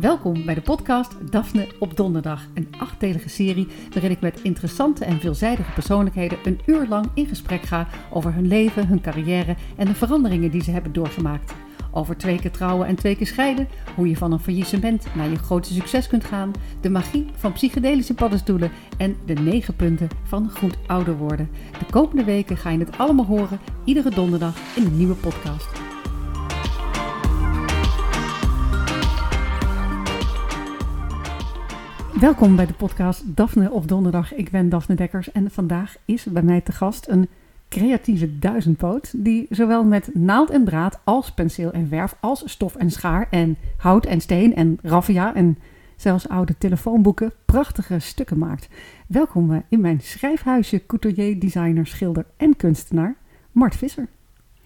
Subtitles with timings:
[0.00, 5.20] Welkom bij de podcast Daphne op Donderdag, een achtdelige serie waarin ik met interessante en
[5.20, 9.94] veelzijdige persoonlijkheden een uur lang in gesprek ga over hun leven, hun carrière en de
[9.94, 11.54] veranderingen die ze hebben doorgemaakt.
[11.90, 15.36] Over twee keer trouwen en twee keer scheiden, hoe je van een faillissement naar je
[15.36, 20.76] grote succes kunt gaan, de magie van psychedelische paddenstoelen en de negen punten van goed
[20.86, 21.50] ouder worden.
[21.78, 25.95] De komende weken ga je het allemaal horen, iedere donderdag in een nieuwe podcast.
[32.20, 34.34] Welkom bij de podcast Daphne op Donderdag.
[34.34, 37.28] Ik ben Daphne Dekkers en vandaag is bij mij te gast een
[37.68, 42.90] creatieve duizendpoot die zowel met naald en draad als penseel en verf als stof en
[42.90, 45.58] schaar en hout en steen en raffia en
[45.96, 48.68] zelfs oude telefoonboeken prachtige stukken maakt.
[49.06, 53.16] Welkom eh, in mijn schrijfhuisje, couturier, designer, schilder en kunstenaar
[53.52, 54.06] Mart Visser.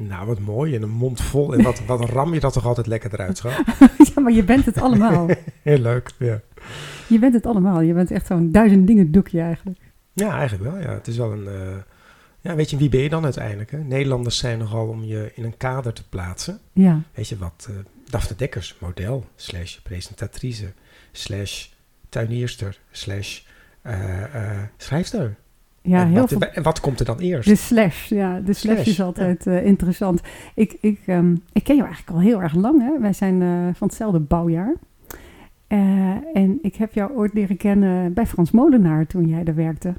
[0.08, 0.74] Nou, wat mooi.
[0.74, 1.54] En een mond vol.
[1.54, 3.52] En wat, wat ram je dat toch altijd lekker eruit, schat?
[4.14, 5.28] ja, maar je bent het allemaal.
[5.62, 6.40] Heel leuk, ja.
[7.08, 7.80] Je bent het allemaal.
[7.80, 9.78] Je bent echt zo'n duizend dingen doekje eigenlijk.
[10.12, 10.80] Ja, eigenlijk wel.
[10.80, 10.92] Ja.
[10.92, 11.44] Het is wel een...
[11.44, 11.76] Uh,
[12.40, 13.70] ja, weet je, wie ben je dan uiteindelijk?
[13.70, 13.78] Hè?
[13.78, 16.58] Nederlanders zijn nogal om je in een kader te plaatsen.
[16.72, 17.00] Ja.
[17.14, 17.68] Weet je wat?
[17.70, 17.76] Uh,
[18.10, 20.72] Daphne Dekkers, model, slash presentatrice,
[21.12, 21.66] slash
[22.08, 23.40] tuinierster, slash
[23.82, 25.36] uh, schrijfster.
[25.82, 26.40] Ja, en heel wat, veel.
[26.40, 27.48] En wat komt er dan eerst?
[27.48, 28.40] De slash, ja.
[28.40, 30.20] De slash, Slash, is altijd eh, interessant.
[30.54, 33.00] Ik, ik, ehm, ik ken jou eigenlijk al heel erg lang, hè.
[33.00, 34.74] Wij zijn eh, van hetzelfde bouwjaar.
[35.66, 35.78] Eh,
[36.32, 39.94] en ik heb jou ooit leren kennen bij Frans Molenaar toen jij daar werkte.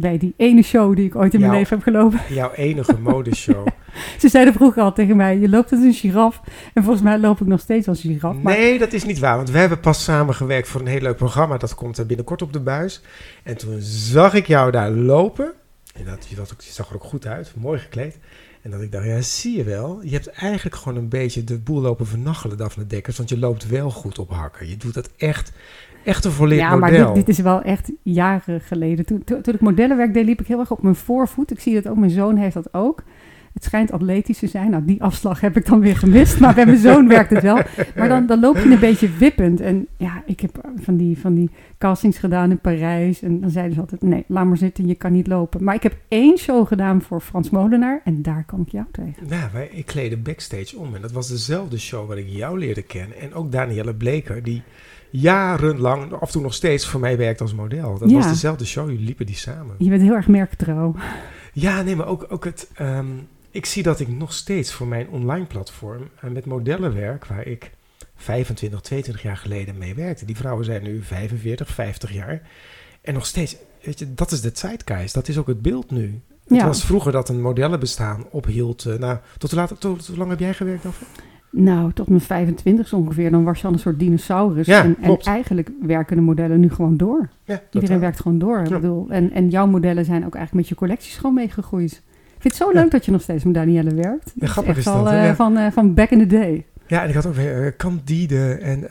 [0.00, 2.20] Bij die ene show die ik ooit in mijn Jouw- leven heb gelopen.
[2.28, 3.66] Jouw enige modeshow.
[4.20, 6.40] Ze zeiden vroeger al tegen mij, je loopt als een giraf.
[6.74, 8.36] En volgens mij loop ik nog steeds als een giraf.
[8.42, 9.36] Maar Nee, dat is niet waar.
[9.36, 11.56] Want we hebben pas samengewerkt voor een heel leuk programma.
[11.56, 13.02] Dat komt binnenkort op de buis.
[13.42, 15.52] En toen zag ik jou daar lopen.
[15.94, 18.18] En dat, je, was ook, je zag er ook goed uit, mooi gekleed.
[18.62, 20.00] En dat ik dacht, ja, zie je wel.
[20.02, 23.16] Je hebt eigenlijk gewoon een beetje de boel lopen vernachelen, Daphne Dekkers.
[23.16, 24.68] Want je loopt wel goed op hakken.
[24.68, 25.52] Je doet dat echt,
[26.04, 27.06] echt een volledig ja, maar model.
[27.06, 29.06] dit, dit is wel echt jaren geleden.
[29.06, 31.50] Toen, toen, toen ik modellenwerk deed, liep ik heel erg op mijn voorvoet.
[31.50, 33.02] Ik zie dat ook, mijn zoon heeft dat ook.
[33.54, 34.70] Het schijnt atletisch te zijn.
[34.70, 36.40] Nou, die afslag heb ik dan weer gemist.
[36.40, 37.60] Maar bij mijn zoon werkt het wel.
[37.96, 39.60] Maar dan, dan loop je een beetje wippend.
[39.60, 43.22] En ja, ik heb van die, van die castings gedaan in Parijs.
[43.22, 45.64] En dan zeiden ze altijd, nee, laat maar zitten, je kan niet lopen.
[45.64, 48.00] Maar ik heb één show gedaan voor Frans Molenaar.
[48.04, 49.26] En daar kwam ik jou tegen.
[49.28, 50.94] Nou, wij, ik kleedde backstage om.
[50.94, 53.18] En dat was dezelfde show waar ik jou leerde kennen.
[53.20, 54.62] En ook Danielle Bleker, die
[55.10, 57.98] jarenlang, af en toe nog steeds, voor mij werkt als model.
[57.98, 58.16] Dat Ja.
[58.16, 59.74] was dezelfde show, jullie liepen die samen.
[59.78, 60.94] Je bent heel erg merktrouw.
[61.52, 62.70] Ja, nee, maar ook, ook het.
[62.74, 63.06] ehm,
[63.50, 67.46] ik zie dat ik nog steeds voor mijn online platform eh, met modellen werk waar
[67.46, 67.70] ik
[68.16, 70.24] 25, 22 jaar geleden mee werkte.
[70.24, 72.42] Die vrouwen zijn nu 45, 50 jaar.
[73.02, 75.14] En nog steeds, weet je, dat is de zeitgeist.
[75.14, 76.20] Dat is ook het beeld nu.
[76.48, 76.66] Het Ja.
[76.66, 78.84] was vroeger dat een modellenbestaan ophield.
[78.84, 81.06] eh, nou, tot hoe, laat, tot, hoe lang heb jij gewerkt, Daphne?
[81.52, 83.30] Nou, tot mijn 25 ongeveer.
[83.30, 84.66] Dan was je al een soort dinosaurus.
[84.66, 87.28] Ja, en, en eigenlijk werken de modellen nu gewoon door.
[87.44, 88.62] Ja, Iedereen werkt gewoon door.
[88.62, 92.02] Ik bedoel, en, en jouw modellen zijn ook eigenlijk met je collecties gewoon meegegroeid.
[92.40, 92.80] Ik vind het zo Ja.
[92.82, 94.32] leuk dat je nog steeds met Danielle werkt.
[94.34, 95.34] Dat grappig echt is dat, eh, Ja.
[95.34, 96.64] van, eh, van back in the day.
[96.86, 98.88] Ja, en ik had ook weer eh, Candide en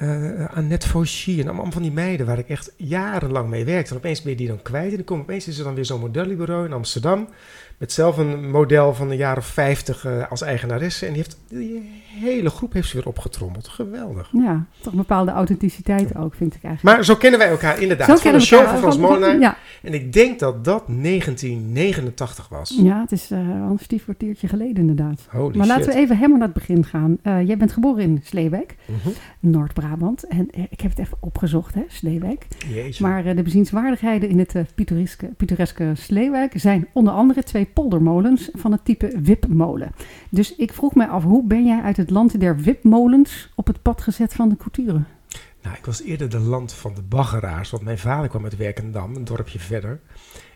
[0.50, 3.92] Annette Fauchy en allemaal van die meiden waar ik echt jarenlang mee werkte.
[3.92, 5.86] En opeens ben je die dan kwijt en dan kom, opeens is er dan weer
[5.86, 7.28] zo'n modellenbureau in Amsterdam
[7.80, 11.06] met zelf een model van jaar of 50 eh, als eigenaresse.
[11.06, 13.68] En die heeft die hele groep heeft ze weer opgetrommeld.
[13.68, 14.30] Geweldig.
[14.34, 16.96] Ja, toch een bepaalde authenticiteit ook, vind ik eigenlijk.
[16.96, 18.08] Maar zo kennen wij elkaar inderdaad.
[18.08, 18.72] Zo van we show elkaar.
[18.74, 19.40] van Frans Molenaar.
[19.40, 22.80] Ja, En ik denk dat dat 1989 was.
[22.84, 25.28] ja, het is eh, al een stief kwartiertje geleden inderdaad.
[25.30, 25.76] Holy maar shit.
[25.78, 27.18] laten we even helemaal naar het begin gaan.
[27.22, 29.10] Eh, jij bent geboren in Sleewijk, Mhm.
[29.40, 30.24] Noord-Brabant.
[30.28, 32.48] En ik heb het even opgezocht, hè, Sleewijk.
[32.74, 33.04] Jeetje.
[33.08, 38.86] Maar de bezienswaardigheden in het pittoreske, pittoreske Sleewijk zijn onder andere twee poldermolens van het
[38.86, 39.92] type wipmolen.
[40.30, 43.82] Dus ik vroeg mij af, hoe ben jij uit het land der wipmolens op het
[43.82, 45.02] pad gezet van de couture?
[45.62, 49.16] Nou, ik was eerder de land van de baggeraars, want mijn vader kwam uit Werkendam,
[49.16, 50.00] een dorpje verder.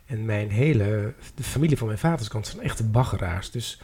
[0.06, 3.52] En mijn hele, de familie van mijn vaders kant zijn echte baggeraars.
[3.52, 3.82] Dus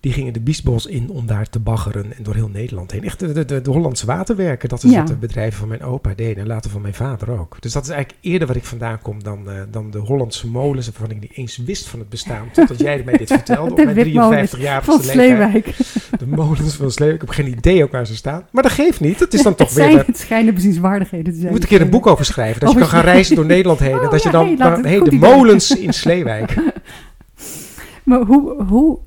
[0.00, 3.04] die gingen de Biesbos in om daar te baggeren en door heel Nederland heen.
[3.04, 4.98] Echt de, de, de, Hollandse waterwerken, dat is Ja.
[4.98, 7.56] wat de bedrijven van mijn opa deden en later van mijn vader ook.
[7.60, 10.86] Dus dat is eigenlijk eerder waar ik vandaan kom dan, eh, dan de Hollandse molens,
[10.86, 12.48] waarvan ik niet eens wist van het bestaan.
[12.52, 15.16] Totdat jij mij dit vertelde op mijn wipmolens 53-jarige Van leeftijd.
[15.16, 15.76] Sleewijk.
[16.18, 17.22] De molens van Sleewijk.
[17.22, 18.46] Ik heb geen idee ook waar ze staan.
[18.50, 19.20] Maar dat geeft niet.
[19.20, 19.86] Het is dan toch het, weer...
[19.86, 21.52] zijn, eh, het schijnen bezienswaardigheden te je zijn.
[21.52, 22.60] moet een keer een boek over schrijven.
[22.60, 23.92] Dat je Over kan gaan reizen door Nederland heen.
[23.92, 24.46] en Oh, dat je dan...
[24.46, 25.18] hey, dan de idee.
[25.18, 26.54] molens in Sleewijk.
[28.04, 28.98] Maar hoe, hoe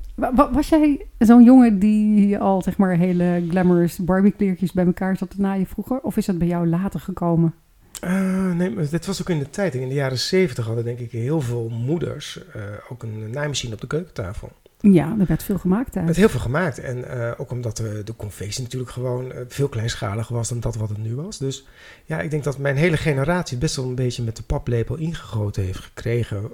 [0.52, 5.30] was jij zo'n jongen die al zeg maar hele glamorous Barbie kleertjes bij elkaar zat
[5.30, 6.00] te naaien vroeger?
[6.00, 7.54] Of is dat bij jou later gekomen?
[8.00, 9.74] Eh, nee, maar dit was ook in de tijd.
[9.74, 12.44] In de jaren zeventig hadden denk ik heel veel moeders...
[12.52, 14.52] eh, ook een naaimachine op de keukentafel.
[14.80, 16.78] Ja, er werd veel gemaakt Er werd heel veel gemaakt.
[16.78, 20.88] En eh, ook omdat de, de confectie natuurlijk gewoon veel kleinschaliger was dan dat wat
[20.88, 21.38] het nu was.
[21.38, 21.66] Dus
[22.04, 25.62] ja, ik denk dat mijn hele generatie best wel een beetje met de paplepel ingegoten
[25.62, 26.50] heeft gekregen.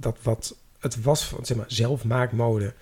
[0.00, 2.72] dat wat het was van zeg maar, zelfmaakmode.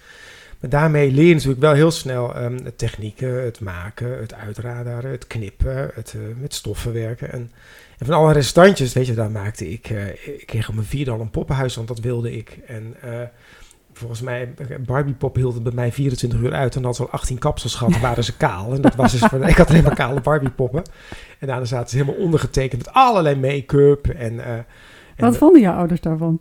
[0.61, 5.11] Maar daarmee leer je natuurlijk wel heel snel ehm, de technieken, het maken, het uitraderen,
[5.11, 7.33] het knippen, het eh, met stoffen werken.
[7.33, 7.51] En,
[7.99, 9.91] en van alle restantjes, weet je, daar maakte ik.
[9.91, 12.59] eh, ik kreeg op mijn vierde al een poppenhuis, want dat wilde ik.
[12.67, 13.21] En eh,
[13.93, 14.55] volgens mij,
[14.87, 16.77] Barbie pop hield het bij mij 24 uur uit.
[16.77, 18.75] En had ze al 18 kapsels gehad, waren ze kaal.
[18.75, 20.83] En dat was dus voor, ik had alleen maar kale Barbie poppen.
[21.39, 24.07] En daarna zaten ze helemaal ondergetekend met allerlei make-up.
[24.07, 24.65] En,
[25.17, 26.41] Wat vonden jouw ouders daarvan?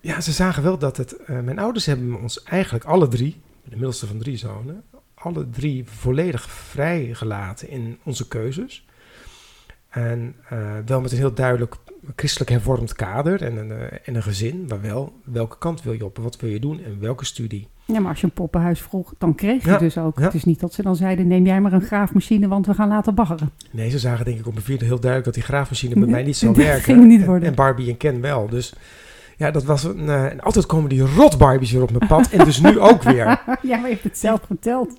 [0.00, 1.16] Ja, ze zagen wel dat het.
[1.16, 4.82] eh, mijn ouders hebben ons eigenlijk alle drie, de middelste van drie zonen,
[5.14, 8.84] alle drie volledig vrijgelaten in onze keuzes.
[9.88, 11.74] En eh, wel met een heel duidelijk
[12.16, 16.04] christelijk hervormd kader en een, eh, en een gezin, maar wel welke kant wil je
[16.04, 17.68] op, wat wil je doen en welke studie.
[17.84, 20.18] Ja, maar als je een poppenhuis vroeg, dan kreeg je Ja, dus ook.
[20.18, 20.24] ja.
[20.24, 22.88] Het is niet dat ze dan zeiden, neem jij maar een graafmachine, want we gaan
[22.88, 23.50] later baggeren.
[23.70, 26.22] Nee, ze zagen denk ik op een vierde heel duidelijk dat die graafmachine bij mij
[26.22, 26.82] niet zou dat werken.
[26.84, 27.48] ging niet En- worden.
[27.48, 28.48] En Barbie en Ken wel.
[28.48, 28.72] Dus
[29.40, 30.08] ja, dat was een.
[30.08, 32.30] eh, en altijd komen die rot Barbies weer op mijn pad.
[32.30, 33.24] en dus nu ook weer.
[33.62, 34.98] ja, maar je hebt het zelf verteld.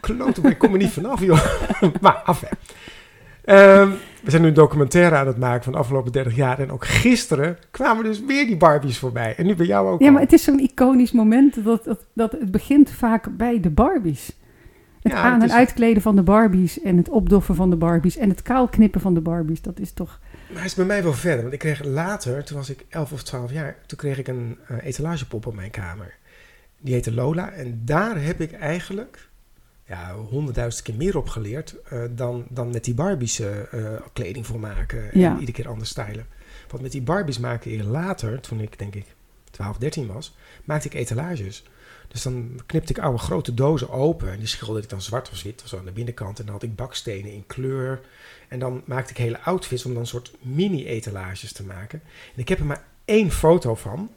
[0.00, 1.44] Kloten, maar ik kom er niet vanaf, joh.
[2.00, 2.42] maar af.
[3.44, 3.90] Ehm,
[4.22, 6.58] we zijn nu een documentaire aan het maken van de afgelopen 30 jaar.
[6.58, 9.34] En ook gisteren kwamen dus weer die Barbies voorbij.
[9.36, 10.12] En nu bij jou ook Ja, al.
[10.12, 14.36] maar het is zo'n iconisch moment dat, dat, dat het begint vaak bij de Barbies.
[15.02, 18.16] Het Ja, aan- en is- uitkleden van de Barbies en het opdoffen van de Barbies
[18.16, 19.62] en het kaalknippen van de Barbies.
[19.62, 20.18] Dat is toch...
[20.52, 21.40] Maar hij is bij mij wel verder.
[21.40, 24.58] Want ik kreeg later, toen was ik 11 of 12 jaar, toen kreeg ik een
[24.68, 26.14] eh, etalagepop op mijn kamer.
[26.78, 27.52] Die heette Lola.
[27.52, 29.28] En daar heb ik eigenlijk
[29.86, 33.50] ja, honderdduizend keer meer op geleerd eh, dan, dan met die Barbies eh,
[34.12, 35.12] kleding voor maken.
[35.12, 36.26] En iedere keer anders stylen.
[36.68, 39.06] Want met die Barbies maakte ik later, toen ik denk ik
[39.50, 41.64] 12, 13 was, maakte ik etalages.
[42.08, 45.42] Dus dan knipte ik oude grote dozen open en die schilderde ik dan zwart of
[45.42, 46.38] wit of zo aan de binnenkant.
[46.38, 48.00] En dan had ik bakstenen in kleur.
[48.52, 52.02] En dan maakte ik hele outfits om dan een soort mini-etalages te maken.
[52.34, 54.10] En ik heb er maar één foto van.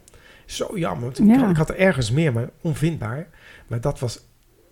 [0.44, 1.50] Zo jammer, want ik, Ja.
[1.50, 3.28] ik had er ergens meer, maar onvindbaar.
[3.66, 4.20] Maar dat was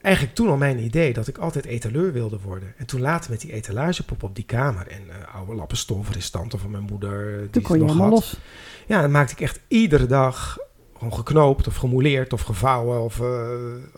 [0.00, 2.74] eigenlijk toen al mijn idee, dat ik altijd etaleur wilde worden.
[2.76, 6.58] En toen later met die etalagepop op die kamer en eh, oude lappen stof, restanten
[6.58, 7.40] van mijn moeder.
[7.42, 8.10] eh, Die kon je nog had.
[8.10, 8.36] los.
[8.86, 10.58] Ja, dan maakte ik echt iedere dag
[11.04, 13.02] gewoon geknoopt of gemouleerd of gevouwen.
[13.04, 13.26] Of, eh,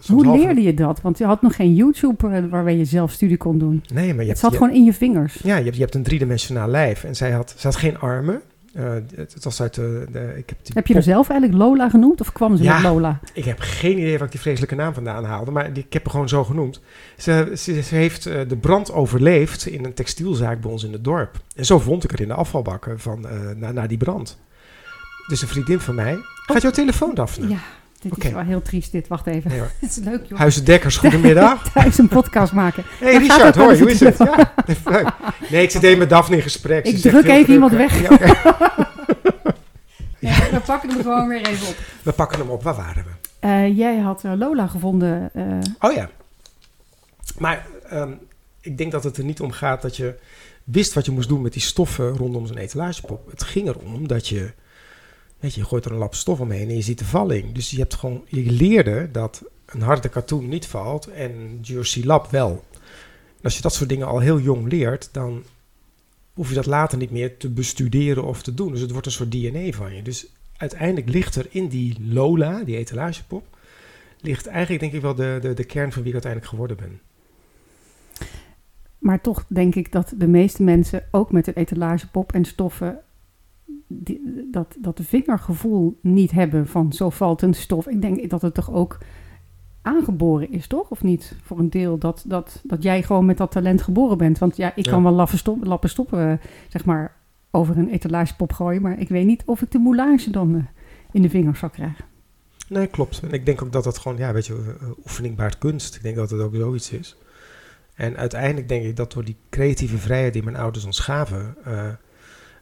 [0.07, 1.01] Hoe half- leerde je dat?
[1.01, 3.85] Want je had nog geen YouTube eh, waarmee je zelf studie kon doen.
[3.93, 5.35] Nee, maar je Het zat je- gewoon in je vingers.
[5.43, 7.05] Ja, je hebt, je hebt een driedimensionaal lijf.
[7.05, 8.41] En zij had, zij had geen armen.
[8.75, 10.07] Eh, het, het was uit de...
[10.13, 12.63] de ik heb, die Heb je er pop- zelf eigenlijk Lola genoemd of kwam ze
[12.63, 12.75] Ja.
[12.75, 13.21] met Lola?
[13.33, 15.51] ik heb geen idee waar ik die vreselijke naam vandaan haalde.
[15.51, 16.81] Maar die, ik heb haar gewoon zo genoemd.
[17.19, 21.41] Ze, ze, ze heeft de brand overleefd in een textielzaak bij ons in het dorp.
[21.57, 24.39] En zo vond ik er in de afvalbakken van, eh, na, na die brand.
[25.27, 26.19] Dus een vriendin van mij...
[26.47, 27.49] Gaat jouw telefoon, Daphne?
[27.49, 27.59] Ja,
[28.01, 29.09] dit is wel heel triest dit.
[29.09, 29.51] Wacht even.
[29.51, 29.71] Nee, hoor.
[29.81, 30.39] Het is leuk joh.
[30.39, 31.69] Huizen Dekkers, goedemiddag.
[31.73, 32.85] Thuis een podcast maken.
[32.99, 34.19] Hey Maar gaat Richard, hoi, eens hoe is het?
[34.19, 34.55] Ja.
[35.51, 36.85] Nee, ik zit even met Daphne in gesprek.
[36.85, 38.01] Ik druk even iemand weg.
[38.03, 38.35] Ja, oké.
[40.19, 41.77] Ja, we pakken hem gewoon weer even op.
[42.03, 42.63] We pakken hem op.
[42.63, 43.11] Waar waren we?
[43.39, 45.31] Eh, jij had eh, Lola gevonden.
[45.33, 45.45] eh,
[45.81, 46.11] Oh ja.
[47.39, 48.11] Maar ehm,
[48.61, 50.15] ik denk dat het er niet om gaat dat je
[50.65, 53.31] wist wat je moest doen met die stoffen rondom zo'n etalagepop.
[53.31, 54.53] Het ging erom dat je,
[55.39, 57.53] weet je, je gooit er een lap stof omheen en je ziet de valling.
[57.53, 62.31] Dus je hebt gewoon, je leerde dat een harde katoen niet valt en Jersey Lab
[62.31, 62.65] wel.
[63.43, 65.45] Als je dat soort dingen al heel jong leert, dan
[66.35, 68.73] hoef je dat later niet meer te bestuderen of te doen.
[68.73, 70.03] Dus het wordt een soort DNA van je.
[70.03, 70.27] Dus
[70.57, 73.57] uiteindelijk ligt er in die Lola, die etalagepop,
[74.21, 77.01] ligt eigenlijk denk ik wel de, de, de kern van wie ik uiteindelijk geworden ben.
[78.99, 83.01] maar toch denk ik dat de meeste mensen, ook met een etalagepop en stoffen,
[83.87, 87.87] die, dat, dat vingergevoel niet hebben van zo valt een stof.
[87.89, 88.99] Ik denk dat het toch ook
[89.83, 90.89] aangeboren is, toch?
[90.91, 91.35] Of niet?
[91.43, 94.39] Voor een deel dat, dat, dat jij gewoon met dat talent geboren bent.
[94.39, 94.91] Want ja, ik Ja.
[94.91, 97.17] kan wel lappen, stop, lappen stoppen, eh, zeg maar,
[97.51, 98.83] over een etalagepop gooien.
[98.83, 100.63] Maar ik weet niet of ik de moulage dan eh,
[101.13, 102.05] in de vingers zal krijgen.
[102.69, 103.21] Nee, klopt.
[103.21, 105.95] En ik denk ook dat dat gewoon, ja, weet je, eh, oefening baart kunst.
[105.97, 107.17] Ik denk dat het ook zoiets is.
[107.95, 111.55] En uiteindelijk denk ik dat door die creatieve vrijheid die mijn ouders ons gaven.
[111.65, 111.89] eh,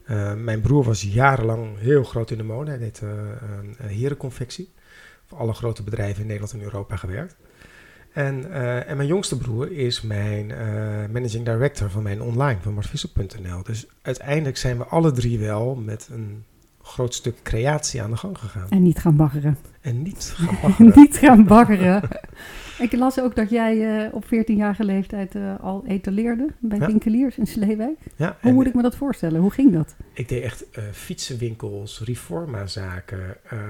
[0.04, 2.70] eh, mijn broer was jarenlang heel groot in de mode.
[2.70, 3.08] Hij deed eh,
[3.78, 4.72] een herenconfectie.
[5.26, 7.36] Voor alle grote bedrijven in Nederland en Europa gewerkt.
[8.12, 10.46] En, eh, en mijn jongste broer is mijn
[11.12, 13.62] managing director van mijn online, van martvisser.nl.
[13.62, 16.44] Dus uiteindelijk zijn we alle drie wel met een
[16.82, 18.68] groot stuk creatie aan de gang gegaan.
[18.70, 19.58] En niet gaan baggeren.
[19.80, 20.92] En niet gaan baggeren.
[20.96, 22.08] niet gaan baggeren.
[22.78, 26.86] Ik las ook dat jij eh, op 14-jarige leeftijd eh, al etaleerde bij Ja.
[26.86, 27.98] winkeliers in Sleewijk.
[28.16, 29.40] Ja, Hoe moet ik me dat voorstellen?
[29.40, 29.94] Hoe ging dat?
[30.12, 33.60] ik deed echt eh, fietsenwinkels, reformazaken, ehm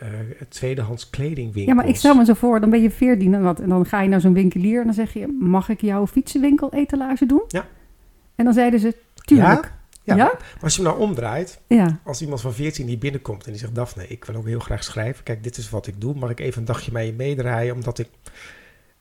[0.00, 0.08] eh,
[0.48, 1.64] tweedehands kledingwinkels.
[1.66, 3.60] Ja, maar ik stel me zo voor, dan ben je 14 en wat.
[3.60, 6.72] En dan ga je naar zo'n winkelier en dan zeg je, mag ik jouw fietsenwinkel
[6.72, 7.42] etalage doen?
[7.48, 7.66] Ja.
[8.34, 9.64] En dan zeiden ze, tuurlijk.
[9.64, 10.14] Ja, Ja?
[10.16, 11.98] maar als je hem nou omdraait, Ja.
[12.04, 13.74] als iemand van 14 die binnenkomt en die zegt...
[13.74, 15.24] Daphne, ik wil ook heel graag schrijven.
[15.24, 16.14] Kijk, dit is wat ik doe.
[16.14, 17.74] Mag ik even een dagje met je meedraaien?
[17.74, 18.08] Omdat ik...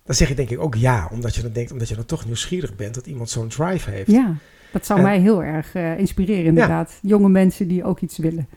[0.05, 1.08] Dan zeg je denk ik ook ja.
[1.12, 2.96] Omdat je dan denkt, omdat je dan toch nieuwsgierig bent...
[2.96, 4.12] dat iemand zo'n drive heeft.
[4.12, 4.36] ja,
[4.72, 7.00] dat zou En- mij heel erg eh, inspireren inderdaad.
[7.01, 8.48] Jonge mensen die ook iets willen.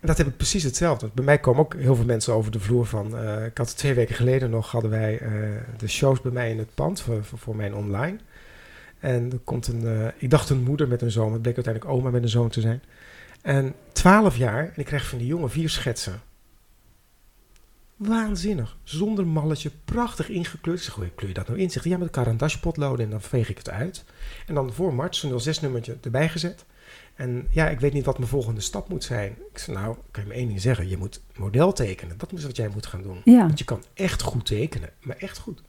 [0.00, 1.10] En dat heb ik precies hetzelfde.
[1.14, 3.16] Bij mij komen ook heel veel mensen over de vloer van...
[3.18, 4.70] eh, ik had twee weken geleden nog...
[4.70, 5.30] hadden wij eh,
[5.76, 8.18] de shows bij mij in het pand voor, voor, voor mijn online.
[9.02, 9.86] En er komt een...
[9.86, 11.24] eh, ik dacht een moeder met een zoon.
[11.24, 12.82] maar Het bleek uiteindelijk oma met een zoon te zijn.
[13.42, 14.64] En 12 jaar.
[14.64, 16.20] En ik krijg van die jongen vier schetsen.
[17.96, 18.76] Waanzinnig.
[18.84, 19.70] Zonder malletje.
[19.84, 20.78] Prachtig ingekleurd.
[20.78, 21.70] Ik zeg, hoe kleur je dat nou in?
[21.70, 23.04] Zegt hij, ja, met een karandashpotloden.
[23.04, 24.04] En dan veeg ik het uit.
[24.46, 26.64] En dan voor Mart zo'n 06 nummertje erbij gezet.
[27.14, 29.36] En ja, ik weet niet wat mijn volgende stap moet zijn.
[29.52, 30.88] Ik zei, nou, kan je me één ding zeggen.
[30.88, 32.18] Je moet model tekenen.
[32.18, 33.20] Dat is wat jij moet gaan doen.
[33.24, 34.90] Ja, Want je kan echt goed tekenen.
[35.00, 35.62] Maar echt goed.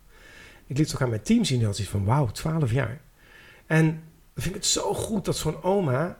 [0.68, 1.62] Ik liet het ook aan mijn team zien.
[1.62, 3.02] Dat is van, wauw, 12 jaar.
[3.66, 3.86] En
[4.34, 6.18] dan vind ik het zo goed dat zo'n oma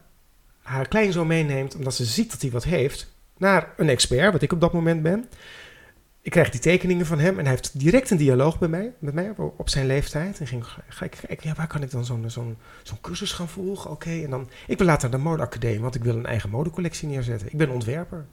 [0.62, 1.76] haar kleinzoon meeneemt...
[1.76, 3.14] omdat ze ziet dat hij wat heeft...
[3.38, 5.30] naar een expert, wat ik op dat moment ben.
[6.22, 7.38] Ik krijg die tekeningen van hem...
[7.38, 10.40] en hij heeft direct een dialoog bij mij, met mij op, zijn leeftijd.
[10.40, 13.50] En ging, ga ik kijken, ja, waar kan ik dan zo'n zo'n zo'n cursus gaan
[13.50, 13.92] volgen?
[13.92, 14.50] Oké, en dan...
[14.68, 15.80] Ik wil later naar de modeacademie...
[15.80, 17.48] want ik wil een eigen modecollectie neerzetten.
[17.48, 18.26] Ik ben ontwerper.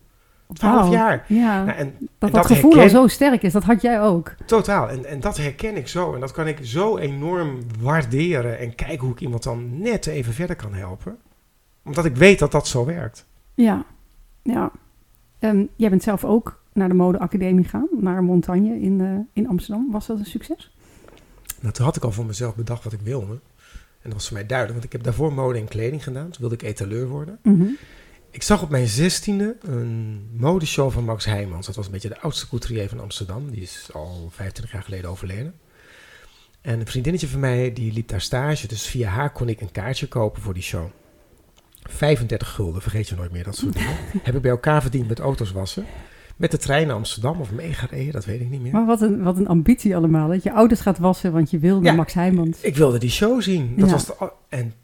[0.52, 0.92] 12 Wauw.
[0.92, 1.25] jaar.
[1.26, 4.35] Ja, Nou, en, dat en dat gevoel al zo sterk is, dat had jij ook.
[4.47, 4.88] Totaal.
[4.88, 6.14] En, en dat herken ik zo.
[6.14, 8.59] En dat kan ik zo enorm waarderen.
[8.59, 11.16] En kijken hoe ik iemand dan net even verder kan helpen.
[11.85, 13.26] Omdat ik weet dat dat zo werkt.
[13.54, 13.85] Ja,
[14.42, 14.71] ja.
[15.38, 19.90] Ehm, jij bent zelf ook naar de modeacademie gegaan, naar Montagne in, eh, in Amsterdam.
[19.90, 20.75] Was dat een succes?
[21.61, 23.38] Nou, toen had ik al voor mezelf bedacht wat ik wilde.
[24.02, 24.78] En dat was voor mij duidelijk.
[24.78, 26.30] Want ik heb daarvoor mode en kleding gedaan.
[26.30, 27.38] Toen wilde ik etaleur worden.
[27.42, 27.66] Mhm.
[28.30, 31.66] Ik zag op mijn zestiende een modeshow van Max Heijmans.
[31.66, 33.50] Dat was een beetje de oudste couturier van Amsterdam.
[33.50, 35.54] Die is al 25 jaar geleden overleden.
[36.60, 38.66] En een vriendinnetje van mij, die liep daar stage.
[38.68, 40.87] Dus via haar kon ik een kaartje kopen voor die show.
[41.82, 43.96] 35 gulden, vergeet je nooit meer dat soort dingen.
[44.22, 45.84] Heb ik bij elkaar verdiend met auto's wassen.
[46.37, 48.72] Met de trein naar Amsterdam of meegereden, dat weet ik niet meer.
[48.72, 50.28] Maar wat een, wat een ambitie allemaal.
[50.28, 51.96] Dat je ouders gaat wassen, want je wil naar Ja.
[51.99, 52.60] Max Heijmans.
[52.60, 53.75] Ik wilde die show zien.
[53.76, 53.92] Dat Ja.
[53.94, 54.75] was de, en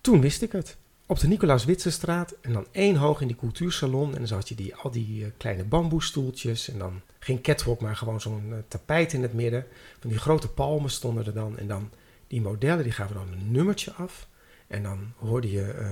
[0.00, 0.76] toen wist ik het.
[1.06, 4.12] Op de Nicolaas Witsenstraat en dan één hoog in die cultuursalon.
[4.12, 6.68] En dan zat je die, al die eh, kleine bamboestoeltjes.
[6.68, 9.66] En dan geen catwalk, maar gewoon zo'n eh, tapijt in het midden.
[10.00, 11.58] Van die grote palmen stonden er dan.
[11.58, 11.90] En dan
[12.26, 14.28] die modellen, die gaven dan een nummertje af.
[14.66, 15.90] En dan hoorde je eh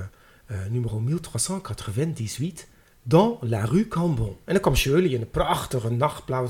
[0.50, 2.66] eh nummer 1398
[3.02, 4.36] dans la rue Cambon.
[4.44, 6.46] En dan kwam Shirley in een prachtige nachtblauw.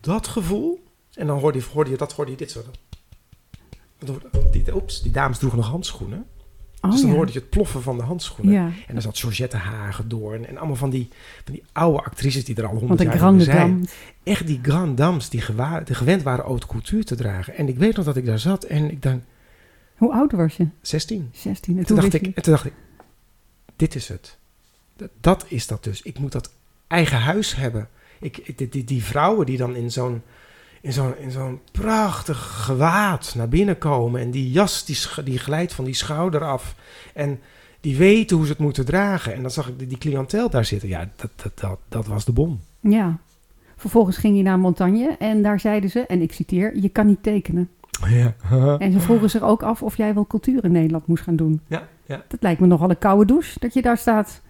[0.00, 0.84] Dat gevoel.
[1.14, 2.62] En dan hoorde je, hoorde je dat, hoorde je dit zo.
[4.74, 6.26] Oeps, die dames droegen nog handschoenen.
[6.80, 7.16] Oh, dus dan ja.
[7.16, 8.54] hoorde je het ploffen van de handschoenen.
[8.54, 11.08] Ja, En dan zat Georgette Hagendoorn en allemaal van die,
[11.44, 13.56] van die oude actrices die er al honderd jaar grande zijn.
[13.56, 13.84] dame.
[14.22, 15.40] Echt die grand dames die,
[15.84, 17.56] gewend waren haute couture te dragen.
[17.56, 19.16] En ik weet nog dat ik daar zat en ik dacht,
[19.96, 20.66] Hoe oud was je?
[20.80, 21.28] 16.
[21.32, 21.72] 16.
[21.72, 22.72] En En toen dacht ik, en toen dacht ik,
[23.76, 24.36] dit is het.
[24.96, 26.02] Dat, dat is dat dus.
[26.02, 26.50] Ik moet dat
[26.86, 27.88] eigen huis hebben.
[28.20, 30.22] Ik, ik- die, die, die vrouwen die dan in zo'n
[30.86, 34.20] in zo'n in zo'n prachtig gewaad naar binnen komen.
[34.20, 36.74] En die jas die, die glijdt van die schouder af.
[37.14, 37.40] En
[37.80, 39.34] die weten hoe ze het moeten dragen.
[39.34, 40.88] En dan zag ik die, die cliëntel daar zitten.
[40.88, 42.60] Ja, dat, dat, dat, dat was de bom.
[42.80, 43.18] Ja.
[43.76, 47.22] Vervolgens ging je naar Montagne en daar zeiden ze, en ik citeer, je kan niet
[47.22, 47.70] tekenen.
[48.08, 48.34] Ja.
[48.78, 51.60] En ze vroegen zich ook af of jij wel cultuur in Nederland moest gaan doen.
[51.66, 52.24] Ja, ja.
[52.28, 54.40] Dat lijkt me nogal een koude douche, dat je daar staat.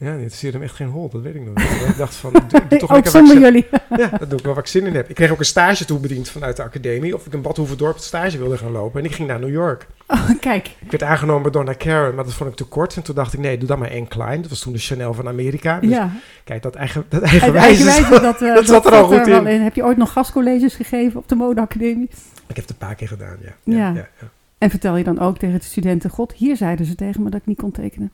[0.00, 1.58] Ja, dit is hem echt geen hol, dat weet ik nog.
[1.90, 3.66] ik dacht van, doe, doe toch ook lekker zonder jullie.
[3.96, 5.08] Ja, dat doe ik wel waar ik zin in heb.
[5.08, 7.14] Ik kreeg ook een stage toebediend vanuit de academie.
[7.14, 9.00] Of ik in Badhoevedorp het stage wilde gaan lopen.
[9.00, 9.86] En ik ging naar New York.
[10.06, 12.96] Oh, kijk, Ik werd aangenomen bij Donna Karen, maar dat vond ik te kort.
[12.96, 14.40] En toen dacht ik, nee, doe dan maar Anne Klein.
[14.40, 15.80] Dat was toen de Chanel van Amerika.
[15.80, 16.10] Dus ja.
[16.44, 19.26] kijk, dat eigen, dat Het eigenwijs is- eigenwijze, dat, eh, dat zat er al goed
[19.26, 19.60] wel in.
[19.60, 22.08] Heb je ooit nog gastcolleges gegeven op de modeacademie?
[22.46, 23.52] Ik heb het een paar keer gedaan, ja.
[23.64, 23.76] Ja.
[23.76, 24.28] ja, ja, ja.
[24.58, 27.40] En vertel je dan ook tegen de studenten, god, hier zeiden ze tegen me dat
[27.40, 28.10] ik niet kon tekenen.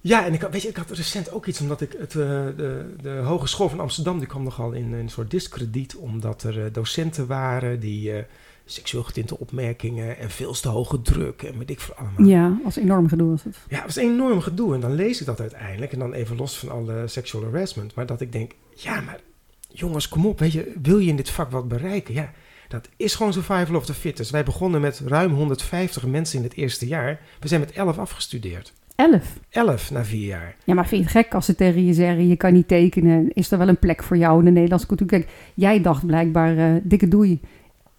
[0.00, 2.16] Ja, en ik, had- weet je, ik had recent ook iets, omdat ik het, eh,
[2.56, 6.72] de, de Hogeschool van Amsterdam, die kwam nogal in een soort discrediet, omdat er eh,
[6.72, 8.24] docenten waren die eh,
[8.64, 12.26] seksueel getinte opmerkingen en veel te hoge druk en weet ik veel allemaal.
[12.26, 13.56] Ja, als enorm gedoe was het.
[13.68, 14.74] Ja, het was enorm gedoe.
[14.74, 15.92] En dan lees ik dat uiteindelijk.
[15.92, 17.94] En dan even los van alle sexual harassment.
[17.94, 19.20] Maar dat ik denk, ja, maar
[19.68, 20.38] jongens, kom op.
[20.38, 22.14] Weet je, wil je in dit vak wat bereiken?
[22.14, 22.32] Ja,
[22.68, 24.30] dat is gewoon survival of the fittest.
[24.30, 27.20] Wij begonnen met ruim 150 mensen in het eerste jaar.
[27.40, 28.72] We zijn met 11 afgestudeerd.
[29.00, 29.38] Elf.
[29.48, 30.56] Elf na vier jaar.
[30.64, 33.32] Ja, maar vind je het gek als ze tegen je zeggen, je kan niet tekenen.
[33.32, 35.06] Is er wel een plek voor jou in de Nederlandse cultuur?
[35.06, 37.40] Kijk, jij dacht blijkbaar, eh, dikke doei,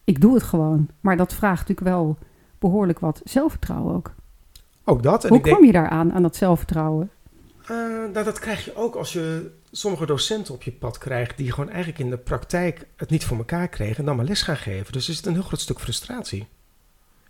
[0.03, 0.89] ik doe het gewoon.
[0.99, 2.17] Maar dat vraagt natuurlijk wel
[2.59, 4.13] behoorlijk wat zelfvertrouwen ook.
[4.83, 5.23] Ook dat.
[5.23, 7.09] En Hoe denk, kwam je daaraan, aan dat zelfvertrouwen?
[7.61, 7.77] Eh,
[8.13, 11.69] nou, dat krijg je ook als je sommige docenten op je pad krijgt die gewoon
[11.69, 14.93] eigenlijk in de praktijk het niet voor elkaar kregen en dan maar les gaan geven.
[14.93, 16.47] Dus er zit een heel groot stuk frustratie.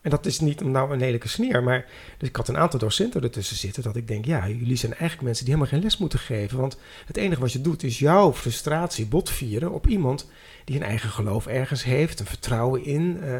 [0.01, 1.85] En dat is niet nou een lelijke sneer, maar
[2.17, 5.21] dus ik had een aantal docenten ertussen zitten dat ik denk, ja, jullie zijn eigenlijk
[5.21, 6.59] mensen die helemaal geen les moeten geven.
[6.59, 10.29] Want het enige wat je doet is jouw frustratie botvieren op iemand
[10.65, 13.19] die een eigen geloof ergens heeft, een vertrouwen in.
[13.21, 13.35] eh,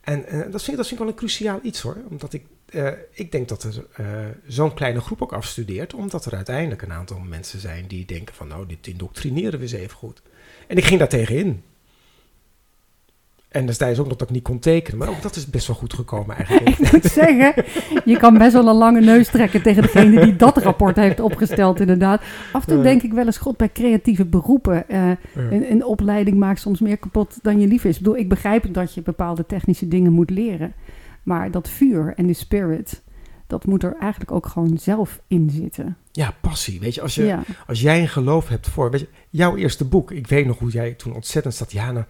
[0.00, 2.42] en dat, vind ik, dat wel een cruciaal iets hoor, omdat ik
[2.74, 4.06] eh, ik denk dat er eh,
[4.46, 8.48] zo'n kleine groep ook afstudeert, omdat er uiteindelijk een aantal mensen zijn die denken van
[8.48, 10.22] nou, dit indoctrineren we eens even goed.
[10.66, 11.62] En ik ging daar tegenin.
[13.54, 15.76] En ze ook nog dat ik niet kon tekenen, maar ook dat is best wel
[15.76, 16.68] goed gekomen eigenlijk.
[16.78, 17.64] Ik moet zeggen,
[18.04, 21.80] je kan best wel een lange neus trekken tegen degene die dat rapport heeft opgesteld
[21.80, 22.22] inderdaad.
[22.52, 26.36] Af en toe denk ik wel eens, god, bij creatieve beroepen, eh, een, een opleiding
[26.36, 27.96] maakt soms meer kapot dan je lief is.
[27.96, 30.72] Ik bedoel, ik begrijp dat je bepaalde technische dingen moet leren.
[31.22, 33.02] Maar dat vuur en de spirit,
[33.46, 35.96] dat moet er eigenlijk ook gewoon zelf in zitten.
[36.12, 36.80] Ja, passie.
[36.80, 39.84] Weet je, als, je, Ja, als jij een geloof hebt voor, weet je, jouw eerste
[39.84, 40.10] boek.
[40.10, 42.06] Ik weet nog hoe jij toen ontzettend zat, Jana,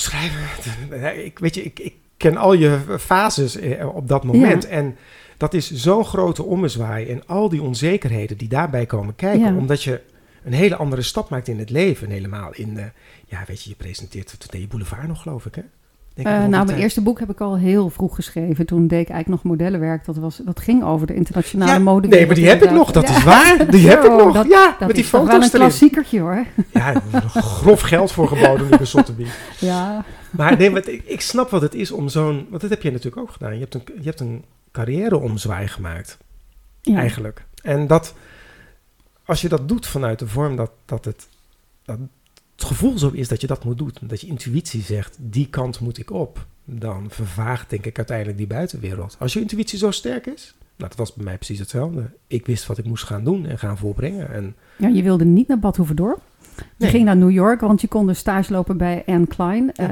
[0.00, 0.40] schrijven.
[1.24, 4.66] Ik, weet je, ik, ik ken al je fases eh, op dat moment.
[4.66, 4.96] En
[5.36, 9.52] dat is zo'n grote ommezwaai en al die onzekerheden die daarbij komen kijken.
[9.52, 9.56] Ja.
[9.56, 10.00] Omdat je
[10.44, 12.06] een hele andere stap maakt in het leven.
[12.06, 12.92] En helemaal in,
[13.26, 15.62] ja, weet je, je presenteert Today Boulevard nog, geloof ik, hè?
[16.14, 16.78] Eh, nou, mijn tijd.
[16.78, 18.66] eerste boek heb ik al heel vroeg geschreven.
[18.66, 20.04] Toen deed ik eigenlijk nog modellenwerk.
[20.04, 22.08] Dat, was, dat ging over de internationale Ja, mode.
[22.08, 23.16] nee, maar die heb ik nog, dat Ja.
[23.16, 23.66] is waar.
[23.70, 26.20] Die heb ik nog, dat- ja, Dat met die is toch wel foto's een klassiekertje
[26.20, 26.44] hoor.
[26.72, 27.02] Ja,
[27.34, 29.26] grof geld voor geboden Sotheby.
[29.58, 32.46] Ja, Maar nee, ik, ik snap wat het is om zo'n...
[32.48, 33.54] Want dat heb je natuurlijk ook gedaan.
[33.54, 36.18] Je hebt een, je hebt een carrière-omzwaai gemaakt,
[36.80, 36.96] ja.
[36.98, 37.44] eigenlijk.
[37.62, 38.14] En dat...
[39.24, 41.28] Als je dat doet vanuit de vorm dat, dat, het,
[41.84, 41.98] dat
[42.54, 43.92] het gevoel zo is dat je dat moet doen...
[44.00, 46.46] dat je intuïtie zegt, die kant moet ik op...
[46.64, 49.16] dan vervaagt, denk ik, uiteindelijk die buitenwereld.
[49.18, 50.54] Als je intuïtie zo sterk is...
[50.76, 52.10] Nou, dat was bij mij precies hetzelfde.
[52.26, 54.32] Ik wist wat ik moest gaan doen en gaan volbrengen.
[54.32, 56.20] En Ja, je wilde niet naar Bad Hoeverdorp.
[56.56, 56.90] Je Nee.
[56.90, 59.72] ging naar New York, want je kon dus stage lopen bij Anne Klein.
[59.72, 59.88] Eh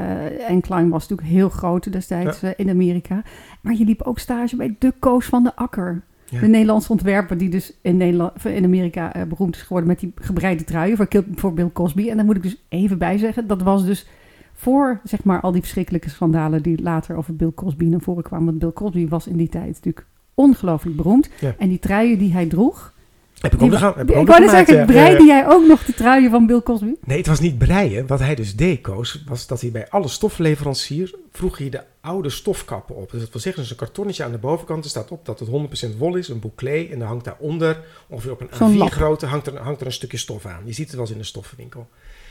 [0.48, 3.22] Anne Klein was natuurlijk heel groot destijds eh, in Amerika.
[3.60, 6.02] Maar je liep ook stage bij de Koos van de Akker.
[6.30, 6.40] Ja.
[6.40, 10.12] De Nederlandse ontwerper die dus in, Nederland, in Amerika eh, beroemd is geworden met die
[10.14, 12.08] gebreide truien voor, Bill Cosby.
[12.08, 14.06] En daar moet ik dus even bij zeggen, dat was dus
[14.52, 18.46] voor zeg maar al die verschrikkelijke schandalen die later over Bill Cosby naar voren kwamen.
[18.46, 21.30] Want Bill Cosby was in die tijd natuurlijk ongelooflijk beroemd.
[21.40, 21.54] Ja.
[21.58, 22.92] En die truien die hij droeg,
[23.40, 24.84] heb ik ook die, nog, heb ik ik wou zeggen, ja.
[24.84, 26.94] breide jij ook nog de truien van Bill Cosby?
[27.04, 28.06] Nee, het was niet breien.
[28.06, 32.30] Wat hij dus deed, Koos, was dat hij bij alle stofleveranciers vroeg hij de oude
[32.30, 33.10] stofkappen op.
[33.10, 35.48] Dus dat wil zeggen, dus een kartonnetje aan de bovenkant, er staat op dat het
[35.92, 38.90] 100% wol is, een bouclé, en dan hangt daaronder, ongeveer op een Zo'n lap.
[38.90, 40.62] A4 grootte, hangt er, hangt er een stukje stof aan.
[40.64, 41.88] Je ziet het wel eens in de stoffenwinkel.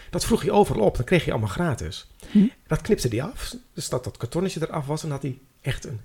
[0.10, 2.10] Dat vroeg hij overal op, dan kreeg je allemaal gratis.
[2.32, 2.48] Hm.
[2.68, 6.00] Dat knipte hij af, dus dat dat kartonnetje eraf was, en had hij echt een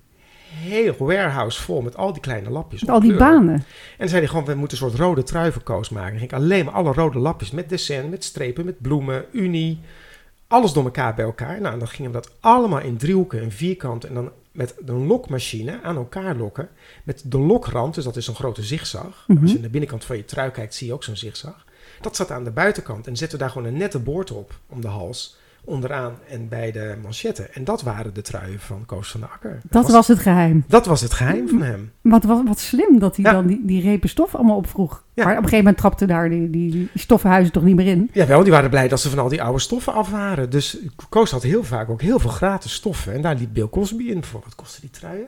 [0.54, 2.82] heel warehouse vol met al die kleine lapjes.
[2.82, 3.36] op Al die kleuren.
[3.36, 3.54] banen.
[3.54, 3.64] En
[3.98, 6.10] dan zei hij gewoon, we moeten een soort rode truivenkoos maken.
[6.10, 9.80] Dan ging ik alleen maar alle rode lapjes met dessin, met strepen, met bloemen, unie.
[10.46, 11.60] Alles door elkaar bij elkaar.
[11.60, 14.04] Nou, en dan gingen we dat allemaal in driehoeken en vierkant.
[14.04, 16.68] En dan met een lokmachine aan elkaar lokken.
[17.04, 19.24] Met de lokrand, dus dat is zo'n grote zigzag.
[19.26, 19.40] Mhm.
[19.40, 21.64] Als je naar de binnenkant van je trui kijkt, zie je ook zo'n zigzag.
[22.00, 23.06] Dat zat aan de buitenkant.
[23.06, 25.36] En zetten we daar gewoon een nette boord op, om de hals.
[25.66, 27.54] Onderaan en bij de manchetten.
[27.54, 29.60] En dat waren de truien van Koos van de Akker.
[29.70, 30.64] Dat was het geheim.
[30.68, 31.92] dat was het geheim van hem.
[32.00, 33.32] Wat, wat, wat slim dat hij Ja.
[33.32, 35.04] dan die, die repen stof allemaal opvroeg.
[35.14, 35.24] Ja.
[35.24, 38.10] Maar op een gegeven moment trapte daar die, die, die stoffenhuizen toch niet meer in.
[38.12, 40.50] Jawel, die waren blij dat ze van al die oude stoffen af waren.
[40.50, 43.12] Dus Koos had heel vaak ook heel veel gratis stoffen.
[43.12, 44.24] En daar liep Bill Cosby in.
[44.24, 45.26] Voor wat kostte die truien?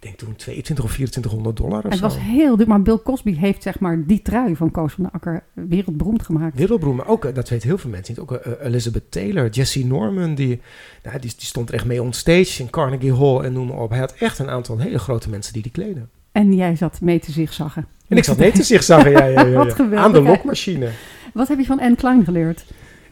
[0.00, 2.00] Ik denk toen 22 of 2400 dollar of Het zo.
[2.00, 5.10] was heel duur, maar Bill Cosby heeft zeg maar die trui van Koos van de
[5.12, 6.58] Akker wereldberoemd gemaakt.
[6.58, 9.86] Wereldberoemd, maar ook, eh, dat weten heel veel mensen niet, ook eh, Elizabeth Taylor, Jesse
[9.86, 10.60] Norman, die,
[11.02, 13.78] nou, die, die stond er echt mee on stage in Carnegie Hall en noem maar
[13.78, 13.90] op.
[13.90, 16.10] Hij had echt een aantal hele grote mensen die die kleden.
[16.32, 17.86] En jij zat mee te zigzaggen.
[18.08, 19.96] En ik zat net te zich zagen, ja, ja, ja, ja.
[19.96, 20.90] aan de lokmachine.
[21.34, 22.64] Wat heb je van Anne Klein geleerd?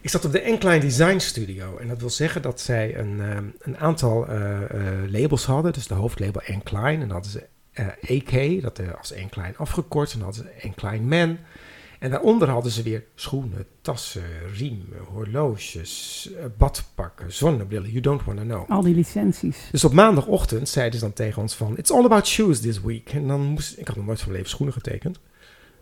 [0.08, 1.76] Ik zat op de Enkline Design Studio.
[1.76, 5.72] En dat wil zeggen dat zij een, ehm, een aantal eh, eh, labels hadden.
[5.72, 6.92] Dus de hoofdlabel Enkline.
[6.92, 10.12] En dan hadden ze eh AK, dat eh, als Enkline afgekort.
[10.12, 11.38] En dan hadden ze Enkline Man.
[11.98, 14.22] En daaronder hadden ze weer schoenen, tassen,
[14.54, 17.90] riemen, horloges, eh, badpakken, zonnebrillen.
[17.90, 18.70] You don't want to know.
[18.70, 19.68] Al die licenties.
[19.70, 21.76] Dus op maandagochtend zeiden ze dan tegen ons van...
[21.76, 23.10] It's all about shoes this week.
[23.10, 23.78] En dan moest...
[23.78, 25.18] Ik had nog nooit van mijn leven schoenen getekend.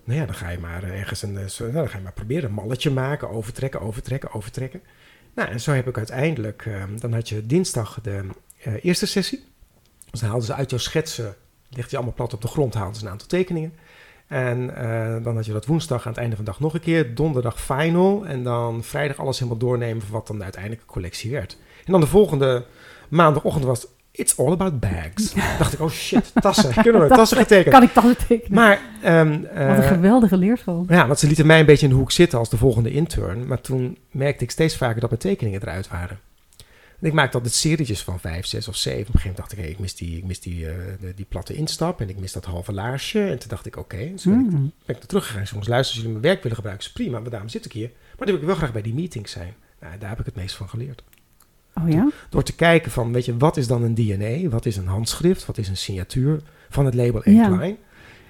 [0.07, 1.37] Nou ja, dan ga je maar eh, ergens een...
[1.37, 3.31] eh, nou, dan ga je maar proberen een malletje maken.
[3.31, 4.83] Overtrekken, overtrekken, overtrekken.
[5.35, 6.67] Nou, en zo heb ik uiteindelijk...
[6.67, 8.27] eh, dan had je dinsdag de
[8.63, 9.45] eh, eerste sessie.
[10.11, 11.35] Dus dan haalden ze uit jouw schetsen
[11.71, 13.73] Ligt hij allemaal plat op de grond, haalden ze een aantal tekeningen.
[14.27, 14.67] En
[15.23, 17.15] dan had je dat woensdag aan het einde van de dag nog een keer.
[17.15, 18.27] Donderdag final.
[18.27, 21.59] En dan vrijdag alles helemaal doornemen van wat dan de uiteindelijke collectie werd.
[21.85, 22.65] En dan de volgende
[23.09, 25.33] maandagochtend was It's all about bags.
[25.59, 26.73] dacht ik, oh shit, tassen.
[26.83, 27.75] Kunnen we tassen getekend?
[27.75, 28.55] Kan ik tassen tekenen?
[28.55, 30.85] Maar, ehm, Wat een eh, geweldige leerschool.
[30.89, 33.47] ja, want ze lieten mij een beetje in de hoek zitten als de volgende intern.
[33.47, 36.19] Maar toen merkte ik steeds vaker dat mijn tekeningen eruit waren.
[37.01, 39.01] En ik maakte altijd serietjes van vijf, zes of zeven.
[39.09, 40.75] Op een gegeven moment dacht ik, hey, ik mis, die, ik mis die, eh,
[41.17, 43.21] die platte instap en ik mis dat halve laarsje.
[43.21, 44.73] En toen dacht ik, oké, dus ben, ik, Mm.
[44.87, 45.41] ben ik er teruggegaan.
[45.41, 47.19] Ik zei, Jongens, luister, als jullie mijn werk willen gebruiken, is prima.
[47.21, 47.91] Maar daarom zit ik hier.
[47.91, 49.55] Maar dan wil ik wel graag bij die meetings zijn.
[49.81, 51.03] Nou, daar heb ik het meest van geleerd.
[51.83, 52.11] Oh ja?
[52.29, 54.49] Door te kijken van, weet je, wat is dan een DNA?
[54.49, 55.47] Wat is een handschrift?
[55.47, 57.45] Wat is een signatuur van het label Ja.
[57.45, 57.77] Enkline?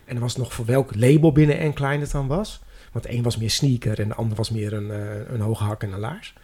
[0.04, 2.60] En er was nog voor welk label binnen Enkline het dan was.
[2.92, 5.82] Want een was meer sneaker en de ander was meer een, eh, een hoge hak
[5.82, 6.34] en een laars.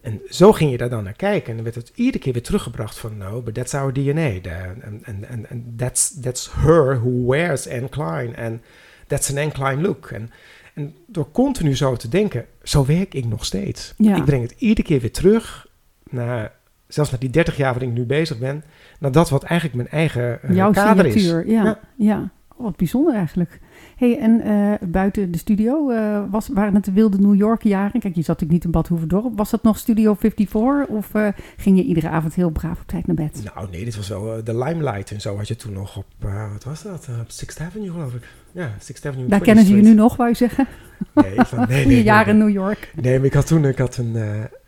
[0.00, 1.48] En zo ging je daar dan naar kijken.
[1.48, 3.16] En dan werd het iedere keer weer teruggebracht van...
[3.16, 4.40] No, but that's our DNA.
[4.40, 8.36] En and, and that's, that's her who wears Enkline.
[8.36, 8.60] And
[9.06, 10.10] that's an Enkline look.
[10.10, 10.30] En,
[10.74, 12.46] en door continu zo te denken...
[12.62, 13.94] Zo werk ik nog steeds.
[13.96, 14.16] Ja.
[14.16, 15.66] Ik breng het iedere keer weer terug...
[16.14, 16.52] Naar,
[16.86, 18.64] zelfs naar die 30 jaar waarin ik nu bezig ben...
[19.04, 21.24] Naar dat wat eigenlijk mijn eigen eh, Jouw kader is.
[21.24, 21.78] Ja, ja.
[21.96, 22.30] Ja.
[22.56, 23.60] Oh, wat bijzonder eigenlijk.
[23.96, 28.00] hey, en eh, buiten de studio, eh, was, waren het de wilde New York jaren?
[28.00, 29.36] Kijk, je zat natuurlijk niet in Bad Hoeverdorp.
[29.36, 30.86] Was dat nog Studio 54?
[30.86, 31.10] Of
[31.56, 33.42] ging je iedere avond heel braaf op tijd naar bed?
[33.54, 36.06] Nou nee, dit was wel de Limelight en zo had je toen nog op,
[36.52, 37.08] wat was dat?
[37.20, 38.22] Op Sixth Avenue geloof ik.
[38.52, 39.28] Ja, Sixth Avenue.
[39.28, 40.66] Daar 20th kennen ze je nu nog, wou je zeggen?
[41.14, 42.38] Nee, van, nee, nee, Je nee, jaren.
[42.38, 42.92] New York.
[43.00, 44.16] Nee, maar ik had toen, ik had een,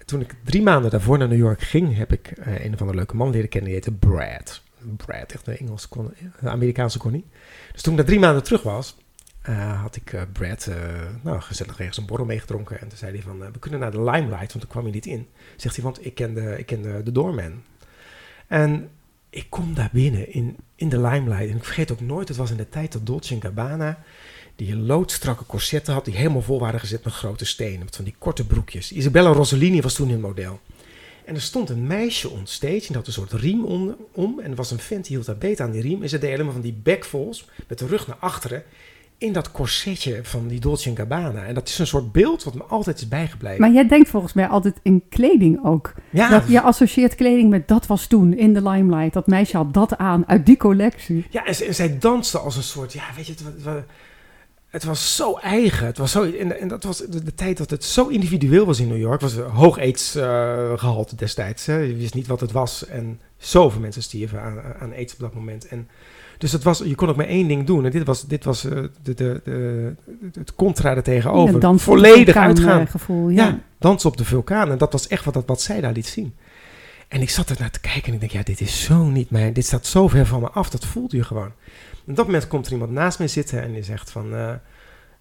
[0.07, 2.97] toen ik drie maanden daarvoor naar New York ging, heb ik eh, een of andere
[2.97, 4.62] leuke man leren kennen, die heette Brad.
[4.97, 7.25] Brad, echt een Engels, kon, een Amerikaanse konie.
[7.73, 8.97] Dus toen ik daar drie maanden terug was,
[9.42, 10.71] eh, had ik eh, Brad,
[11.23, 12.81] nou, gezellig ergens een borrel meegedronken.
[12.81, 15.07] En toen zei hij van, we kunnen naar de Limelight, want toen kwam hij niet
[15.07, 15.29] in.
[15.57, 17.62] Zegt hij, want ik ken de, ik ken de, de doorman.
[18.47, 18.90] En
[19.31, 21.51] ik kom daar binnen in, in de Limelight.
[21.51, 23.99] En ik vergeet ook nooit, het was in de tijd dat Dolce Gabbana
[24.57, 27.85] die loodstrakke corsetten had, die helemaal vol waren gezet met grote stenen.
[27.85, 28.92] Met van die korte broekjes.
[28.92, 30.61] Isabella Rossellini was toen in model.
[31.25, 33.97] En er stond een meisje on stage en die had een soort riem om.
[34.12, 36.03] om en er was een vent die hield daar beet aan die riem.
[36.03, 38.62] En ze deed helemaal van die backfalls met de rug naar achteren.
[39.19, 41.45] In dat corsetje van die Dolce Gabbana.
[41.45, 43.61] En dat is een soort beeld wat me altijd is bijgebleven.
[43.61, 45.95] Maar jij denkt volgens mij altijd in kleding ook.
[46.11, 49.12] ja, Dat je associeert kleding met dat was toen in de limelight.
[49.12, 51.27] Dat meisje had dat aan uit die collectie.
[51.31, 53.85] Ja, en, zij danste als een soort, ja, weet je, het, wa-
[54.77, 55.87] het, wa- het was zo eigen.
[55.87, 58.81] Het was zo, en, en dat was de, de tijd dat het zo individueel was
[58.81, 59.21] in New York.
[59.21, 61.67] was een hoog aidsgehalte destijds.
[61.67, 61.77] Hè.
[61.79, 62.87] Je wist niet wat het was.
[62.87, 65.69] En zoveel mensen stierven aan, aan aids op dat moment.
[65.69, 65.89] En
[66.39, 67.85] dus het was, je kon ook maar één ding doen.
[67.85, 68.71] En dit was, dit was eh,
[69.03, 69.93] de, de, de,
[70.39, 71.79] het contra er tegenover.
[71.79, 72.87] Volledig uitgaan.
[72.87, 73.29] gevoel.
[73.29, 73.59] Ja, Ja.
[73.79, 74.71] dansen op de vulkaan.
[74.71, 76.35] En dat was echt wat, dat- wat zij daar liet zien.
[77.09, 79.31] En ik zat er naar te kijken en ik denk, ja, dit is zo niet
[79.31, 79.53] mijn...
[79.53, 81.53] Dit staat zo ver van me af, dat voelt je gewoon.
[82.05, 84.35] En op dat moment komt er iemand naast mij zitten en die zegt van...
[84.35, 84.51] eh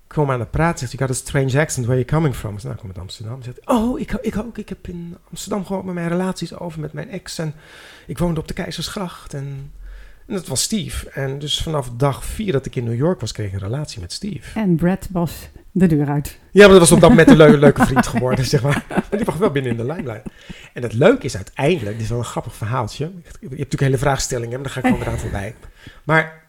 [0.07, 2.53] kom aan de praat, zegt, you got a strange accent, where are you coming from?
[2.53, 3.43] Ik zeg, nou, ik kom uit Amsterdam.
[3.43, 4.57] Zegt, oh, ik, ik ook.
[4.57, 7.37] Ik heb in Amsterdam gewoon met mijn relaties over met mijn ex.
[7.37, 7.53] En
[8.07, 9.33] ik woonde op de Keizersgracht.
[9.33, 9.71] En,
[10.27, 11.09] en dat was Steve.
[11.09, 14.01] En dus vanaf dag vier dat ik in New York was, kreeg ik een relatie
[14.01, 14.59] met Steve.
[14.59, 16.39] En Brad was de deur uit.
[16.51, 18.85] Ja, maar dat was op dat moment een leuke, leuke vriend geworden, zeg maar.
[18.89, 20.29] Maar die mag wel binnen in de limelight.
[20.75, 23.05] En het leuke is uiteindelijk, dit is wel een grappig verhaaltje.
[23.05, 25.55] Je hebt natuurlijk hele vraagstellingen, maar daar ga ik gewoon weer aan voorbij.
[26.03, 26.43] Maar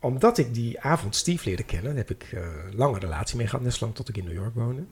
[0.00, 3.64] omdat ik die avond Steve leerde kennen, heb ik eh, een lange relatie mee gehad,
[3.64, 4.84] net lang tot ik in New York woonde.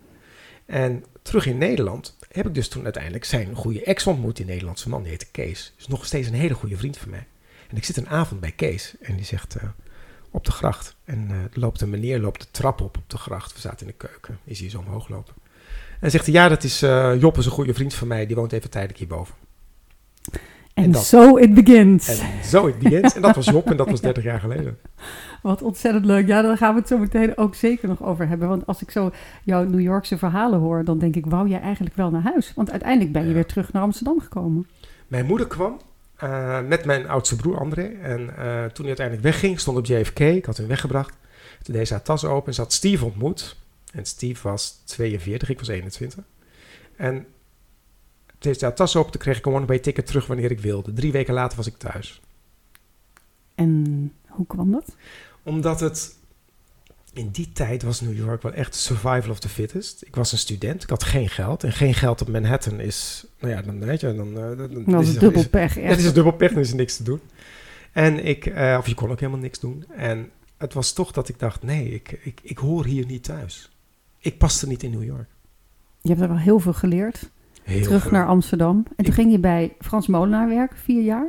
[0.64, 4.88] En terug in Nederland heb ik dus toen uiteindelijk zijn goede ex ontmoet, die Nederlandse
[4.88, 5.72] man, die heette Kees.
[5.76, 7.26] Dus nog steeds een hele goede vriend van mij.
[7.68, 9.68] En ik zit een avond bij Kees en die zegt eh,
[10.30, 10.96] op de gracht.
[11.04, 13.52] En eh, loopt een meneer loopt de trap op op de gracht.
[13.52, 14.38] We zaten in de keuken.
[14.44, 15.34] Is hier zo omhoog lopen.
[16.00, 18.26] En zegt hij, ja, dat is eh Job, is een goede vriend van mij.
[18.26, 19.34] Die woont even tijdelijk hierboven.
[20.74, 22.08] En dat- so it begins.
[22.20, 23.14] En zo het begint.
[23.14, 24.78] En dat was Job en dat was 30 jaar geleden.
[25.42, 26.26] Wat ontzettend leuk.
[26.26, 28.48] Ja, daar gaan we het zo meteen ook zeker nog over hebben.
[28.48, 29.10] Want als ik zo
[29.44, 32.52] jouw New Yorkse verhalen hoor, dan denk ik, wou jij eigenlijk wel naar huis?
[32.54, 33.34] Want uiteindelijk ben je Ja.
[33.34, 34.66] weer terug naar Amsterdam gekomen.
[35.06, 35.80] Mijn moeder kwam
[36.16, 37.82] eh, met mijn oudste broer André.
[38.02, 40.20] En eh, toen hij uiteindelijk wegging, stond op JFK.
[40.20, 41.14] Ik had hem weggebracht.
[41.62, 43.56] Toen deed ze haar tas open en ze had Steve ontmoet.
[43.96, 46.24] En Steve was 42, ik was 21.
[46.96, 47.26] En
[48.38, 50.92] deed haar tas open, toen kreeg ik een one-way ticket terug wanneer ik wilde.
[50.92, 52.20] Drie weken later was ik thuis.
[53.54, 54.96] En hoe kwam dat?
[55.42, 56.14] Omdat het
[57.12, 60.02] in die tijd was New York wel echt survival of the fittest.
[60.06, 61.64] Ik was een student, ik had geen geld.
[61.64, 64.84] En geen geld op Manhattan is, nou ja, dan weet je, dan, eh, dan, dan
[64.84, 65.74] Dat is- een dubbel pech.
[65.80, 67.20] Ja, het is een dubbel pech, dan is er niks te doen.
[67.92, 69.84] En ik, eh, of je kon ook helemaal niks doen.
[69.96, 73.70] En het was toch dat ik dacht, nee, ik, ik, ik hoor hier niet thuis.
[74.26, 75.28] Ik paste niet in New York.
[76.00, 77.30] Je hebt er wel heel veel geleerd.
[77.62, 78.10] Heel terug veel.
[78.10, 78.76] naar Amsterdam.
[78.76, 81.26] En toen Ik- ging je bij Frans Molenaar werken, vier jaar.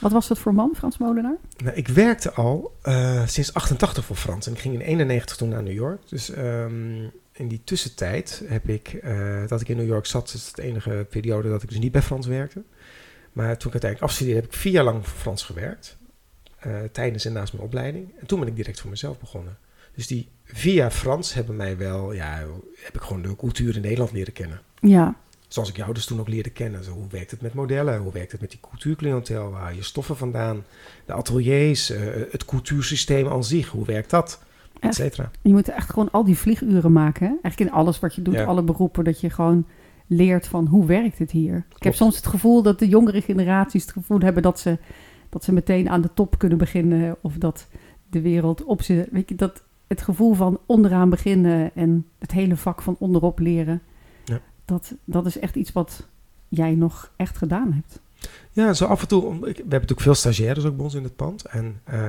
[0.00, 1.36] Wat was dat voor man, Frans Molenaar?
[1.64, 5.48] Nou, ik werkte al uh, sinds 88 voor Frans en ik ging in 91 toen
[5.48, 6.08] naar New York.
[6.08, 10.46] Dus um, in die tussentijd heb ik, uh, dat ik in New York zat, is
[10.46, 12.62] het de enige periode dat ik dus niet bij Frans werkte.
[13.32, 15.96] Maar toen ik uiteindelijk afstudeerde, heb ik vier jaar lang voor Frans gewerkt.
[16.66, 18.08] Uh, tijdens en naast mijn opleiding.
[18.20, 19.58] En toen ben ik direct voor mezelf begonnen.
[19.98, 22.44] Dus die via Frans hebben mij wel, ja,
[22.76, 24.60] heb ik gewoon de cultuur in Nederland leren kennen.
[24.80, 25.16] Ja.
[25.48, 26.84] Zoals ik jou dus toen ook leerde kennen.
[26.84, 27.98] Zo, hoe werkt het met modellen?
[27.98, 29.50] Hoe werkt het met die cultuurcliëntel?
[29.50, 30.64] Waar je stoffen vandaan?
[31.06, 31.98] De ateliers, uh,
[32.30, 34.42] het cultuursysteem aan zich, hoe werkt dat?
[34.80, 35.30] Et cetera.
[35.42, 37.26] Je moet echt gewoon al die vlieguren maken.
[37.26, 37.32] Hè?
[37.42, 38.44] Eigenlijk in alles wat je doet, Ja.
[38.44, 39.66] alle beroepen, dat je gewoon
[40.06, 41.66] leert van hoe werkt het hier.
[41.76, 44.78] Ik heb soms het gevoel dat de jongere generaties het gevoel hebben dat ze,
[45.28, 47.16] dat ze meteen aan de top kunnen beginnen.
[47.20, 47.66] Of dat
[48.10, 49.08] de wereld op ze.
[49.10, 53.82] Weet je, dat het gevoel van onderaan beginnen en het hele vak van onderop leren.
[54.24, 54.40] Ja.
[54.64, 56.06] Dat, dat is echt iets wat
[56.48, 58.00] jij nog echt gedaan hebt.
[58.52, 59.40] Ja, zo af en toe.
[59.40, 61.44] We hebben natuurlijk veel stagiaires ook bij ons in het pand.
[61.44, 62.08] En eh,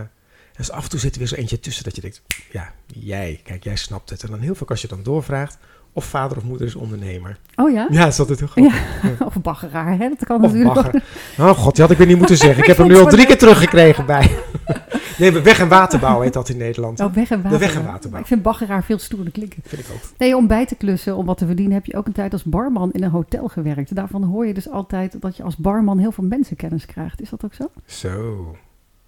[0.58, 3.40] dus af en toe zit er weer zo eentje tussen dat je denkt: ja, jij,
[3.44, 4.24] kijk, jij snapt het.
[4.24, 5.58] En dan heel vaak als je dan doorvraagt.
[5.94, 7.38] Of vader of moeder is ondernemer.
[7.56, 7.88] Oh ja?
[7.92, 9.26] Ja, is dat het heel grappig.
[9.26, 10.10] of baggeraar, hè?
[10.10, 11.04] Dat kan Of natuurlijk bagger.
[11.38, 12.62] Oh god, die had ik weer niet moeten zeggen.
[12.62, 14.38] Ik heb hem nu al drie keer teruggekregen bij.
[15.18, 17.00] Nee, weg- en waterbouw heet dat in Nederland.
[17.00, 17.60] Oh, weg en water.
[17.60, 18.20] weg- en waterbouw.
[18.20, 19.62] Ik vind baggeraar veel stoerder klinken.
[19.66, 20.02] Vind ik ook.
[20.18, 22.44] Nee, om bij te klussen, om wat te verdienen, heb je ook een tijd als
[22.44, 23.96] barman in een hotel gewerkt.
[23.96, 27.22] Daarvan hoor je dus altijd dat je als barman heel veel mensenkennis krijgt.
[27.22, 27.72] Is dat ook zo?
[27.86, 28.56] Zo.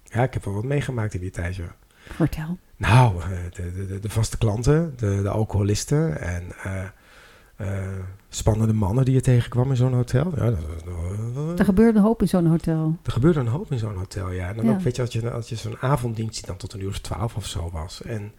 [0.04, 1.74] Ja, ik heb wel wat meegemaakt in die tijd, ja.
[2.12, 2.58] Vertel.
[2.76, 6.82] Nou, eh, de, de, de, de vaste klanten, de, de alcoholisten en eh,
[7.56, 7.88] eh,
[8.34, 10.32] spannende mannen die je tegenkwam in zo'n hotel.
[10.36, 10.58] Ja, dat,
[11.34, 12.96] dat- Er gebeurde een hoop in zo'n hotel.
[13.02, 14.48] er gebeurde een hoop in zo'n hotel, ja.
[14.48, 14.70] En dan Ja.
[14.72, 16.98] ook, weet je, als je, als je zo'n avonddienst die dan tot een uur of
[16.98, 18.02] twaalf of zo was.
[18.02, 18.32] En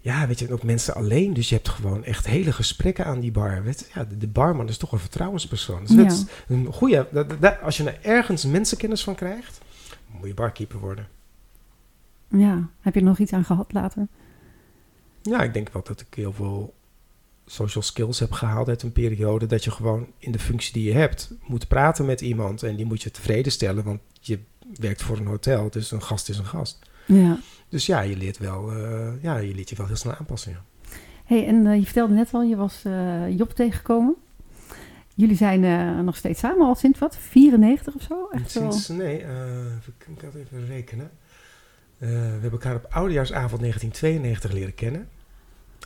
[0.00, 1.32] ja, weet je, en ook mensen alleen.
[1.34, 3.62] Dus je hebt gewoon echt hele gesprekken aan die bar.
[3.62, 5.80] Weet, ja, de, de barman is toch een vertrouwenspersoon.
[5.80, 5.96] Dus Ja.
[6.02, 7.06] dat is een goede,
[7.62, 9.60] als je er ergens mensenkennis van krijgt,
[10.18, 11.06] moet je barkeeper worden.
[12.28, 14.06] Ja, heb je er nog iets aan gehad later?
[15.22, 16.74] Ja, ik denk wel dat ik heel veel
[17.50, 20.92] social skills heb gehaald uit een periode dat je gewoon in de functie die je
[20.92, 24.38] hebt moet praten met iemand en die moet je tevreden stellen, want je
[24.74, 26.78] werkt voor een hotel, dus een gast is een gast.
[27.06, 27.38] Ja.
[27.68, 30.52] Dus ja, je leert wel, eh, ja, je leert je wel heel snel aanpassen.
[30.52, 30.62] Ja.
[31.24, 34.14] hey, en eh, je vertelde net al, je was eh, Job tegengekomen.
[35.14, 35.60] Jullie zijn
[36.04, 37.16] nog steeds samen al sinds wat?
[37.16, 38.28] 94 of zo?
[38.30, 38.72] Echt wel.
[38.72, 41.10] Sinds, nee, ik kan het even rekenen.
[41.98, 45.08] We hebben elkaar op oudejaarsavond 1992 leren kennen.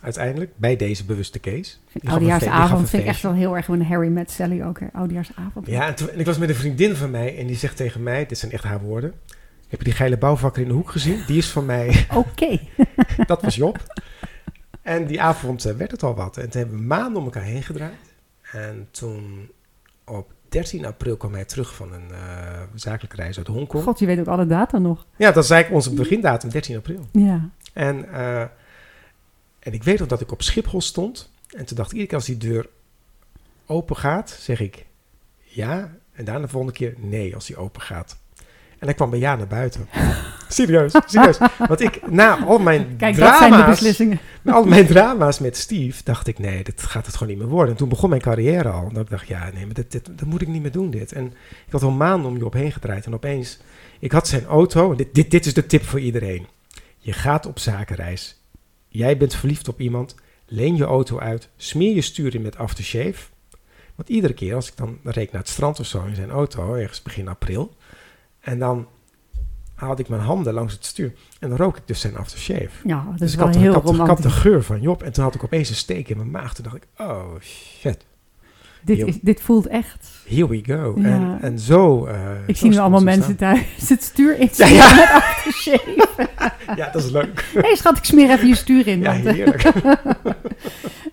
[0.03, 1.57] Uiteindelijk, bij deze bewuste case.
[1.57, 4.79] Ik vind Oudejaarsavond ik echt wel heel erg een Harry met Sally ook.
[4.79, 4.85] Hè?
[4.93, 5.67] Oudejaarsavond.
[5.67, 8.03] Ja, en, toen, en ik was met een vriendin van mij en die zegt tegen
[8.03, 9.13] mij, dit zijn echt haar woorden.
[9.67, 11.23] Heb je die geile bouwvakker in de hoek gezien?
[11.27, 12.59] Die is van mij, Oké.
[13.27, 14.01] dat was Job.
[14.81, 16.37] En die avond eh, werd het al wat.
[16.37, 18.13] En toen hebben we maanden om elkaar heen gedraaid.
[18.51, 19.49] En toen
[20.05, 23.83] op 13 april kwam hij terug van een eh, zakelijke reis uit Hongkong.
[23.83, 25.05] God, je weet ook alle data nog.
[25.15, 26.99] Ja, dat is eigenlijk onze begindatum, 13 april.
[27.11, 27.49] Ja.
[27.73, 28.43] En, eh,
[29.63, 31.31] en ik weet nog dat ik op Schiphol stond.
[31.55, 32.69] En toen dacht ik, iedere keer als die deur
[33.65, 34.85] open gaat, zeg ik
[35.43, 35.95] ja.
[36.13, 38.17] En daarna de volgende keer nee als die open gaat.
[38.79, 39.87] En hij kwam bij ja naar buiten.
[40.47, 41.37] serieus, serieus.
[41.57, 43.97] Want ik, na al mijn Kijk, dat zijn de drama's,
[44.41, 47.51] na al mijn drama's met Steve, dacht ik, nee, dit gaat het gewoon niet meer
[47.51, 47.71] worden.
[47.71, 48.89] En toen begon mijn carrière al.
[48.93, 51.11] En ik dacht, ja, nee, maar dit, dit, dat moet ik niet meer doen, dit.
[51.11, 51.25] En
[51.65, 53.05] ik had al maanden om je op heen gedraaid.
[53.05, 53.59] En opeens,
[53.99, 54.95] ik had zijn auto.
[54.95, 56.47] Dit, dit, dit is de tip voor iedereen.
[56.97, 58.42] Je gaat op zakenreis.
[58.93, 60.15] Jij bent verliefd op iemand.
[60.45, 61.49] Leen je auto uit.
[61.55, 63.29] Smeer je stuur in met aftershave.
[63.95, 66.73] Want iedere keer als ik dan reed naar het strand of zo in zijn auto,
[66.73, 67.75] ergens begin april.
[68.39, 68.87] En dan
[69.73, 71.13] haalde ik mijn handen langs het stuur.
[71.39, 72.87] En dan rook ik dus zijn aftershave.
[72.87, 74.81] Ja, dat is Dus ik wel had, ik, heel had, ik had de geur van
[74.81, 75.03] Job.
[75.03, 76.53] En toen had ik opeens een steek in mijn maag.
[76.53, 78.05] Toen dacht ik, oh shit,
[78.85, 80.07] Dit, is, dit voelt echt...
[80.27, 80.93] here we go.
[80.97, 81.03] Ja.
[81.07, 82.05] En, en zo...
[82.05, 82.15] eh,
[82.45, 84.95] Ik zo zie nu allemaal mensen thuis het stuur in Ja, ja.
[84.95, 86.07] met aftershave.
[86.75, 87.49] Ja, dat is leuk.
[87.53, 88.99] Hé hey, schat, ik smeer even je stuur in.
[88.99, 89.71] Ja, want, eh, heerlijk.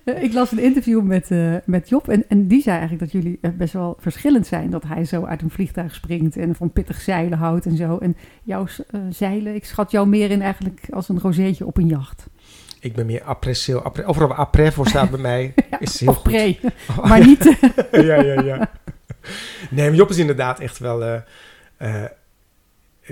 [0.05, 3.39] Ik las een interview met, eh, met Job en, en die zei eigenlijk dat jullie
[3.57, 4.71] best wel verschillend zijn.
[4.71, 7.99] Dat hij zo uit een vliegtuig springt en van pittig zeilen houdt en zo.
[7.99, 8.67] En jouw
[9.11, 12.27] zeilen, ik schat jou meer in eigenlijk als een rozeetje op een jacht.
[12.83, 13.81] Ik ben meer après-sale.
[13.81, 15.55] Après, overal après voor staat bij mij.
[15.81, 16.23] is heel of goed.
[16.23, 16.59] pre,
[17.09, 17.45] maar niet...
[17.93, 18.71] ja, ja, ja.
[19.71, 21.05] Nee, maar Job is inderdaad echt wel...
[21.77, 22.05] eh,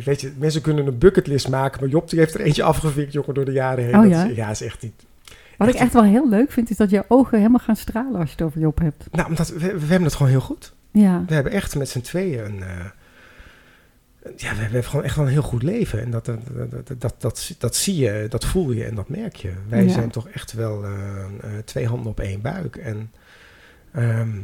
[0.04, 3.34] weet je, mensen kunnen een bucketlist maken, maar Job die heeft er eentje afgevinkt, jongen,
[3.34, 3.94] door de jaren heen.
[3.94, 4.24] Oh, Dat ja?
[4.24, 5.06] is, ja, is echt niet...
[5.56, 8.28] Wat ik echt wel heel leuk vind, is dat jouw ogen helemaal gaan stralen als
[8.28, 9.06] je het over Job hebt.
[9.10, 10.72] Nou, omdat we, we hebben het gewoon heel goed.
[10.90, 12.62] Ja, We hebben echt met z'n tweeën een...
[12.62, 12.84] eh,
[14.36, 16.00] ja, we hebben gewoon echt wel een heel goed leven.
[16.00, 19.08] En dat, dat, dat, dat, dat, dat, dat zie je, dat voel je en dat
[19.08, 19.52] merk je.
[19.68, 19.92] Wij Ja.
[19.92, 21.28] zijn toch echt wel eh, eh,
[21.64, 22.76] twee handen op één buik.
[22.76, 23.10] En,
[23.92, 24.38] ehm,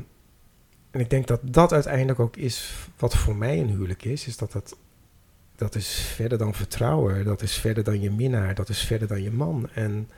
[0.91, 4.27] en ik denk dat dat uiteindelijk ook is wat voor mij een huwelijk is.
[4.27, 4.75] Is dat het
[5.57, 7.25] dat is verder dan vertrouwen.
[7.25, 8.55] Dat is verder dan je minnaar.
[8.55, 9.69] Dat is verder dan je man.
[9.75, 10.09] En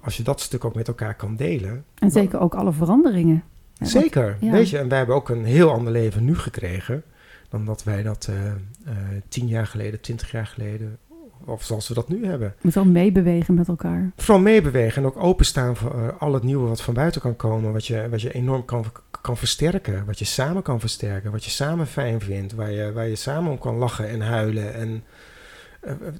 [0.00, 1.84] als je dat stuk ook met elkaar kan delen.
[1.98, 3.42] En zeker ook alle veranderingen.
[3.80, 4.52] Zeker, ja.
[4.52, 4.78] weet je.
[4.78, 7.02] En wij hebben ook een heel ander leven nu gekregen
[7.48, 8.96] dan dat wij dat eh, eh,
[9.28, 10.98] tien jaar geleden, twintig jaar geleden,
[11.44, 12.48] of zoals we dat nu hebben.
[12.48, 14.12] Je moet wel meebewegen met elkaar.
[14.16, 17.72] Vooral meebewegen en ook openstaan voor eh, al het nieuwe wat van buiten kan komen,
[17.72, 18.84] wat je, wat je enorm kan,
[19.20, 23.08] kan versterken, wat je samen kan versterken, wat je samen fijn vindt, waar je, waar
[23.08, 24.74] je samen om kan lachen en huilen.
[24.74, 25.04] En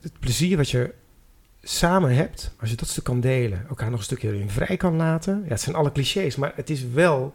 [0.00, 0.94] het plezier wat je
[1.62, 4.96] samen hebt, als je dat stuk kan delen, elkaar nog een stukje erin vrij kan
[4.96, 5.42] laten.
[5.44, 7.34] Ja, het zijn alle clichés, maar het is wel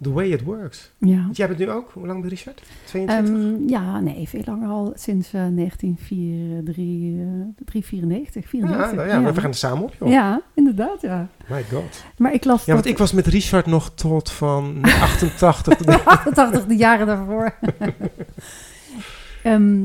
[0.00, 0.90] the way it works.
[0.98, 1.22] Ja.
[1.22, 2.62] Want jij bent nu ook, hoe lang ben je, Richard?
[2.84, 3.34] 22?
[3.34, 4.92] Ehm, ja, nee, veel langer al.
[4.94, 8.86] Sinds eh 1994, 94.
[8.90, 10.08] ja, nou ja, we gaan er samen op, joh.
[10.08, 11.28] Ja, inderdaad, ja.
[11.48, 12.04] My god.
[12.16, 16.04] Maar ik las Ja, want ik was met Richard nog tot van 88.
[16.04, 17.54] 88 de jaren daarvoor.
[19.42, 19.82] Ehm,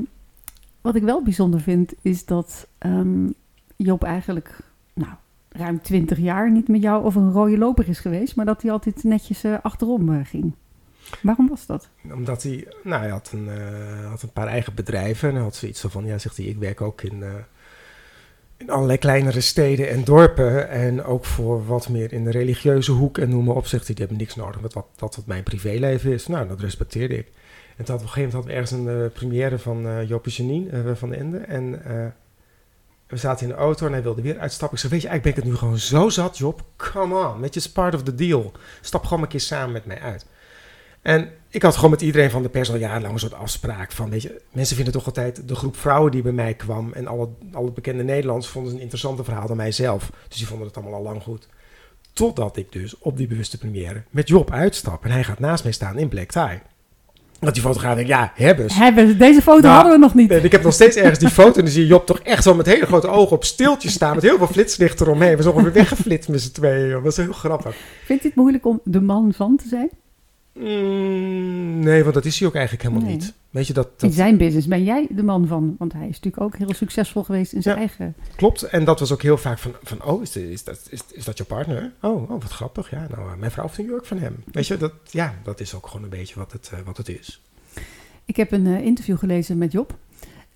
[0.82, 3.28] wat ik wel bijzonder vind, is dat ehm,
[3.76, 4.58] Job eigenlijk
[4.94, 5.12] nou,
[5.54, 8.72] ruim 20 jaar niet met jou over een rode loper is geweest, maar dat hij
[8.72, 10.54] altijd netjes eh, achterom eh, ging.
[11.22, 11.90] Waarom was dat?
[12.14, 15.56] Omdat hij, nou, hij had een, eh, had een paar eigen bedrijven en hij had
[15.56, 17.24] zoiets van, ja, zegt hij, ik werk ook in,
[18.58, 23.18] in allerlei kleinere steden en dorpen en ook voor wat meer in de religieuze hoek
[23.18, 25.44] en noem maar op, zegt hij, die hebben niks nodig met wat, dat wat mijn
[25.44, 26.28] privéleven is.
[26.28, 27.28] Nou, dat respecteerde ik.
[27.78, 30.32] En toen we op een gegeven moment hadden we ergens een première van Joop en
[30.32, 31.82] Janine van de Ende en
[33.14, 34.78] we zaten in de auto en hij wilde weer uitstappen.
[34.78, 36.64] Ik zei, weet je, eigenlijk ben ik het nu gewoon zo zat, Job.
[36.76, 38.52] Come on, weet je, it's part of the deal.
[38.82, 40.26] Stap gewoon een keer samen met mij uit.
[41.02, 44.10] En ik had gewoon met iedereen van de pers al jarenlang een soort afspraak van,
[44.10, 47.30] weet je, mensen vinden toch altijd de groep vrouwen die bij mij kwam en alle,
[47.52, 50.12] alle bekende Nederlanders vonden ze een interessanter verhaal dan mijzelf.
[50.28, 51.48] Dus die vonden het allemaal al lang goed.
[52.14, 55.74] Totdat ik dus op die bewuste première met Job uitstap en hij gaat naast mij
[55.74, 56.62] staan in black tie.
[57.44, 58.76] Dat die fotograaf denkt, ja, hebbes.
[58.76, 60.32] Hebben, deze foto Nou, hadden we nog niet.
[60.32, 62.44] En ik heb nog steeds ergens die foto en dan zie je Job toch echt
[62.44, 65.36] zo met hele grote ogen op stiltjes staan met heel veel flitslicht eromheen.
[65.36, 66.90] We zijn ongeveer weggeflitst met z'n tweeën.
[66.90, 67.04] joh.
[67.04, 67.76] Dat is heel grappig.
[68.06, 69.90] Vindt u het moeilijk om de man van te zijn?
[70.54, 73.16] Mm, nee, want dat is hij ook eigenlijk helemaal Nee.
[73.16, 73.34] niet.
[73.50, 76.20] Weet je, dat, In dat zijn business ben jij de man van, want hij is
[76.20, 77.82] natuurlijk ook heel succesvol geweest in zijn Ja.
[77.82, 78.16] eigen...
[78.36, 78.64] klopt.
[78.64, 81.38] En dat was ook heel vaak van, van oh, is, is, dat, is, is dat
[81.38, 81.92] je partner?
[82.02, 82.90] Oh, oh, wat grappig.
[82.90, 84.44] Ja, nou, eh, mijn vrouw heeft een jurk van hem.
[84.52, 87.10] Weet je, dat, ja, dat is ook gewoon een beetje wat het, eh, wat het
[87.10, 87.42] is.
[88.26, 89.98] Ik heb een eh, interview gelezen met Job.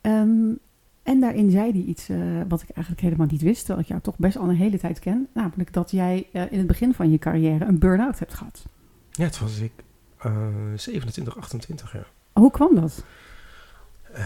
[0.01, 0.49] Ehm,
[1.03, 2.07] en daarin zei hij iets
[2.47, 4.99] wat ik eigenlijk helemaal niet wist, terwijl ik jou toch best al een hele tijd
[4.99, 5.27] ken.
[5.33, 8.65] Namelijk dat jij in het begin van je carrière een burn-out hebt gehad.
[9.12, 9.71] Ja, het was ik
[10.75, 12.07] 27, 28 jaar.
[12.33, 13.03] Hoe kwam dat?
[14.13, 14.25] Eh,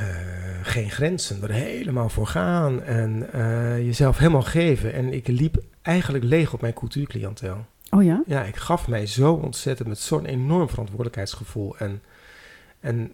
[0.64, 4.94] geen grenzen, er helemaal voor gaan en eh, jezelf helemaal geven.
[4.94, 7.66] En ik liep eigenlijk leeg op mijn cultuurcliënteel.
[7.90, 8.24] Oh ja?
[8.26, 11.78] Ja, ik gaf mij zo ontzettend met zo'n enorm verantwoordelijkheidsgevoel.
[11.78, 12.02] En,
[12.80, 13.12] en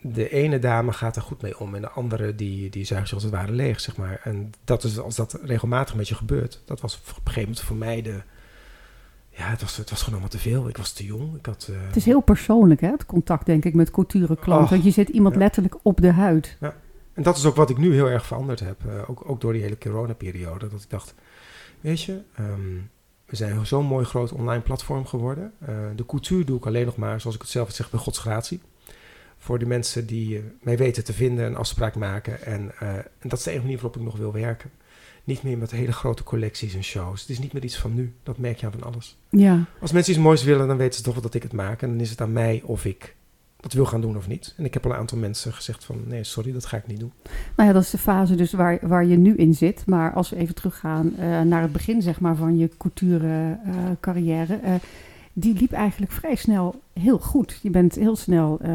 [0.00, 3.14] de ene dame gaat er goed mee om en de andere die, die zuigt zich
[3.14, 4.20] als het ware leeg, zeg maar.
[4.24, 7.60] En dat is, als dat regelmatig met je gebeurt, dat was op een gegeven moment
[7.60, 8.22] voor mij de...
[9.40, 10.68] Ja, het was, het was gewoon allemaal te veel.
[10.68, 11.36] Ik was te jong.
[11.36, 14.64] Ik had, eh, Het is heel persoonlijk, hè, het contact, denk ik, met culturenklanten.
[14.64, 15.40] Och, Want je zit iemand ja.
[15.40, 16.56] letterlijk op de huid.
[17.14, 18.80] En dat is ook wat ik nu heel erg veranderd heb.
[18.86, 20.68] eh, ook, ook door die hele coronaperiode.
[20.68, 21.14] Dat ik dacht,
[21.80, 22.76] weet je, ehm,
[23.26, 25.52] we zijn zo'n mooi groot online platform geworden.
[25.58, 28.18] Eh, de cultuur doe ik alleen nog maar, zoals ik het zelf zeg, bij Gods
[28.18, 28.60] gratie.
[29.38, 32.42] Voor de mensen die mij weten te vinden, een afspraak maken.
[32.44, 34.70] En, en dat is de enige manier waarop ik nog wil werken.
[35.30, 37.20] Niet meer met hele grote collecties en shows.
[37.20, 38.14] Het is niet meer iets van nu.
[38.22, 39.16] Dat merk je aan van alles.
[39.28, 41.82] Ja, Als mensen iets moois willen, dan weten ze toch wel dat ik het maak.
[41.82, 43.14] En dan is het aan mij of ik
[43.56, 44.54] dat wil gaan doen of niet.
[44.56, 46.02] En ik heb al een aantal mensen gezegd van...
[46.06, 47.12] nee, sorry, dat ga ik niet doen.
[47.56, 49.82] nou ja, dat is de fase dus waar, waar je nu in zit.
[49.86, 54.54] Maar als we even teruggaan eh, naar het begin, zeg maar, van je cultuurcarrière...
[54.54, 54.74] eh,
[55.32, 57.58] die liep eigenlijk vrij snel heel goed.
[57.62, 58.72] Je bent heel snel eh,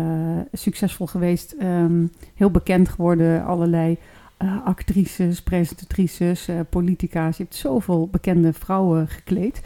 [0.53, 3.97] succesvol geweest, ehm, heel bekend geworden, allerlei
[4.37, 7.37] eh, actrices, presentatrices, eh, politica's.
[7.37, 9.61] Je hebt zoveel bekende vrouwen gekleed.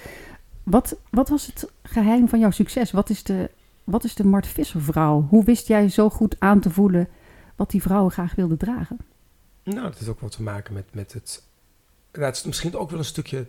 [0.63, 2.91] Wat, wat was het geheim van jouw succes?
[2.91, 3.49] Wat is de,
[3.83, 5.27] wat is de Mart Visser vrouw?
[5.29, 7.07] Hoe wist jij zo goed aan te voelen
[7.55, 8.97] wat die vrouwen graag wilden dragen?
[9.63, 11.43] Nou, dat heeft ook wat te maken met, met het...
[12.11, 13.47] Nou, is misschien ook wel een stukje...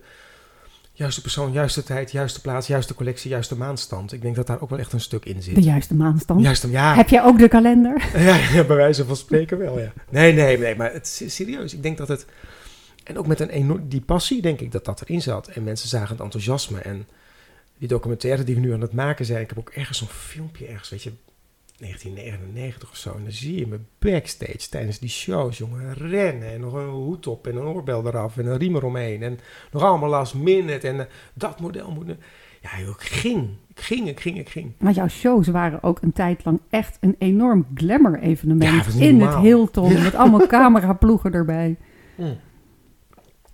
[1.01, 4.13] juiste persoon, juiste tijd, juiste plaats, juiste collectie, juiste maanstand.
[4.13, 5.55] Ik denk dat daar ook wel echt een stuk in zit.
[5.55, 6.41] De juiste maanstand.
[6.41, 8.09] Juiste, ja, Heb jij ook de kalender?
[8.27, 9.93] ja, ja, bij wijze van spreken wel, ja.
[10.09, 11.73] Nee, nee, nee, maar het is serieus.
[11.73, 12.25] Ik denk dat het...
[13.03, 13.89] En ook met een enorm...
[13.89, 15.47] Die passie, denk ik, dat dat erin zat.
[15.47, 16.79] En mensen zagen het enthousiasme.
[16.79, 17.07] En
[17.77, 19.41] die documentaire die we nu aan het maken zijn...
[19.41, 21.11] Ik heb ook ergens zo'n filmpje ergens, weet je...
[21.81, 23.13] 1999 of zo.
[23.15, 26.49] En dan zie je me backstage tijdens die shows, jongen, rennen.
[26.51, 29.23] En nog een hoed op en een oorbel eraf en een riem eromheen.
[29.23, 29.39] En
[29.71, 30.87] nog allemaal last minute.
[30.87, 32.15] En eh, dat model moet...
[32.61, 33.49] Ja, joh, ik ging.
[33.67, 34.71] Ik ging, ik ging, ik ging.
[34.77, 38.93] Maar jouw shows waren ook een tijd lang echt een enorm glamour-evenement.
[38.93, 39.35] Ja, in het.
[39.35, 40.01] Hilton, Ja.
[40.01, 41.77] met allemaal cameraploegen erbij.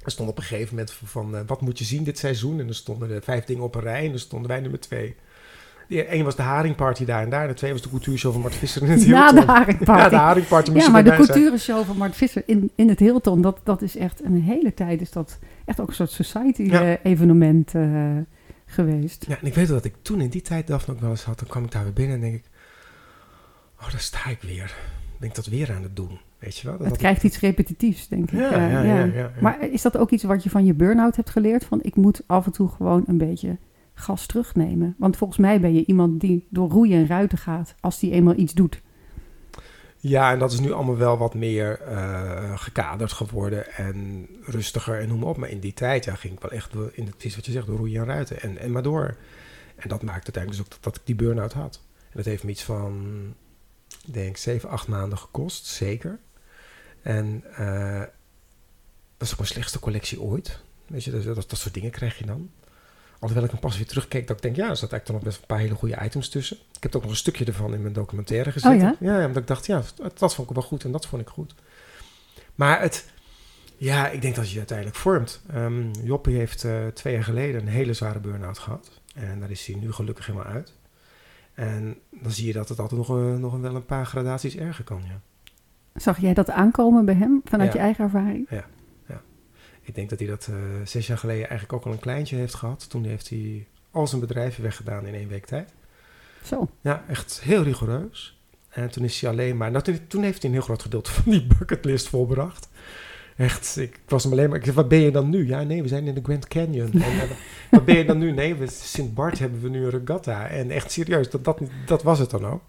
[0.04, 2.60] Er stond op een gegeven moment van, eh, wat moet je zien dit seizoen?
[2.60, 5.16] En er stonden er vijf dingen op een rij en dan stonden wij nummer twee.
[5.88, 7.42] De een was de haringparty daar en daar.
[7.42, 9.20] En de twee was de cultuurshow van Mart Visser in het Hilton.
[9.20, 10.02] Na de haringparty.
[10.02, 13.42] Ja, de haringparty moest Ja, maar de culturenshow van Mart Visser in, in het Hilton,
[13.42, 16.24] dat, dat is echt een hele tijd, is dat echt ook een soort Ja.
[16.24, 17.74] society-evenement
[18.66, 19.26] geweest.
[19.28, 21.24] Ja, en ik weet wel dat ik toen in die tijd Daphne ook wel eens
[21.24, 21.40] had.
[21.40, 22.44] Dan kwam ik daar weer binnen en denk ik...
[23.82, 24.76] Oh, daar sta ik weer.
[25.20, 26.20] Ben ik dat weer aan het doen?
[26.40, 26.78] Weet je wel?
[26.78, 28.40] Dat Het krijgt iets repetitiefs, denk ik.
[28.40, 29.32] Ja, Eh, ja, ja, ja.
[29.42, 31.66] Maar is dat ook iets wat je van je burn-out hebt geleerd?
[31.66, 33.58] Van ik moet af en toe gewoon een beetje
[34.00, 34.96] gas terugnemen.
[34.98, 38.36] Want volgens mij ben je iemand die door roeien en ruiten gaat als die eenmaal
[38.36, 38.82] iets doet.
[40.00, 45.08] Ja, en dat is nu allemaal wel wat meer eh, gekaderd geworden en rustiger en
[45.08, 45.38] noem maar op.
[45.38, 47.52] Maar in die tijd ja, ging ik wel echt door, in het, precies wat je
[47.52, 49.16] zegt, door roeien en ruiten en, en maar door.
[49.76, 51.82] En dat maakte uiteindelijk dus ook dat, ik die burn-out had.
[52.00, 53.06] En dat heeft me iets van,
[54.06, 56.20] ik denk, zeven, acht maanden gekost, zeker.
[57.02, 58.00] En eh,
[59.18, 60.62] dat is ook mijn slechtste collectie ooit.
[60.88, 62.50] Weet je, dat, dat, dat soort dingen krijg je dan.
[63.20, 65.24] Alhoewel ik hem pas weer terugkeek, dat ik denk, ja, er zat eigenlijk dan nog
[65.24, 66.58] best een paar hele goede items tussen.
[66.76, 68.74] Ik heb ook nog een stukje ervan in mijn documentaire gezet.
[68.74, 68.96] Oh ja?
[69.00, 71.28] Ja, omdat ik dacht, ja, dat, dat vond ik wel goed en dat vond ik
[71.28, 71.56] goed.
[72.56, 73.10] Maar het,
[73.78, 75.42] ja, ik denk dat je je uiteindelijk vormt.
[75.54, 78.90] Ehm Joppie heeft eh, twee jaar geleden een hele zware burn-out gehad.
[79.16, 80.74] En daar is hij nu gelukkig helemaal uit.
[81.54, 84.84] En dan zie je dat het altijd nog, een- nog wel een paar gradaties erger
[84.84, 85.20] kan, ja.
[85.96, 87.78] Zag jij dat aankomen bij hem vanuit Ja.
[87.80, 88.48] je eigen ervaring?
[89.88, 92.54] Ik denk dat hij dat eh, zes jaar geleden eigenlijk ook al een kleintje heeft
[92.54, 92.90] gehad.
[92.90, 95.74] Toen heeft hij al zijn bedrijven weggedaan in één week tijd.
[96.44, 96.70] Zo.
[96.82, 98.40] Ja, echt heel rigoureus.
[98.70, 99.72] En toen is hij alleen maar...
[99.72, 102.70] Nou, toen, toen heeft hij een heel groot gedeelte van die bucketlist volbracht.
[103.38, 104.58] Echt, ik was hem alleen maar...
[104.58, 105.48] Ik zei, wat ben je dan nu?
[105.48, 106.92] Ja, nee, we zijn in de Grand Canyon.
[106.92, 107.28] En,
[107.72, 108.32] wat ben je dan nu?
[108.32, 110.48] Nee, we Sint Bart hebben we nu een regatta.
[110.48, 112.62] En echt serieus, dat, dat, dat was het dan ook.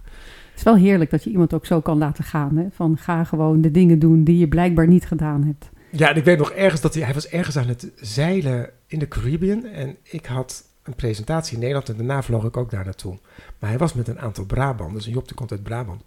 [0.51, 2.57] Het is wel heerlijk dat je iemand ook zo kan laten gaan.
[2.57, 2.66] Hè?
[2.71, 5.71] Van ga gewoon de dingen doen die je blijkbaar niet gedaan hebt.
[5.91, 7.03] Ja, en ik weet nog ergens dat hij...
[7.03, 9.64] Hij was ergens aan het zeilen in de Caribbean.
[9.64, 11.89] En ik had een presentatie in Nederland.
[11.89, 13.18] En daarna vloog ik ook daar naartoe.
[13.59, 15.07] Maar hij was met een aantal Brabanders.
[15.07, 16.03] En Job die komt uit Brabant.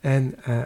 [0.00, 0.62] En eh,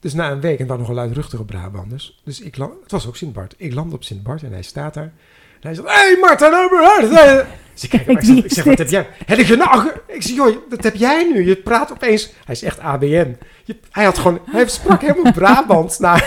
[0.00, 2.20] dus na een week, en waren nogal luidruchtige Brabanders.
[2.24, 3.54] Dus ik het was ook Sint Bart.
[3.56, 5.12] Ik land op Sint Bart en hij staat daar.
[5.60, 7.46] Hij zegt, hé hey Martin Oberhard.
[7.80, 9.06] Dus ik kijk ik zeg, wat heb jij?
[9.26, 11.46] Heb ik je nou, ik zeg, joh, dat heb jij nu.
[11.46, 13.36] Je praat opeens, hij is echt ABN.
[13.64, 16.20] Je, hij had gewoon, hij sprak helemaal Brabant na,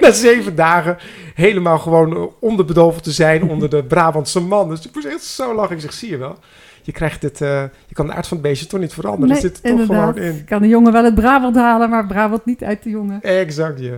[0.00, 0.96] na zeven dagen.
[1.34, 4.68] Helemaal gewoon eh, onderbedolven te zijn onder de Brabantse man.
[4.68, 5.74] Dus ik moest echt zo lachen.
[5.74, 6.38] Ik zeg, zie je wel.
[6.82, 9.28] Je krijgt het, eh, je kan de aard van het beestje toch niet veranderen.
[9.28, 10.44] Nee, er zit toch gewoon in.
[10.44, 13.22] Kan de jongen wel het Brabant halen, maar Brabant niet uit de jongen.
[13.22, 13.96] Exact, ja.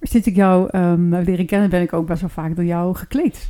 [0.00, 0.68] Sinds ik jou
[1.10, 3.46] heb leren kennen, ben ik ook best wel vaak door jou gekleed.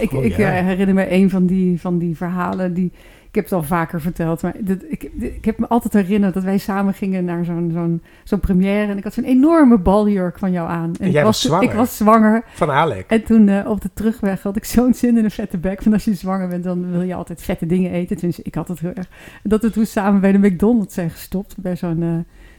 [0.00, 0.56] Ik Oh, ik ja.
[0.56, 2.92] eh, herinner me een van die, van die verhalen die...
[3.28, 6.34] Ik heb het al vaker verteld, maar dit, ik, dit- ik heb me altijd herinnerd
[6.34, 8.90] dat wij samen gingen naar zo'n zo'n zo'n première.
[8.90, 10.92] En ik had zo'n enorme baljurk van jou aan.
[11.00, 11.68] En, ik jij was toen- zwanger.
[11.68, 12.42] Ik was zwanger.
[12.54, 13.04] Van Alec.
[13.10, 15.82] En toen eh, op de terugweg had ik zo'n zin in een vette bek.
[15.82, 18.16] Van als je zwanger bent, dan wil je altijd vette dingen eten.
[18.16, 19.08] Tenminste, ik had het heel erg.
[19.42, 21.54] Dat we toen samen bij de McDonald's zijn gestopt.
[21.58, 22.08] Bij zo'n eh,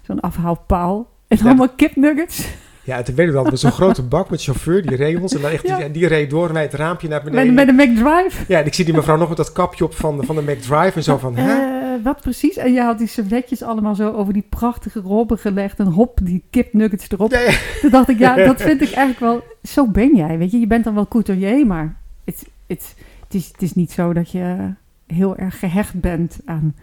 [0.02, 1.10] zo'n afhaalpaal.
[1.28, 1.46] En Ja.
[1.46, 2.48] allemaal kipnuggets.
[2.90, 5.36] Ja, en toen weet ik dat, met zo'n grote bak met chauffeur, die reed ons.
[5.36, 5.76] En, dan echt, Ja.
[5.76, 7.56] die, en die reed door mij het raampje naar beneden.
[7.56, 8.44] bij de McDrive.
[8.48, 10.42] Ja, en ik zie die mevrouw nog met dat kapje op van de, van de
[10.42, 11.52] McDrive en zo van, hè?
[11.52, 12.58] Eh, wat precies?
[12.58, 15.80] En je had die servetjes allemaal zo over die prachtige robben gelegd.
[15.80, 17.32] En hop, die kipnuggets erop.
[17.32, 17.52] Ja.
[17.82, 19.44] Toen dacht ik, ja, dat vind ik eigenlijk wel...
[19.64, 20.60] Zo ben jij, weet je.
[20.60, 24.32] Je bent dan wel couturier, maar het, het, het, is, het is niet zo dat
[24.32, 24.74] je
[25.08, 26.76] heel erg gehecht bent aan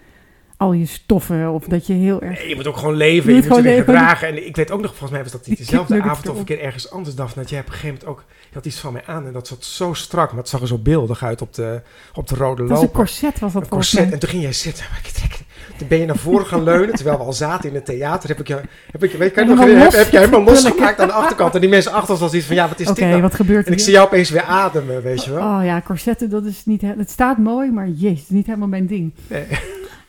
[0.56, 1.50] al je stoffen.
[1.50, 2.38] Of dat je heel erg...
[2.38, 4.28] Nee, je moet ook gewoon leven, Je je moet moet je gewoon weer gedragen.
[4.28, 6.60] En ik weet ook nog, volgens mij was dat niet dezelfde avond of een keer
[6.60, 7.42] ergens anders, Daphne.
[7.42, 9.46] Dat jij op een gegeven moment ook, je had iets van mij aan en dat
[9.46, 11.80] zat zo strak, maar het zag er zo beeldig uit op de,
[12.14, 13.00] op de rode Het was een loper.
[13.00, 14.04] corset, was dat Een volgens corset.
[14.04, 14.12] mij.
[14.12, 14.84] En toen ging jij zitten.
[14.90, 15.44] Maar ik trek-
[15.78, 18.28] Toen ben je naar voren gaan leunen, terwijl we al zaten in het theater.
[18.28, 20.42] Heb ik je, heb ik, weet kan je nog, Helemaal heb, los heb je helemaal
[20.42, 21.54] losgemaakt aan de achterkant.
[21.54, 23.22] En die mensen achter ons al zoiets van, ja, wat is Oké, dit nou?
[23.22, 25.42] wat gebeurt En ik zie jou opeens weer ademen, weet je wel.
[25.58, 26.80] Oh ja, corsetten, dat is niet...
[26.80, 29.12] he- Het staat mooi, maar jezus, het is niet helemaal mijn ding.
[29.26, 29.44] Nee.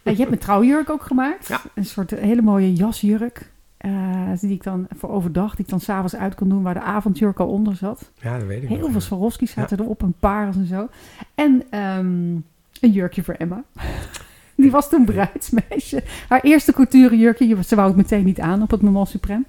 [0.07, 1.47] Ja, je hebt een trouwjurk ook gemaakt.
[1.47, 1.61] Ja.
[1.73, 3.51] Een soort hele mooie jasjurk.
[3.77, 3.91] eh,
[4.39, 7.39] die ik dan voor overdag, die ik dan s'avonds uit kon doen, waar de avondjurk
[7.39, 8.11] al onder zat.
[8.21, 10.87] Ja, dat weet ik Heel veel Swarovski's zaten erop en parels en zo.
[11.35, 12.05] En ehm,
[12.81, 13.63] een jurkje voor Emma.
[14.55, 16.03] Die was toen bruidsmeisje.
[16.29, 19.43] Haar eerste couturejurkje, ze wou het meteen niet aan op het Moment Supreme.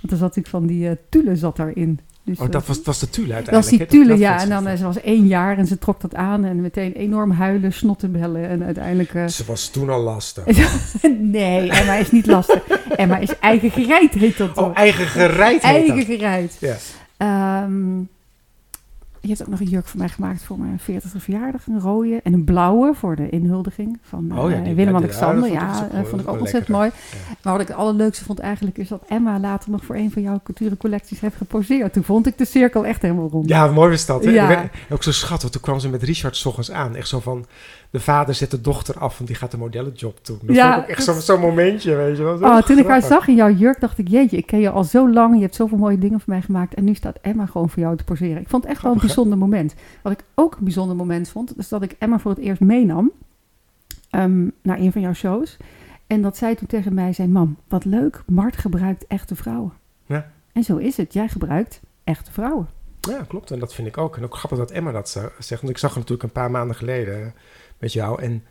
[0.00, 2.00] Want er zat ik van die eh tulle zat daarin.
[2.24, 3.78] Dus, Oh, eh, dat was, dat was de tule dat uiteindelijk.
[3.80, 3.98] was die?
[4.00, 4.32] Dat- dat ja.
[4.32, 6.44] was En dan, eh, ze was één jaar en ze trok dat aan.
[6.44, 8.48] En meteen enorm huilen, snottenbellen.
[8.48, 9.14] En uiteindelijk...
[9.14, 10.44] eh, Ze was toen al lastig.
[11.18, 12.62] nee, Emma is niet lastig.
[12.96, 14.74] Emma is eigen gereid, heet dat Oh, toch?
[14.74, 16.04] eigen gereid heet eigen dat.
[16.04, 16.56] gereid.
[16.60, 16.76] Ja.
[17.16, 17.98] Ehm,
[19.24, 21.66] Je hebt ook nog een jurk voor mij gemaakt voor mijn 40e verjaardag.
[21.66, 25.52] Een rode en een blauwe voor de inhuldiging van Oh ja, eh, die- Willem-Alexander.
[25.52, 26.86] ja, vond ik- eh, vond ik ook wel ontzettend mooi.
[27.12, 27.18] Ja.
[27.42, 30.22] Maar wat ik het allerleukste vond eigenlijk is dat Emma later nog voor een van
[30.22, 31.92] jouw culturencollecties heeft geposeerd.
[31.92, 33.48] Toen vond ik de cirkel echt helemaal rond.
[33.48, 34.24] Ja, mooi was dat.
[34.24, 34.46] Hè?
[34.46, 35.50] Ben- Ook zo schattig.
[35.50, 36.94] Toen kwam ze met Richard ochtends aan.
[36.96, 37.44] Echt zo van,
[37.90, 40.38] de vader zet de dochter af, want die gaat de modellenjob doen.
[40.42, 42.36] Dat Ja, vond ik echt zo'n zo'n momentje, weet je wel.
[42.36, 44.70] Zo Oh, toen ik haar zag in jouw jurk, dacht ik, jeetje, ik ken je
[44.70, 45.34] al zo lang.
[45.34, 46.74] Je hebt zoveel mooie dingen voor mij gemaakt.
[46.74, 48.40] En nu staat Emma gewoon voor jou te poseren.
[48.40, 48.98] Ik vond het echt wel een?
[49.14, 49.74] Bijzonder moment.
[50.02, 53.12] Wat ik ook een bijzonder moment vond, is dat ik Emma voor het eerst meenam
[54.10, 55.56] ehm, naar een van jouw shows.
[56.06, 59.72] En dat zij toen tegen mij zei, mam, wat leuk, Mart gebruikt echte vrouwen.
[60.06, 60.30] Ja.
[60.52, 62.68] En zo is het, jij gebruikt echte vrouwen.
[63.00, 63.50] Ja, klopt.
[63.50, 64.16] En dat vind ik ook.
[64.16, 65.08] En ook grappig dat Emma dat
[65.38, 65.60] zegt.
[65.60, 67.30] Want ik zag haar natuurlijk een paar maanden geleden eh,
[67.78, 68.22] met jou.
[68.22, 68.44] En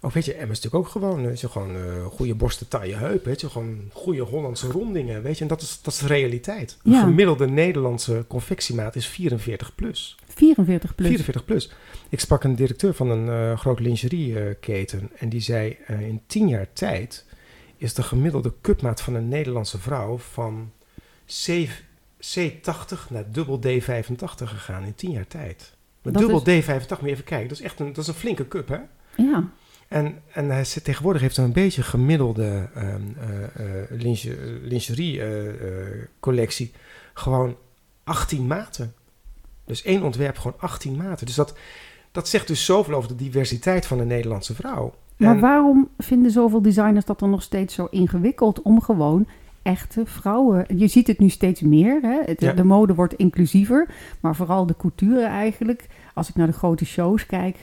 [0.00, 2.94] ook, weet je, Emma is natuurlijk ook gewoon, weet je, gewoon eh, goede borsten, taille
[2.94, 3.24] heup.
[3.24, 5.22] Weet je, gewoon goede Hollandse rondingen.
[5.22, 6.78] Weet je, en dat is, dat is de realiteit.
[6.82, 7.00] Een Ja.
[7.00, 10.16] gemiddelde Nederlandse confectiemaat is 44 plus.
[10.28, 11.06] 44 plus.
[11.08, 11.70] 44 plus.
[12.08, 16.48] Ik sprak een directeur van een eh groot lingerieketen en die zei eh, in 10
[16.48, 17.24] jaar tijd
[17.76, 20.72] is de gemiddelde cupmaat van een Nederlandse vrouw van
[21.26, 21.68] C,
[22.38, 25.72] C80 naar dubbel D85 gegaan in 10 jaar tijd.
[26.02, 28.14] Met Dat dubbel D85, moet je even kijken, dat is echt een, dat is een
[28.14, 28.78] flinke cup hè.
[29.16, 29.50] Ja,
[29.90, 33.42] En, en hij zit, tegenwoordig heeft hij een beetje gemiddelde ehm eh,
[33.82, 36.70] eh, linge- lingerie eh.
[37.14, 37.56] Gewoon
[38.04, 38.94] 18 maten.
[39.64, 41.26] Dus één ontwerp gewoon 18 maten.
[41.26, 41.54] Dus dat,
[42.12, 44.94] dat zegt dus zoveel over de diversiteit van de Nederlandse vrouw.
[45.16, 49.26] maar En- waarom vinden zoveel designers dat dan nog steeds zo ingewikkeld om gewoon
[49.62, 50.64] echte vrouwen...
[50.76, 52.20] Je ziet het nu steeds meer, hè?
[52.24, 52.52] Het- Ja.
[52.52, 53.88] de mode wordt inclusiever,
[54.20, 55.86] maar vooral de couture eigenlijk.
[56.14, 57.56] Als ik naar de grote shows kijk,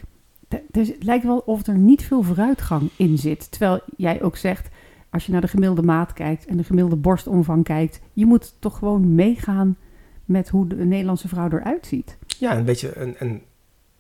[0.72, 3.52] dus het lijkt wel of er niet veel vooruitgang in zit.
[3.52, 4.70] Terwijl jij ook zegt,
[5.10, 8.78] als je naar de gemiddelde maat kijkt en de gemiddelde borstomvang kijkt, je moet toch
[8.78, 9.78] gewoon meegaan
[10.26, 12.18] met hoe de Nederlandse vrouw eruit ziet.
[12.40, 13.42] Ja, en weet je, en, en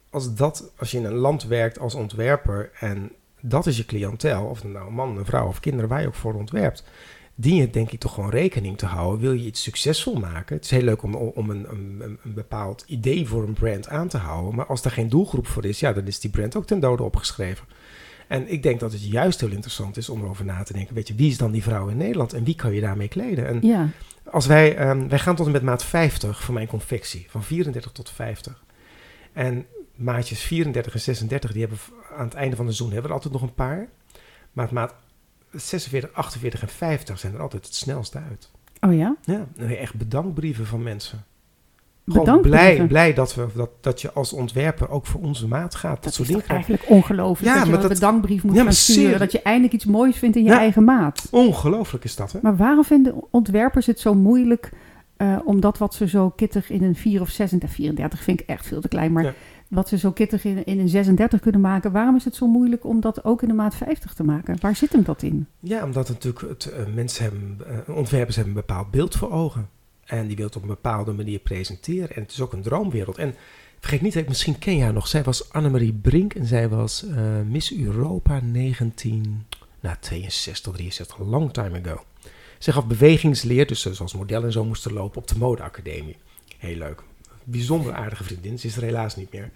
[0.09, 4.45] als dat, als je in een land werkt als ontwerper en dat is je cliëntel,
[4.45, 6.83] of nou een man, een vrouw of kinderen waar je ook voor ontwerpt,
[7.39, 9.19] dien je denk ik toch gewoon rekening te houden.
[9.19, 10.55] Wil je iets succesvol maken?
[10.55, 14.07] Het is heel leuk om, om een, een, een bepaald idee voor een brand aan
[14.07, 16.65] te houden, maar als er geen doelgroep voor is, ja, dan is die brand ook
[16.65, 17.65] ten dode opgeschreven.
[18.27, 20.95] En ik denk dat het juist heel interessant is om erover na te denken.
[20.95, 23.47] Weet je, wie is dan die vrouw in Nederland en wie kan je daarmee kleden?
[23.47, 23.89] En Ja,
[24.23, 27.91] als wij, ehm, wij gaan tot en met maat 50 voor mijn confectie, van 34
[27.91, 28.63] tot 50.
[29.33, 29.65] En
[29.95, 31.79] maatjes 34 en 36, die hebben
[32.17, 33.87] aan het einde van de seizoen hebben we er altijd nog een paar.
[34.51, 34.93] Maar maat
[35.51, 38.51] 46, 48 en 50 zijn er altijd het snelste uit.
[38.81, 39.15] oh ja?
[39.23, 41.25] Ja, echt bedankbrieven van mensen.
[42.11, 45.93] Gewoon blij, blij dat, we, dat, dat je als ontwerper ook voor onze maat gaat.
[45.93, 46.45] Dat, Dat soort dingen.
[46.47, 49.19] eigenlijk ongelooflijk Ja, dat je maar een dat- bedankbrief moet Ja, gaan sturen.
[49.19, 50.57] Dat je eindelijk iets moois vindt in je Ja.
[50.59, 51.27] eigen maat.
[51.31, 52.39] Ongelooflijk is dat, hè?
[52.41, 54.71] Maar waarom vinden ontwerpers het zo moeilijk
[55.17, 58.47] eh, om dat wat ze zo kittig in een 4 of 36, 34 vind ik
[58.47, 59.33] echt veel te klein, maar Ja.
[59.67, 62.99] Wat ze zo kittig in, een 36 kunnen maken, waarom is het zo moeilijk om
[62.99, 64.57] dat ook in de maat 50 te maken?
[64.59, 65.47] Waar zit hem dat in?
[65.59, 69.69] Ja, omdat natuurlijk het, eh, mensen hebben, eh, ontwerpers hebben een bepaald beeld voor ogen.
[70.05, 72.15] En die wil het op een bepaalde manier presenteren.
[72.15, 73.17] En het is ook een droomwereld.
[73.17, 73.35] En
[73.79, 75.07] vergeet niet, misschien ken je haar nog.
[75.07, 77.15] Zij was Annemarie Brink en zij was eh,
[77.49, 82.03] Miss Europa 1962, 63, long time ago.
[82.57, 86.15] Zij gaf bewegingsleer, dus zoals model en zo moesten lopen op de modeacademie.
[86.57, 87.03] Heel leuk.
[87.49, 88.59] Bijzonder aardige vriendin.
[88.59, 89.49] Ze is er helaas niet meer.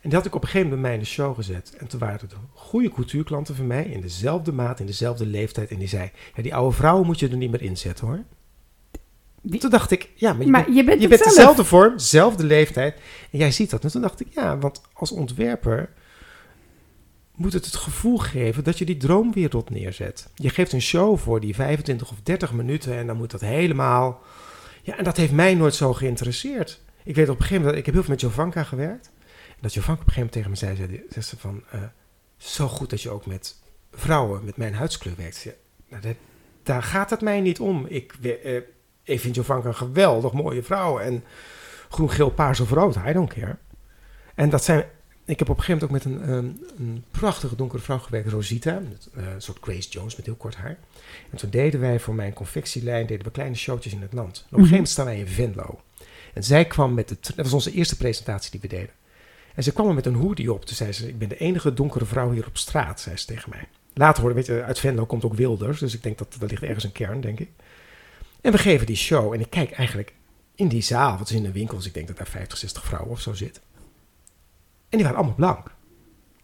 [0.00, 1.74] En die had ik op een gegeven moment bij mij in de show gezet.
[1.78, 5.70] En toen waren het goede cultuurklanten van mij, in dezelfde maat, in dezelfde leeftijd.
[5.70, 8.22] En die zei, ja, die oude vrouwen moet je er niet meer in zetten hoor.
[9.42, 12.44] Die- Toen dacht ik, ja, maar je Maar bent, je bent, je dezelfde vorm, dezelfde
[12.44, 12.94] leeftijd.
[13.30, 13.84] En jij ziet dat.
[13.84, 15.90] En toen dacht ik, ja, want als ontwerper
[17.34, 20.28] moet het het gevoel geven dat je die droomwereld neerzet.
[20.34, 24.22] Je geeft een show voor die 25 of 30 minuten en dan moet dat helemaal...
[24.82, 26.80] Ja, en dat heeft mij nooit zo geïnteresseerd.
[27.08, 29.10] Ik weet op een gegeven moment, ik heb heel veel met Jovanka gewerkt.
[29.48, 31.80] En dat Jovanka op een gegeven moment tegen me zei, zei, zei ze van, eh,
[32.36, 33.56] zo goed dat je ook met
[33.92, 35.36] vrouwen met mijn huidskleur werkt.
[35.36, 35.54] Zei,
[35.88, 36.14] nou, dat,
[36.62, 37.86] daar gaat het mij niet om.
[37.86, 38.56] Ik, eh,
[39.02, 40.98] ik vind Jovanka een geweldig mooie vrouw.
[40.98, 41.24] En
[41.88, 43.56] groen, geel, paars of rood, I don't care.
[44.34, 44.84] En dat zijn...
[45.24, 48.28] Ik heb op een gegeven moment ook met een, ehm, een prachtige donkere vrouw gewerkt,
[48.28, 48.80] Rosita.
[49.14, 50.78] eh, een soort Grace Jones met heel kort haar.
[51.30, 54.36] En toen deden wij voor mijn confectielijn deden we kleine showtjes in het land.
[54.36, 55.80] En op een gegeven moment staan wij in Venlo.
[56.38, 57.16] En zij kwam met de...
[57.20, 58.90] Dat was onze eerste presentatie die we deden.
[59.54, 60.64] En ze kwam er met een hoodie op.
[60.64, 63.50] Toen zei ze, ik ben de enige donkere vrouw hier op straat, zei ze tegen
[63.50, 63.68] mij.
[63.94, 65.78] Later hoorde, weet uit Venlo komt ook Wilders.
[65.78, 67.50] Dus ik denk dat er ligt ergens een kern, denk ik.
[68.40, 69.32] En we geven die show.
[69.32, 70.14] En ik kijk eigenlijk
[70.54, 73.10] in die zaal, wat is in de winkels, ik denk dat daar 50, 60 vrouwen
[73.10, 73.62] of zo zitten.
[74.88, 75.70] En die waren allemaal blank.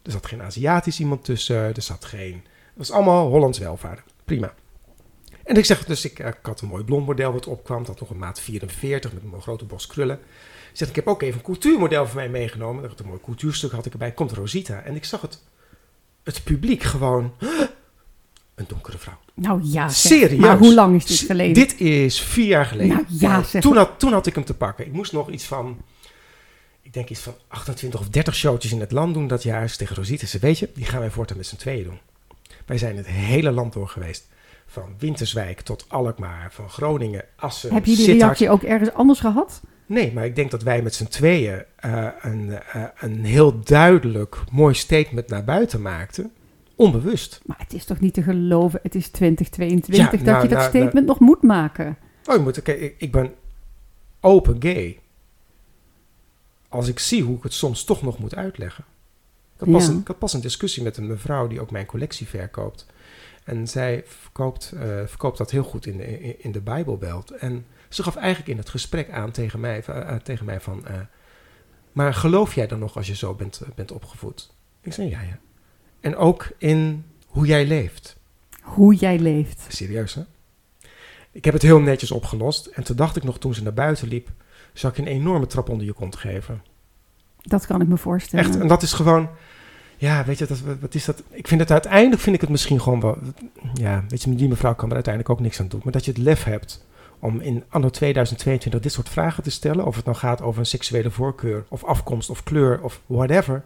[0.03, 2.33] Er zat geen Aziatisch iemand tussen, er zat geen...
[2.35, 4.03] Het was allemaal Hollands welvaart.
[4.25, 4.55] Prima.
[5.45, 7.85] En ik zeg, dus ik, ik had een mooi blond model wat opkwam.
[7.85, 10.19] Dat nog een maat 44 met een grote bos krullen.
[10.71, 12.89] Ik zeg, ik heb ook even een cultuurmodel voor mij meegenomen.
[12.89, 14.13] Dat een mooi cultuurstuk had ik erbij.
[14.13, 14.83] Komt Rosita.
[14.83, 15.43] En ik zag het,
[16.23, 17.33] het publiek gewoon...
[18.55, 19.19] Een donkere vrouw.
[19.35, 20.13] Nou ja, zeg.
[20.13, 20.41] Serieus.
[20.41, 21.55] Maar hoe lang is dit geleden?
[21.55, 22.95] Dit is vier jaar geleden.
[22.95, 23.63] Nou ja, zeg.
[23.63, 24.87] Toen had, toen had ik hem te pakken.
[24.87, 25.83] Ik moest nog iets van...
[26.83, 29.63] Ik denk iets van 28 of 30 showtjes in het land doen dat jaar.
[29.63, 31.99] Dus tegen Rosita zei, weet je, die gaan wij voortaan met z'n tweeën doen.
[32.67, 34.27] Wij zijn het hele land door geweest.
[34.67, 38.21] Van Winterswijk tot Alkmaar, van Groningen, Assen, Heb je die Sittard.
[38.21, 39.63] reactie ook ergens anders gehad?
[39.87, 44.37] Nee, maar ik denk dat wij met z'n tweeën eh, een, eh, een heel duidelijk
[44.53, 46.33] mooi statement naar buiten maakten.
[46.77, 47.41] Onbewust.
[47.47, 50.59] Maar het is toch niet te geloven, het is 2022, Ja, dat nou, je dat
[50.59, 51.97] nou, statement nog moet maken.
[52.25, 53.35] Oh, je moet, kijk, ik, ik ben
[54.21, 54.99] open gay.
[56.69, 58.85] Als ik zie hoe ik het soms toch nog moet uitleggen.
[59.55, 59.93] Ik had, pas Ja.
[59.93, 62.87] een, ik had pas een discussie met een mevrouw die ook mijn collectie verkoopt.
[63.45, 67.31] En zij verkoopt, eh, verkoopt dat heel goed in de, in, de Bijbelbelt.
[67.31, 70.85] En ze gaf eigenlijk in het gesprek aan tegen mij, eh, eh, tegen mij van...
[71.93, 74.55] maar geloof jij dan nog als je zo bent, bent opgevoed?
[74.81, 75.39] Ik zei ja, ja.
[76.01, 78.17] En ook in hoe jij leeft.
[78.63, 79.67] Hoe jij leeft.
[79.69, 80.23] Serieus, hè?
[81.33, 82.67] Ik heb het heel netjes opgelost.
[82.67, 84.29] En toen dacht ik nog, toen ze naar buiten liep...
[84.73, 86.63] zou ik een enorme trap onder je kont geven.
[87.43, 88.45] Dat kan ik me voorstellen.
[88.45, 89.29] Echt, en dat is gewoon...
[90.05, 91.23] Ja, weet je, dat, wat- is dat?
[91.31, 93.19] Ik vind het uiteindelijk, vind ik het misschien gewoon wel...
[93.75, 95.81] Ja, weet je, die mevrouw kan er uiteindelijk ook niks aan doen.
[95.85, 96.87] Maar dat je het lef hebt
[97.19, 99.87] om in anno 2022 dit soort vragen te stellen...
[99.87, 101.65] of het nou gaat over een seksuele voorkeur...
[101.69, 103.63] of afkomst of kleur of whatever...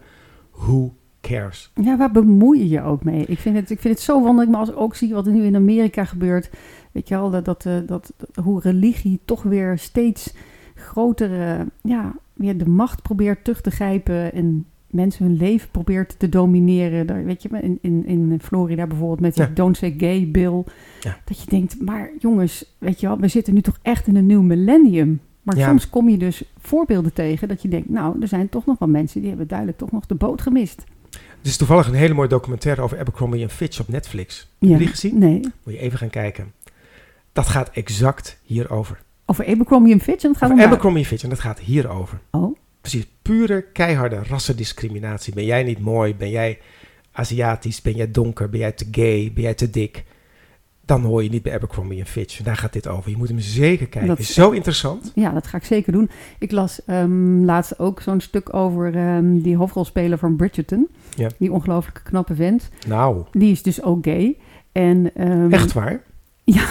[0.51, 1.71] Who cares?
[1.81, 3.25] Ja, waar bemoei je je ook mee?
[3.25, 5.31] Ik vind het, ik vind het zo wonderlijk, maar als ik ook zie wat er
[5.33, 6.49] nu in Amerika gebeurt,
[6.91, 10.33] weet je wel, dat, dat, eh, dat, dat- hoe religie toch weer steeds
[10.75, 16.29] grotere, ja, weer de macht probeert terug te grijpen en mensen hun leven probeert te
[16.29, 17.07] domineren.
[17.07, 19.51] Daar, weet je, in, in, in Florida bijvoorbeeld met die Ja.
[19.53, 20.63] Don't Say Gay bill.
[20.99, 21.17] Ja.
[21.25, 24.25] Dat je denkt, maar jongens, weet je wel, we zitten nu toch echt in een
[24.25, 25.21] nieuw millennium.
[25.41, 25.67] Maar Ja.
[25.67, 28.87] soms kom je dus voorbeelden tegen dat je denkt, nou, er zijn toch nog wel
[28.89, 30.83] mensen die hebben duidelijk toch nog de boot gemist.
[31.11, 34.49] Er is toevallig een hele mooie documentaire over Abercrombie en Fitch op Netflix.
[34.59, 35.17] Heb je die gezien?
[35.17, 35.39] Nee.
[35.63, 36.51] Moet je even gaan kijken.
[37.33, 39.01] Dat gaat exact hierover.
[39.25, 41.59] Over Abercrombie en Fitch en het gaat Over om Abercrombie en Fitch en dat gaat
[41.59, 42.19] hierover.
[42.31, 45.33] Oh, Precies, pure keiharde rassendiscriminatie.
[45.33, 46.15] Ben jij niet mooi?
[46.15, 46.59] Ben jij
[47.11, 47.81] Aziatisch?
[47.81, 48.49] Ben jij donker?
[48.49, 49.31] Ben jij te gay?
[49.33, 50.03] Ben jij te dik?
[50.85, 52.41] Dan hoor je niet bij Abercrombie en Fitch.
[52.41, 53.11] Daar gaat dit over.
[53.11, 54.09] Je moet hem zeker kijken.
[54.09, 55.11] Dat- is zo interessant.
[55.15, 56.09] ja, dat ga ik zeker doen.
[56.39, 60.87] Ik las ehm, laatst ook zo'n stuk over ehm, die hoofdrolspeler van Bridgerton.
[61.15, 61.29] Ja.
[61.37, 62.69] Die ongelooflijke knappe vent.
[62.87, 64.37] Nou, Die is dus ook gay.
[64.71, 66.01] En, ehm, echt waar?
[66.43, 66.65] Ja,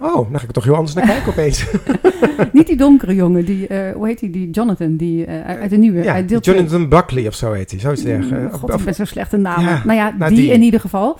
[0.00, 1.66] Oh, dan ga ik er toch heel anders naar kijken opeens.
[2.52, 3.44] niet die donkere jongen.
[3.44, 4.30] Die, eh, hoe heet die?
[4.30, 4.96] Die Jonathan.
[4.96, 6.02] Die, eh, uit de nieuwe.
[6.02, 6.54] ja, uit deel twee.
[6.56, 7.80] Jonathan Buckley of zo heet hij.
[7.80, 8.56] Zoiets dergelijks.
[8.58, 9.60] God, Of- ik ben zo'n slechte naam.
[9.64, 10.52] Ja, nou ja, nou, die, die.
[10.52, 11.18] in ieder geval.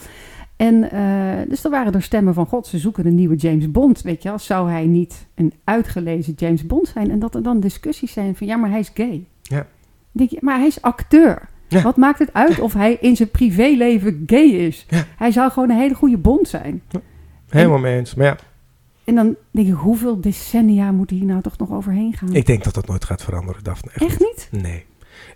[0.56, 1.00] En eh,
[1.48, 4.28] dus er waren er stemmen van, god, ze zoeken een nieuwe James Bond, weet je
[4.28, 4.38] wel.
[4.38, 7.10] Zou hij niet een uitgelezen James Bond zijn?
[7.10, 9.24] En dat er dan discussies zijn van, ja, maar hij is gay.
[9.42, 9.66] Ja.
[10.12, 11.48] Denk je, maar hij is acteur.
[11.68, 11.82] Ja.
[11.82, 14.86] Wat maakt het uit of hij in zijn privéleven gay is?
[14.88, 15.04] Ja.
[15.16, 16.82] Hij zou gewoon een hele goede Bond zijn.
[17.48, 18.14] Helemaal mee eens.
[18.14, 18.36] Maar ja,
[19.08, 22.34] En dan denk je, hoeveel decennia moet hier nou toch nog overheen gaan?
[22.34, 23.90] ik denk dat dat nooit gaat veranderen, Daphne.
[23.94, 24.62] Echt Echt niet?
[24.62, 24.84] Nee.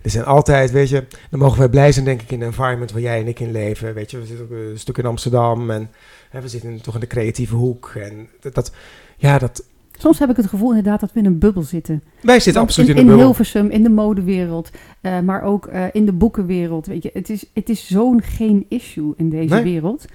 [0.01, 2.91] Er zijn altijd, weet je, dan mogen wij blij zijn, denk ik, in een environment
[2.91, 3.93] waar jij en ik in leven.
[3.93, 5.89] Weet je, we zitten ook een stuk in Amsterdam en
[6.29, 7.91] hè, we zitten toch in de creatieve hoek.
[7.95, 8.71] En dat, dat
[9.17, 9.63] ja, dat,
[9.97, 12.03] Soms heb ik het gevoel inderdaad dat we in een bubbel zitten.
[12.21, 13.25] wij zitten Want absoluut in, in, een bubbel.
[13.25, 14.69] Hilversum, in de modewereld,
[15.01, 16.85] eh, maar ook eh, in de boekenwereld.
[16.85, 19.63] Weet je, het is, het is zo'n geen issue in deze Nee.
[19.63, 20.05] wereld.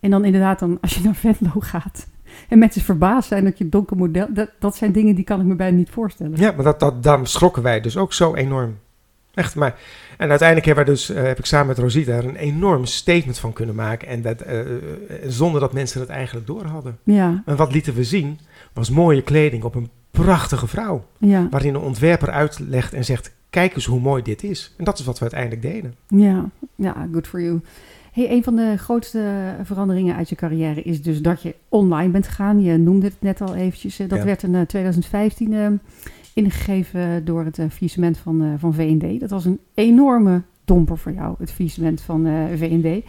[0.00, 2.06] En dan inderdaad, dan, als je naar Venlo gaat
[2.48, 4.26] en mensen verbaasd zijn dat je donker model...
[4.30, 6.38] Dat, dat zijn dingen die kan ik me bijna niet voorstellen.
[6.38, 8.78] Ja, maar dat, dat, daarom schrokken wij dus ook zo enorm.
[9.34, 9.78] Echt, maar...
[10.16, 13.38] En uiteindelijk hebben wij dus, eh, heb ik samen met Rosita er een enorm statement
[13.38, 14.08] van kunnen maken.
[14.08, 14.66] En dat, eh, eh,
[15.26, 16.98] zonder dat mensen het eigenlijk door hadden.
[17.02, 18.38] Ja, En wat lieten we zien?
[18.72, 21.04] Was mooie kleding op een prachtige vrouw.
[21.18, 24.74] ja, Waarin een ontwerper uitlegt en zegt, kijk eens hoe mooi dit is.
[24.78, 25.94] En dat is wat we uiteindelijk deden.
[26.08, 27.60] ja, ja, good for you.
[28.16, 32.26] Hey, een van de grootste veranderingen uit je carrière is dus dat je online bent
[32.26, 32.60] gegaan.
[32.62, 33.98] Je noemde het net al eventjes.
[33.98, 34.24] eh, Dat Ja.
[34.24, 35.68] werd in eh, 2015 eh,
[36.34, 39.20] ingegeven door het eh, faillissement van, eh, van V&D.
[39.20, 43.04] Dat was een enorme domper voor jou, het faillissement van eh V&D.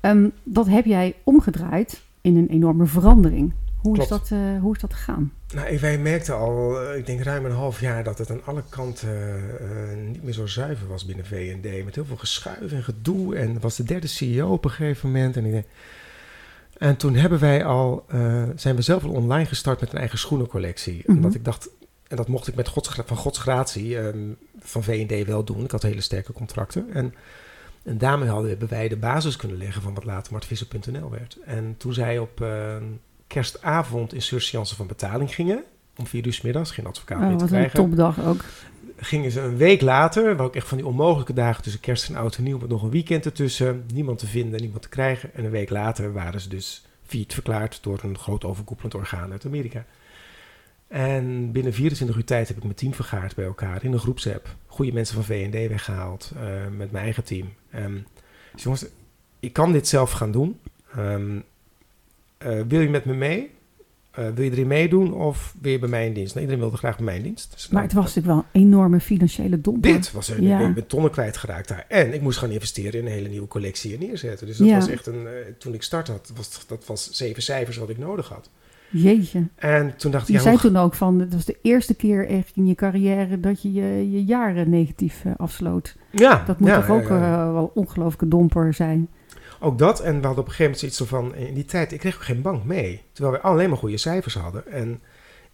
[0.00, 3.52] Ehm, dat heb jij omgedraaid in een enorme verandering.
[3.86, 5.32] Hoe, is dat, eh, hoe is dat gegaan?
[5.54, 8.62] Nou, wij merkten al, eh, ik denk ruim een half jaar, dat het aan alle
[8.68, 11.84] kanten eh, niet meer zo zuiver was binnen V&D.
[11.84, 13.36] Met heel veel geschuif en gedoe.
[13.36, 15.36] En was de derde CEO op een gegeven moment.
[15.36, 15.66] En, ik denk-
[16.78, 18.04] en toen hebben wij al,
[18.56, 21.02] zijn we zelf al online gestart met een eigen schoenencollectie.
[21.06, 21.16] Mhm.
[21.16, 21.68] Omdat ik dacht,
[22.08, 24.18] en dat mocht ik met gods, van Gods gratie ehm,
[24.58, 25.64] van V&D wel doen.
[25.64, 26.86] Ik had hele sterke contracten.
[26.92, 27.14] En,
[27.82, 31.38] en daarmee hadden, hebben wij de basis kunnen leggen van wat later martvisser.nl werd.
[31.44, 32.40] En toen zij op...
[32.40, 32.76] eh,
[33.26, 35.64] kerstavond in surseance van betaling gingen.
[35.96, 37.78] Om vier uur 's middags, geen advocaat Oh, meer te wat een krijgen.
[37.78, 38.44] topdag ook.
[38.96, 42.16] Gingen ze een week later, waar ook echt van die onmogelijke dagen tussen kerst en
[42.16, 43.84] oud en nieuw, met nog een weekend ertussen.
[43.94, 45.34] Niemand te vinden, niemand te krijgen.
[45.34, 49.46] En een week later waren ze dus failliet verklaard door een groot overkoepelend orgaan uit
[49.46, 49.84] Amerika.
[50.88, 54.54] En binnen 24 uur tijd heb ik mijn team vergaard bij elkaar in een groepsapp.
[54.66, 56.42] Goede mensen van V&D weggehaald eh,
[56.76, 57.52] met mijn eigen team.
[57.70, 57.98] Ehm,
[58.52, 58.86] dus jongens,
[59.40, 60.60] ik kan dit zelf gaan doen.
[60.96, 61.38] Ehm,
[62.46, 63.50] eh, wil je met me mee?
[64.10, 66.28] Eh, wil je erin meedoen of wil je bij mij in dienst?
[66.34, 67.52] Nou, iedereen wilde graag bij mij in dienst.
[67.52, 69.92] Dus Maar het was natuurlijk wel een enorme financiële domper.
[69.92, 70.42] dit was er.
[70.42, 70.68] Ja.
[70.68, 71.84] Ik ben tonnen kwijtgeraakt daar.
[71.88, 74.46] En ik moest gaan investeren in een hele nieuwe collectie en neerzetten.
[74.46, 74.74] Dus dat Ja.
[74.78, 75.26] was echt een...
[75.26, 78.50] eh, toen ik start had, was, dat was zeven cijfers wat ik nodig had.
[78.90, 79.42] Jeetje.
[79.54, 80.28] En toen dacht ik...
[80.28, 83.40] Je ja, zei toen ook van, het was de eerste keer echt in je carrière
[83.40, 85.96] dat je je, je jaren negatief afsloot.
[86.10, 89.08] ja, Dat moet toch ook wel ongelooflijke domper zijn.
[89.66, 90.00] Ook dat.
[90.00, 91.34] En we hadden op een gegeven moment zoiets van...
[91.34, 93.02] In die tijd, ik kreeg ook geen bank mee.
[93.12, 94.72] Terwijl we alleen maar goede cijfers hadden.
[94.72, 95.00] En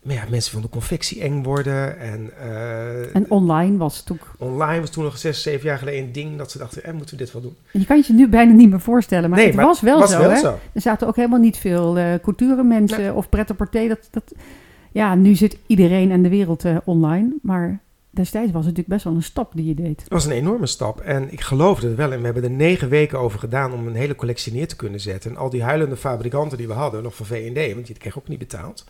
[0.03, 1.99] maar ja, mensen vonden confectie eng worden.
[1.99, 4.35] En, eh, En online was het ook...
[4.39, 6.39] online was toen nog zes, zeven jaar geleden een ding...
[6.39, 7.57] dat ze dachten, eh, moeten we dit wel doen?
[7.71, 10.11] Je kan het je nu bijna niet meer voorstellen, maar nee, het was wel was
[10.11, 10.19] zo.
[10.19, 10.37] wel hè?
[10.37, 10.59] zo.
[10.73, 14.35] Er zaten ook helemaal niet veel eh couture mensen of pret à Dat, dat,
[14.93, 17.35] ja, nu zit iedereen en de wereld eh, online.
[17.43, 17.81] Maar
[18.15, 20.01] destijds was het natuurlijk best wel een stap die je deed.
[20.01, 22.13] Het was een enorme stap en ik geloofde het wel.
[22.13, 25.01] En we hebben er negen weken over gedaan om een hele collectie neer te kunnen
[25.01, 25.31] zetten.
[25.31, 28.29] En al die huilende fabrikanten die we hadden, nog van V&D, want die kreeg ook
[28.29, 28.85] niet betaald.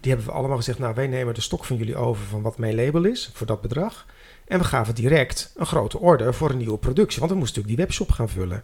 [0.00, 2.58] Die hebben we allemaal gezegd, nou wij nemen de stok van jullie over van wat
[2.58, 4.06] mijn label is, voor dat bedrag.
[4.46, 7.88] En we gaven direct een grote order voor een nieuwe productie, want we moesten natuurlijk
[7.88, 8.62] die webshop gaan vullen.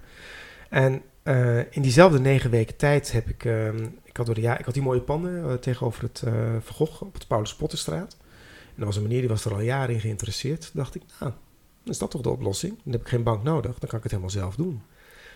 [0.69, 4.59] En eh, in diezelfde negen weken tijd heb ik, ehm, ik, had door de ja,
[4.59, 8.17] ik had die mooie panden eh, tegenover het eh Van op de Paulus Potterstraat.
[8.75, 10.71] En er was een meneer die was er al jaren in geïnteresseerd.
[10.75, 11.33] Dacht ik, nou,
[11.85, 12.75] is dat toch de oplossing?
[12.85, 14.83] Dan heb ik geen bank nodig, dan kan ik het helemaal zelf doen.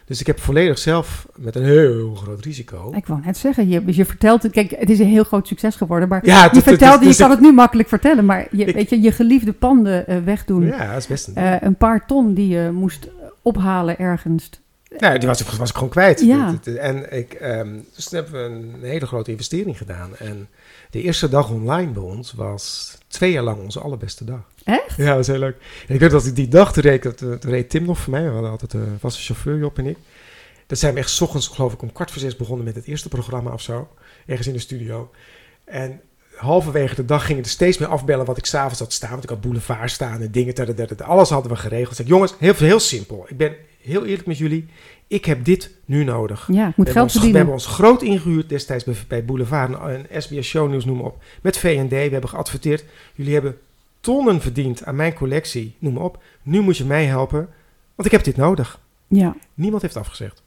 [0.04, 2.92] Dus ik heb volledig zelf, met een heel groot risico...
[2.96, 4.52] Ik wou net zeggen, je, je vertelt het.
[4.52, 6.08] Kijk, het is een heel groot succes geworden.
[6.08, 8.24] Maar Ja, je vertelt, dus je kan het nu makkelijk vertellen.
[8.24, 10.66] Maar je, weet je, je geliefde panden eh, wegdoen.
[10.66, 11.34] Ja, dat is best een.
[11.34, 13.08] Eh, een paar ton die je moest
[13.42, 14.50] ophalen ergens.
[14.98, 16.20] Nou, die was, ik- was ik gewoon kwijt.
[16.20, 16.54] Ja.
[16.78, 20.16] En ik, ehm, dus toen hebben we een hele grote investering gedaan.
[20.16, 20.48] En
[20.90, 24.40] de eerste dag online bij ons was twee jaar lang onze allerbeste dag.
[24.64, 24.96] Echt?
[24.96, 25.56] Ja, dat was heel leuk.
[25.88, 28.12] En ik weet dat ik die dag, toen reed, ik- toen reed Tim nog voor
[28.12, 28.24] mij.
[28.24, 29.96] We hadden altijd een vaste chauffeur, Job en ik.
[30.66, 33.08] Dat zijn we echt ochtends, geloof ik, om kwart voor zes begonnen met het eerste
[33.08, 33.88] programma of zo.
[34.26, 35.10] Ergens in de studio.
[35.64, 36.00] En
[36.36, 39.10] halverwege de dag gingen er steeds meer afbellen wat ik s'avonds had staan.
[39.10, 40.54] Want ik had boulevard staan en dingen.
[41.04, 41.90] Alles hadden we geregeld.
[41.90, 43.24] Ik zei, jongens, heel, heel simpel.
[43.28, 44.66] Ik ben heel eerlijk met jullie.
[45.08, 46.48] Ik heb dit nu nodig.
[46.52, 49.24] Ja, ik moet We hebben, geld ons, we hebben ons groot ingehuurd destijds bij, bij
[49.24, 51.22] Boulevard en SBS Show News, noem maar op.
[51.42, 52.84] Met V&D, we hebben geadverteerd.
[53.14, 53.58] Jullie hebben
[54.00, 56.22] tonnen verdiend aan mijn collectie, noem maar op.
[56.42, 57.48] Nu moet je mij helpen,
[57.94, 58.80] want ik heb dit nodig.
[59.06, 59.36] Ja.
[59.54, 60.42] Niemand heeft afgezegd.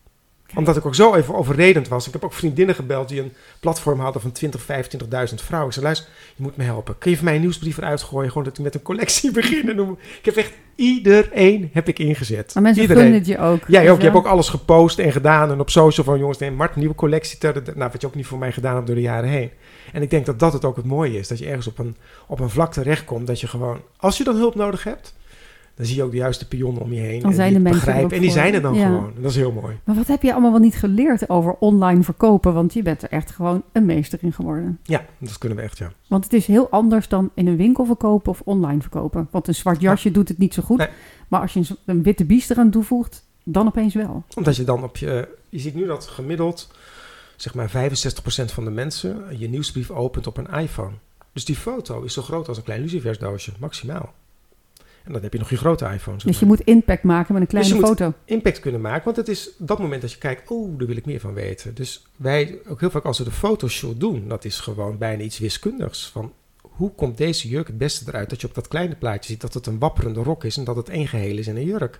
[0.56, 2.08] Omdat ik ook zo even overredend was.
[2.08, 4.68] Ik heb ook vriendinnen gebeld die een platform hadden van 20, 25.000
[5.36, 5.68] vrouwen.
[5.68, 6.97] Ik zei, luister, je moet me helpen.
[6.97, 8.30] Kun je voor mij een nieuwsbrief eruit gooien?
[8.30, 9.97] Gewoon dat ik met een collectie begin.
[10.20, 12.54] Ik heb echt iedereen heb ik ingezet.
[12.54, 13.14] Maar mensen iedereen.
[13.14, 13.60] het je ook.
[13.68, 13.97] Jij ook.
[13.97, 15.52] Je hebt ook alles gepost en gedaan.
[15.52, 17.38] En op social van jongens, neem Mart, nieuwe collectie.
[17.38, 17.62] tada.
[17.76, 19.49] Nou, wat je ook niet voor mij gedaan hebt door de jaren heen.
[19.93, 21.28] En ik denk dat dat het ook het mooie is.
[21.28, 21.95] Dat je ergens op een,
[22.28, 23.28] op een vlak terechtkomt.
[23.28, 25.14] Dat je gewoon, als je dan hulp nodig hebt,
[25.82, 27.20] dan zie je ook de juiste pionnen om je heen.
[27.20, 28.12] Dan en zijn die de mensen begrijpen.
[28.16, 28.40] En die voor.
[28.40, 28.86] zijn er dan Ja.
[28.86, 29.14] gewoon.
[29.16, 29.80] Dat is heel mooi.
[29.84, 32.54] Maar wat heb je allemaal wel niet geleerd over online verkopen?
[32.54, 34.80] Want je bent er echt gewoon een meester in geworden.
[34.84, 35.92] Ja, dat kunnen we echt, ja.
[36.08, 39.28] Want het is heel anders dan in een winkel verkopen of online verkopen.
[39.32, 40.78] Want een zwart jasje doet het niet zo goed.
[40.78, 40.88] Nee.
[41.28, 44.24] Maar als je een, witte biest eraan toevoegt, dan opeens wel.
[44.36, 45.28] Omdat je dan op je...
[45.50, 46.72] Je ziet nu dat gemiddeld,
[47.36, 47.74] zeg maar 65%
[48.46, 50.94] van de mensen je nieuwsbrief opent op een iPhone.
[51.34, 54.14] Dus die foto is zo groot als een klein lucifersdoosje, maximaal.
[55.04, 56.18] En dan heb je nog je grote iPhone.
[56.20, 58.14] zeg Dus je moet impact maken met een kleine Dus je moet- foto.
[58.26, 59.04] impact kunnen maken.
[59.06, 61.74] Want het is dat moment dat je kijkt, oh, daar wil ik meer van weten.
[61.76, 65.39] Dus wij, ook heel vaak als we de fotoshoot doen, dat is gewoon bijna iets
[65.39, 66.10] wiskundigs.
[66.14, 68.30] Van hoe komt deze jurk het beste eruit?
[68.30, 70.76] Dat je op dat kleine plaatje ziet dat het een wapperende rok is en dat
[70.76, 71.99] het één geheel is in een jurk.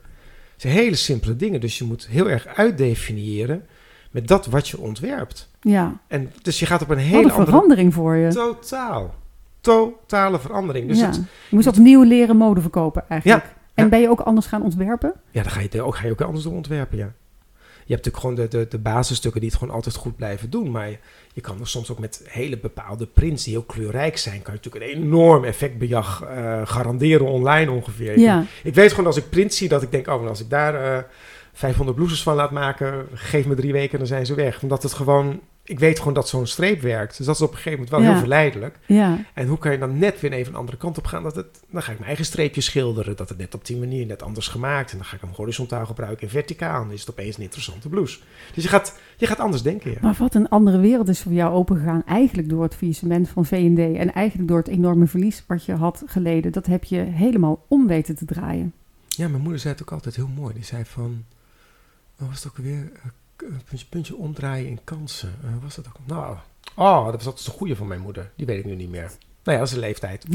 [0.52, 3.66] Het zijn hele simpele dingen, dus je moet heel erg uitdefiniëren
[4.12, 5.50] met dat wat je ontwerpt.
[5.62, 7.46] Ja, En dus je gaat op een wat hele een andere...
[7.46, 8.34] verandering voor je.
[8.34, 9.14] Totaal.
[9.62, 10.88] Totale verandering.
[10.88, 11.06] Dus ja.
[11.06, 13.44] het, je moest opnieuw leren mode verkopen eigenlijk.
[13.74, 13.90] En ja.
[13.90, 15.14] ben je ook anders gaan ontwerpen?
[15.32, 17.14] Ja, dan ga je, ook, ga je ook anders door ontwerpen, ja.
[17.86, 20.72] Je hebt natuurlijk gewoon de, de, de basisstukken die het gewoon altijd goed blijven doen.
[20.72, 20.98] Maar je,
[21.34, 24.42] je kan er soms ook met hele bepaalde prints die heel kleurrijk zijn...
[24.42, 28.20] kan je natuurlijk een enorm effectbejag eh, garanderen online ongeveer.
[28.20, 30.08] Ja, Ik weet gewoon als ik prints zie dat ik denk...
[30.08, 31.04] oh, als ik daar eh
[31.54, 33.08] 500 blouses van laat maken...
[33.14, 34.62] geef me drie weken, dan zijn ze weg.
[34.62, 35.40] Omdat het gewoon...
[35.64, 37.18] ik weet gewoon dat zo'n streep werkt.
[37.18, 38.10] Dus dat is op een gegeven moment wel Ja.
[38.10, 38.80] heel verleidelijk.
[38.86, 41.24] Ja, En hoe kan je dan net weer even een andere kant op gaan?
[41.24, 43.16] Dat het, dan ga ik mijn eigen streepje schilderen.
[43.16, 44.92] Dat het net op die manier net anders gemaakt.
[44.92, 46.76] En dan ga ik hem horizontaal gebruiken en verticaal.
[46.82, 48.20] En dan is het opeens een interessante blouse.
[48.54, 49.92] Dus je gaat, je gaat anders denken.
[49.92, 49.98] Ja.
[50.02, 52.04] maar wat een andere wereld is voor jou opengegaan.
[52.06, 56.04] Eigenlijk door het faillissement van V&D en eigenlijk door het enorme verlies wat je had
[56.06, 56.52] geleden.
[56.52, 58.74] Dat heb je helemaal om weten te draaien.
[59.08, 60.54] ja, mijn moeder zei het ook altijd heel mooi.
[60.54, 61.24] Die zei van,
[62.18, 62.92] wat was het ook weer?
[63.66, 65.34] Puntje, puntje omdraaien in kansen.
[65.42, 66.00] Wat was dat ook?
[66.06, 66.36] Nou,
[66.76, 68.32] oh, dat was altijd een goede van mijn moeder.
[68.36, 69.12] Die weet ik nu niet meer.
[69.44, 70.26] Nou ja, dat is de leeftijd.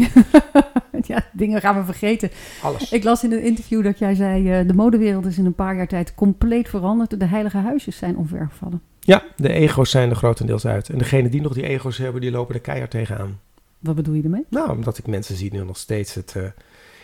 [1.06, 2.30] ja, dingen gaan we vergeten.
[2.62, 2.92] Alles.
[2.92, 4.50] Ik las in een interview dat jij zei...
[4.52, 7.20] eh, de modewereld is in een paar jaar tijd compleet veranderd.
[7.20, 8.82] De heilige huisjes zijn omvergevallen.
[9.00, 10.88] Ja, de ego's zijn er grotendeels uit.
[10.88, 13.40] En degenen die nog die ego's hebben, die lopen er keihard tegenaan.
[13.78, 14.44] Wat bedoel je ermee?
[14.48, 16.32] Nou, omdat ik mensen zie nu nog steeds het...
[16.36, 16.42] eh,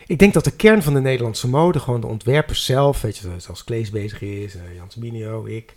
[0.07, 3.28] ik denk dat de kern van de Nederlandse mode, gewoon de ontwerpers zelf, weet je,
[3.36, 5.74] zoals Klees bezig is, eh, Jans Minio, ik.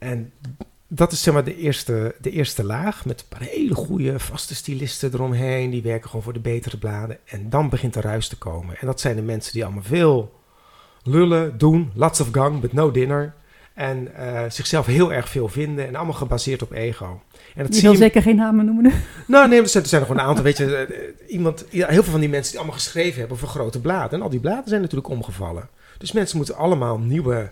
[0.00, 0.32] En
[0.88, 4.54] dat is zeg maar de eerste, de eerste laag, met een paar hele goede vaste
[4.54, 7.18] stylisten eromheen, die werken gewoon voor de betere bladen.
[7.24, 8.76] En dan begint de ruis te komen.
[8.78, 10.38] En dat zijn de mensen die allemaal veel
[11.02, 13.34] lullen, doen, lots of gang, but no dinner.
[13.74, 17.22] En eh, zichzelf heel erg veel vinden en allemaal gebaseerd op ego.
[17.54, 18.92] En dat Je wil je zeker geen namen noemen.
[19.26, 20.44] nou, nee, er zijn, er er gewoon een aantal.
[20.44, 23.48] Weet je, eh, iemand, ja, heel veel van die mensen die allemaal geschreven hebben voor
[23.48, 24.18] grote bladen.
[24.18, 25.68] En al die bladen zijn natuurlijk omgevallen.
[25.98, 27.50] Dus mensen moeten allemaal nieuwe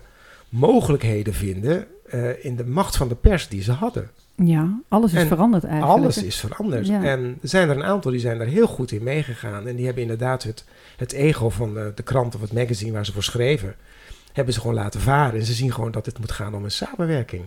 [0.49, 4.09] mogelijkheden vinden eh, in de macht van de pers die ze hadden.
[4.35, 5.97] Ja, alles is En veranderd eigenlijk.
[5.97, 6.87] Alles is veranderd.
[6.87, 7.03] Ja.
[7.03, 9.67] En er zijn er een aantal die zijn daar heel goed in meegegaan.
[9.67, 10.65] En die hebben inderdaad het,
[10.97, 13.75] het ego van de, de krant of het magazine waar ze voor schreven,
[14.33, 15.39] hebben ze gewoon laten varen.
[15.39, 17.43] En ze zien gewoon dat het moet gaan om een samenwerking.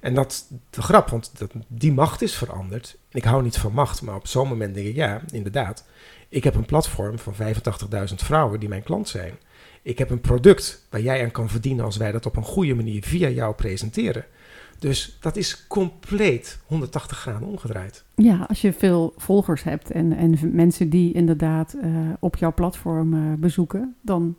[0.00, 2.96] En dat is de grap, want dat, die macht is veranderd.
[3.10, 5.84] En ik hou niet van macht, maar op zo'n moment denk ik, ja, inderdaad.
[6.28, 9.34] Ik heb een platform van 85.000 vrouwen die mijn klant zijn.
[9.86, 12.74] Ik heb een product waar jij aan kan verdienen als wij dat op een goede
[12.74, 14.24] manier via jou presenteren.
[14.78, 18.04] Dus dat is compleet 180 graden omgedraaid.
[18.14, 23.14] Ja, als je veel volgers hebt en, en mensen die inderdaad eh, op jouw platform
[23.14, 24.36] eh, bezoeken, dan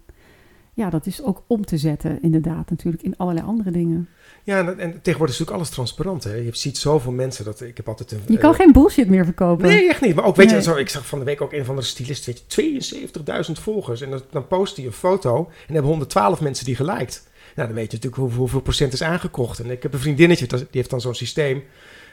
[0.74, 4.10] ja, dat is ook om te zetten inderdaad natuurlijk in allerlei andere dingen.
[4.48, 6.24] Ja, en, en tegenwoordig is natuurlijk alles transparant.
[6.24, 6.34] Hè?
[6.34, 8.22] Je ziet zoveel mensen dat ik heb altijd een.
[8.28, 9.68] Je kan eh, geen bullshit meer verkopen.
[9.68, 10.16] Nee, echt niet.
[10.16, 10.56] Maar ook, weet Nee.
[10.56, 13.52] je, zo, ik zag van de week ook een van de stylist, weet je, 72.000
[13.62, 14.02] volgers.
[14.02, 15.38] En dan, dan post hij een foto
[15.68, 17.28] en hebben 112 mensen die geliked.
[17.56, 19.60] Nou, dan weet je natuurlijk hoeveel, hoeveel procent is aangekocht.
[19.60, 21.64] En ik heb een vriendinnetje, die heeft dan zo'n systeem.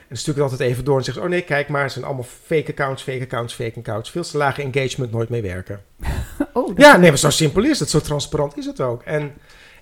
[0.09, 2.26] En stuurt het altijd even door en zegt, oh nee, kijk maar, het zijn allemaal
[2.47, 4.11] fake accounts, fake accounts, fake accounts.
[4.11, 5.82] Veel te lage engagement, nooit mee werken.
[6.53, 7.91] Oh, Ja, nee, maar zo simpel is het.
[7.91, 9.03] Zo transparant is het ook.
[9.03, 9.32] En,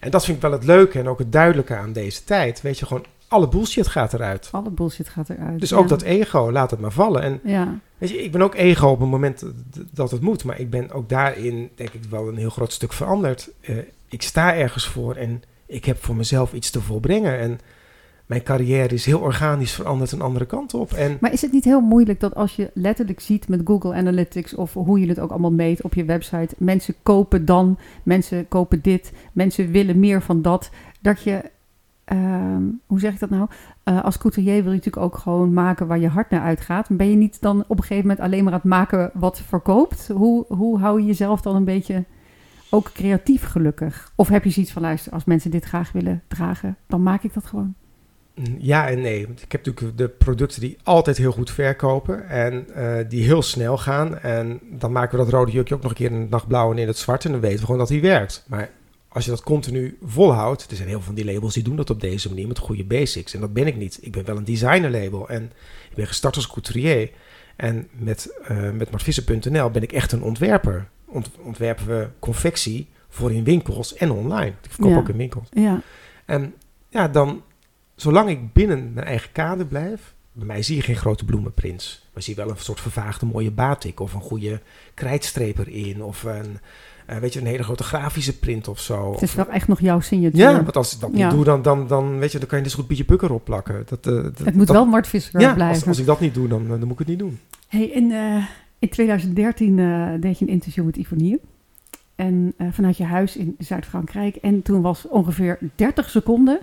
[0.02, 2.60] en dat vind ik wel het leuke en ook het duidelijke aan deze tijd.
[2.60, 4.48] Weet je, gewoon alle bullshit gaat eruit.
[4.52, 5.60] Alle bullshit gaat eruit.
[5.60, 5.76] Dus ja.
[5.76, 7.22] ook dat ego, laat het maar vallen.
[7.22, 10.44] En Ja, weet je, ik ben ook ego op het moment dat- dat het moet.
[10.44, 13.50] Maar ik ben ook daarin, denk ik, wel een heel groot stuk veranderd.
[13.60, 13.76] Eh,
[14.08, 17.38] ik sta ergens voor en ik heb voor mezelf iets te volbrengen.
[17.38, 17.60] En
[18.32, 20.92] mijn carrière is heel organisch veranderd een andere kant op.
[20.92, 24.54] En maar is het niet heel moeilijk dat als je letterlijk ziet met Google Analytics
[24.54, 28.82] of hoe je het ook allemaal meet op je website, mensen kopen dan, mensen kopen
[28.82, 30.70] dit, mensen willen meer van dat,
[31.00, 31.50] dat je,
[32.04, 33.48] ehm, hoe zeg ik dat nou?
[33.82, 36.88] Eh, als couturier wil je natuurlijk ook gewoon maken waar je hart naar uitgaat.
[36.90, 40.08] Ben je niet dan op een gegeven moment alleen maar aan het maken wat verkoopt?
[40.08, 42.04] Hoe, hoe hou je jezelf dan een beetje
[42.70, 44.12] ook creatief gelukkig?
[44.14, 47.34] Of heb je zoiets van, luister, als mensen dit graag willen dragen, dan maak ik
[47.34, 47.74] dat gewoon.
[48.58, 49.20] Ja en nee.
[49.20, 53.78] Ik heb natuurlijk de producten die altijd heel goed verkopen en eh, die heel snel
[53.78, 54.18] gaan.
[54.18, 56.78] En dan maken we dat rode jurkje ook nog een keer in het nachtblauw en
[56.78, 57.24] in het zwart.
[57.24, 58.44] En dan weten we gewoon dat die werkt.
[58.48, 58.70] Maar
[59.08, 61.90] als je dat continu volhoudt, er zijn heel veel van die labels die doen dat
[61.90, 63.34] op deze manier met goede basics.
[63.34, 63.98] En dat ben ik niet.
[64.00, 65.42] Ik ben wel een designer label en
[65.90, 67.10] ik ben gestart als couturier.
[67.56, 70.88] En met, eh met martvissen.nl ben ik echt een ontwerper.
[71.06, 74.52] Ont- ontwerpen we confectie voor in winkels en online.
[74.62, 74.96] Ik verkoop Ja.
[74.98, 75.48] ook in winkels.
[75.50, 75.80] Ja,
[76.24, 76.54] En
[76.88, 77.42] ja, dan,
[78.02, 82.08] zolang ik binnen mijn eigen kader blijf, bij mij zie je geen grote bloemenprints.
[82.14, 84.60] Maar zie je wel een soort vervaagde mooie batik of een goede
[84.94, 86.58] krijtstreep erin of een,
[87.06, 89.12] eh, weet je, een hele grote grafische print of zo.
[89.12, 90.40] het is wel echt nog jouw signatuur.
[90.40, 92.64] ja, want als ik dat niet doe, dan, dan, dan, weet je, dan kan je
[92.64, 93.82] dus goed Pietje Pukker opplakken.
[93.86, 95.76] Dat, eh, dat, Het moet dat- wel Mart Visser ja, blijven.
[95.76, 97.38] als, als ik dat niet doe, dan, dan moet ik het niet doen.
[97.68, 98.44] Hey, in, eh,
[98.78, 101.38] in 2013 eh, deed je een interview met Ivonier.
[102.16, 104.36] En eh, vanuit je huis in Zuid-Frankrijk.
[104.36, 106.60] En toen was ongeveer 30 seconden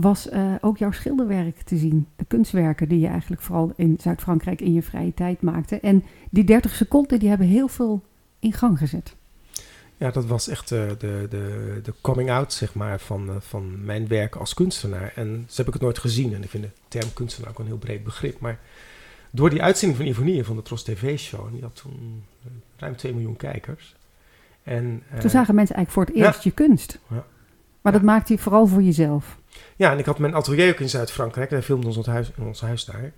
[0.00, 2.06] was eh, ook jouw schilderwerk te zien.
[2.16, 5.80] De kunstwerken die je eigenlijk vooral in Zuid-Frankrijk in je vrije tijd maakte.
[5.80, 8.02] En die 30 seconden die hebben heel veel
[8.38, 9.16] in gang gezet.
[9.96, 13.84] Ja, dat was echt eh, de, de, de coming out, zeg maar, van, eh, van
[13.84, 15.12] mijn werk als kunstenaar.
[15.14, 16.34] En zo heb ik het nooit gezien.
[16.34, 18.40] En ik vind de term kunstenaar ook een heel breed begrip.
[18.40, 18.58] Maar
[19.30, 22.24] door die uitzending van Ivonie van de Tros TV-show, die had toen
[22.76, 23.96] ruim 2 miljoen kijkers.
[24.62, 26.26] En, Toen zagen mensen eigenlijk voor het ja.
[26.26, 26.98] eerst je kunst.
[27.08, 27.24] Ja.
[27.80, 29.38] Maar dat maakte je vooral voor jezelf.
[29.78, 31.50] Ja, en ik had mijn atelier ook in Zuid-Frankrijk.
[31.50, 33.12] Wij filmden ons, huis, in ons huis daar.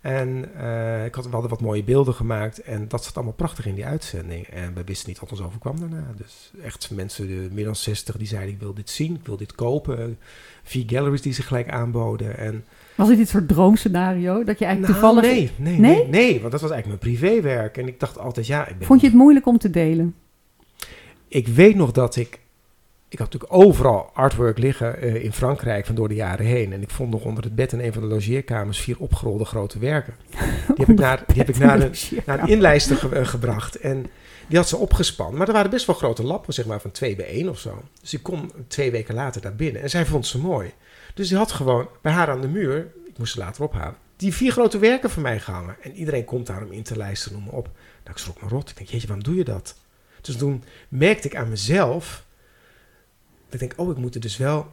[0.00, 2.62] En uh, ik had, we hadden wat mooie beelden gemaakt.
[2.62, 4.46] En dat zat allemaal prachtig in die uitzending.
[4.46, 6.12] En we wisten niet wat ons overkwam daarna.
[6.16, 9.36] Dus echt mensen, de, meer dan 60, die zeiden: Ik wil dit zien, ik wil
[9.36, 10.18] dit kopen.
[10.62, 12.38] Vier galleries die zich gelijk aanboden.
[12.38, 14.44] En, was dit een soort droomscenario?
[14.44, 15.30] Dat je eigenlijk nou, toevallig.
[15.30, 17.76] Nee, nee, nee, nee, nee, want dat was eigenlijk mijn privéwerk.
[17.76, 18.66] En ik dacht altijd: Ja.
[18.66, 20.14] Ik ben Vond je het moeilijk om te delen?
[21.28, 22.40] Ik weet nog dat ik
[23.14, 26.72] ik had natuurlijk overal artwork liggen uh, in Frankrijk van door de jaren heen.
[26.72, 29.78] En ik vond nog onder het bed in een van de logeerkamers vier opgerolde grote
[29.78, 30.14] werken.
[30.66, 31.94] Die heb ik naar, die heb ik naar, een,
[32.26, 33.76] naar een inlijster ge, uh, gebracht.
[33.76, 34.06] En
[34.48, 35.38] die had ze opgespannen.
[35.38, 37.82] Maar er waren best wel grote lappen, zeg maar van 2 bij 1 of zo.
[38.00, 39.82] Dus ik kom twee weken later daar binnen.
[39.82, 40.72] En zij vond ze mooi.
[41.14, 44.34] Dus die had gewoon bij haar aan de muur, ik moest ze later ophalen, die
[44.34, 45.76] vier grote werken van mij gehangen.
[45.82, 47.68] En iedereen komt daar om in te lijsten, noem maar op.
[47.74, 48.70] Nou, ik schrok me rot.
[48.70, 49.74] Ik denk, jeetje, waarom doe je dat?
[50.20, 52.24] Dus toen merkte ik aan mezelf
[53.50, 54.66] ik denk, oh, ik moet er dus wel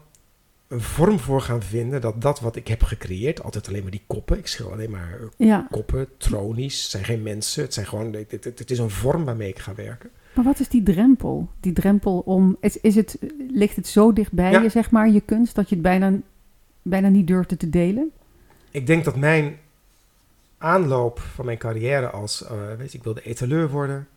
[0.67, 4.03] een vorm voor gaan vinden dat dat wat ik heb gecreëerd, altijd alleen maar die
[4.07, 5.67] koppen, ik schil alleen maar ja.
[5.71, 9.49] koppen, tronies, het zijn geen mensen, het zijn gewoon, het, het, is een vorm waarmee
[9.49, 10.09] ik ga werken.
[10.33, 11.49] Maar wat is die drempel?
[11.59, 13.17] Die drempel om, is, is het,
[13.49, 16.13] ligt het zo dichtbij je, zeg maar, je kunst, dat je het bijna,
[16.81, 18.11] bijna niet durfde te delen?
[18.71, 19.57] Ik denk dat mijn
[20.57, 24.07] aanloop van mijn carrière als, uh, weet je, ik wilde etaleur worden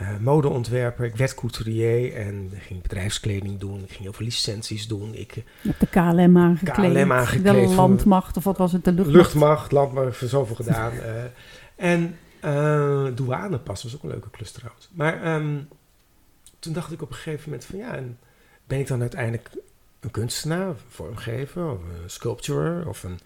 [0.00, 1.04] uh, modeontwerper.
[1.04, 3.82] Ik werd couturier en ging bedrijfskleding doen.
[3.82, 5.14] Ik ging heel veel licenties doen.
[5.14, 6.92] Ik, je hebt de KLM aangekleed.
[6.92, 7.68] KLM aangekleed.
[7.68, 8.84] De landmacht, of wat was het?
[8.84, 9.16] De luchtmacht?
[9.16, 10.92] Luchtmacht, landmacht, voor zoveel gedaan.
[10.94, 11.22] uh,
[11.76, 14.88] en uh, douane pas, was ook een leuke klus trouwens.
[14.92, 15.68] Maar um,
[16.58, 18.18] toen dacht ik op een gegeven moment van ja, en
[18.64, 19.50] ben ik dan uiteindelijk
[20.00, 23.18] een kunstenaar, een vormgever, of een sculptor, of een,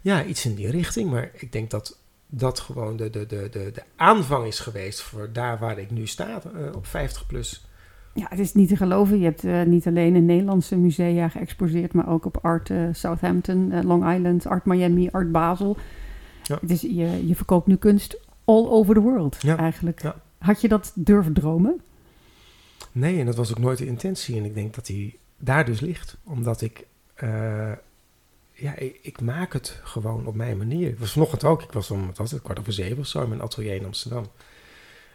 [0.00, 1.10] ja, iets in die richting.
[1.10, 1.98] Maar ik denk dat
[2.34, 6.06] dat gewoon de, de, de, de, de aanvang is geweest voor daar waar ik nu
[6.06, 7.66] sta, uh, op 50 plus.
[8.14, 9.18] Ja, het is niet te geloven.
[9.18, 13.84] Je hebt uh, niet alleen in Nederlandse musea geëxposeerd, maar ook op Art uh, Southampton,
[13.84, 15.76] Long Island, Art Miami, Art Basel.
[16.42, 16.58] Ja.
[16.60, 19.56] Het is, je, je verkoopt nu kunst all over the world ja.
[19.56, 20.02] eigenlijk.
[20.02, 20.16] Ja.
[20.38, 21.80] Had je dat durven dromen?
[22.92, 24.36] Nee, en dat was ook nooit de intentie.
[24.36, 26.16] En ik denk dat die daar dus ligt.
[26.24, 26.86] Omdat ik
[28.62, 30.88] ja, ik, ik, maak het gewoon op mijn manier.
[30.88, 33.22] Ik was vanochtend ook, ik was om, wat was het, kwart over zeven of zo
[33.22, 34.26] in mijn atelier in Amsterdam.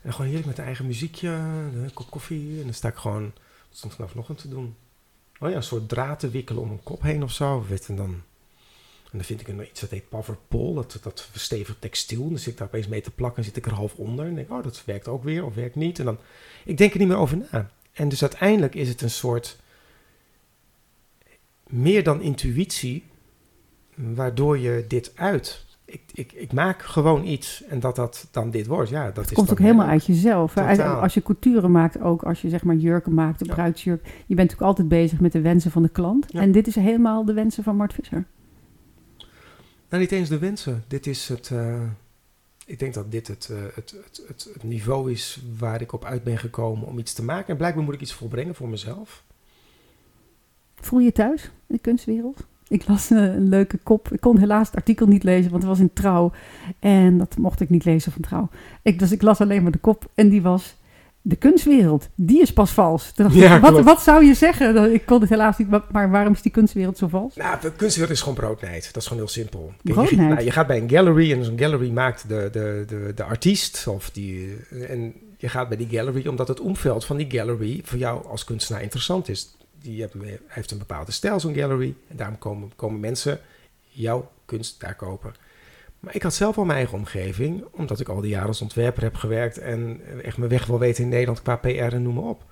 [0.02, 2.58] En gewoon heerlijk met eigen muziekje, een kop koffie.
[2.58, 3.24] En dan sta ik gewoon,
[3.68, 4.76] wat stond vanaf vanochtend te doen?
[5.40, 7.66] Oh ja, een soort draad te wikkelen om een kop heen of zo.
[7.68, 8.10] Weet, en dan,
[9.04, 12.24] en dan vind ik iets dat heet Powerpole, dat, dat stevig textiel.
[12.24, 14.26] En dan zit ik daar opeens mee te plakken en zit ik er half onder.
[14.26, 16.00] En denk oh, dat werkt ook weer of werkt niet.
[16.00, 16.18] En dan,
[16.66, 17.72] ik denk er niet meer over na.
[17.94, 19.58] En dus uiteindelijk is het een soort,
[21.64, 23.04] meer dan intuïtie,
[23.98, 25.66] waardoor je dit uit.
[25.86, 28.90] Ik, ik, ik maak gewoon iets en dat dat dan dit wordt.
[28.90, 30.58] Ja, dat het is komt ook helemaal uit jezelf.
[30.58, 33.54] Als je couture maakt, ook als je zeg maar jurken maakt, een ja.
[33.54, 34.06] bruidsjurk.
[34.06, 36.32] Je bent natuurlijk altijd bezig met de wensen van de klant.
[36.32, 38.26] En dit is helemaal de wensen van Mart Visser.
[39.90, 40.84] Nou, niet eens de wensen.
[40.88, 41.50] Dit is het.
[41.54, 41.82] Uh,
[42.66, 46.06] ik denk dat dit het, uh, het, het, het, het, niveau is waar ik op
[46.06, 47.48] uit ben gekomen om iets te maken.
[47.48, 49.24] En blijkbaar moet ik iets volbrengen voor mezelf.
[50.76, 52.46] Voel je thuis in de kunstwereld?
[52.70, 54.12] Ik las een, leuke kop.
[54.12, 56.32] Ik kon helaas het artikel niet lezen, want het was in Trouw.
[56.80, 58.50] En dat mocht ik niet lezen van Trouw.
[58.82, 60.10] Ik, dus ik las alleen maar de kop.
[60.16, 60.76] En die was...
[61.22, 63.12] De kunstwereld, die is pas vals.
[63.32, 64.94] Ja, wat, wat, zou je zeggen?
[64.94, 67.36] Ik kon het helaas niet, maar waarom is die kunstwereld zo vals?
[67.36, 68.86] Nou, de kunstwereld is gewoon broodnijd.
[68.86, 69.74] Dat is gewoon heel simpel.
[69.84, 73.12] Kijk, je, nou, je, gaat bij een gallery en zo'n gallery maakt de, de, de,
[73.16, 73.88] de artiest.
[73.88, 74.58] Of die,
[74.88, 78.44] en je gaat bij die gallery omdat het omveld van die gallery voor jou als
[78.44, 79.58] kunstenaar interessant is
[79.92, 80.08] die
[80.48, 81.96] heeft een bepaalde stijl, zo'n gallery.
[82.08, 83.40] En daarom komen, komen mensen
[83.88, 85.34] jouw kunst daar kopen.
[86.00, 89.04] Maar ik had zelf al mijn eigen omgeving, omdat ik al die jaren als ontwerper
[89.04, 92.24] heb gewerkt en echt mijn weg wil weten in Nederland qua PR en noem maar
[92.24, 92.44] op.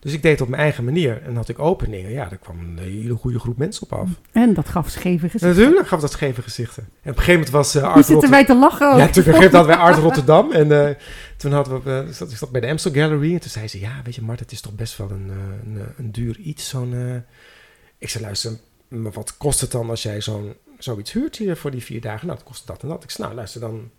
[0.00, 1.22] Dus ik deed het op mijn eigen manier.
[1.22, 2.10] En had ik openingen.
[2.10, 4.08] Ja, daar kwam een hele goede groep mensen op af.
[4.32, 5.48] En dat gaf scheve gezichten.
[5.58, 6.82] Natuurlijk gaf dat scheve gezichten.
[6.82, 9.06] En op een gegeven moment was uh, Art zitten wij te lachen Ja, toen op
[9.06, 10.52] een gegeven moment hadden wij Art Rotterdam.
[10.58, 10.88] En uh,
[11.36, 13.32] toen hadden we, uh, zat, ik zat bij de Amstel Gallery.
[13.34, 15.30] En toen zei ze, ja, weet je Mart, het is toch best wel een,
[15.64, 16.68] een, een duur iets.
[16.68, 17.24] Zo'n,
[17.98, 18.52] ik zei, luister,
[18.88, 22.26] maar wat kost het dan als jij zo'n, zoiets huurt hier voor die vier dagen?
[22.26, 23.04] Nou, dat kost dat en dat.
[23.04, 23.90] Ik zei, nou, luister, dan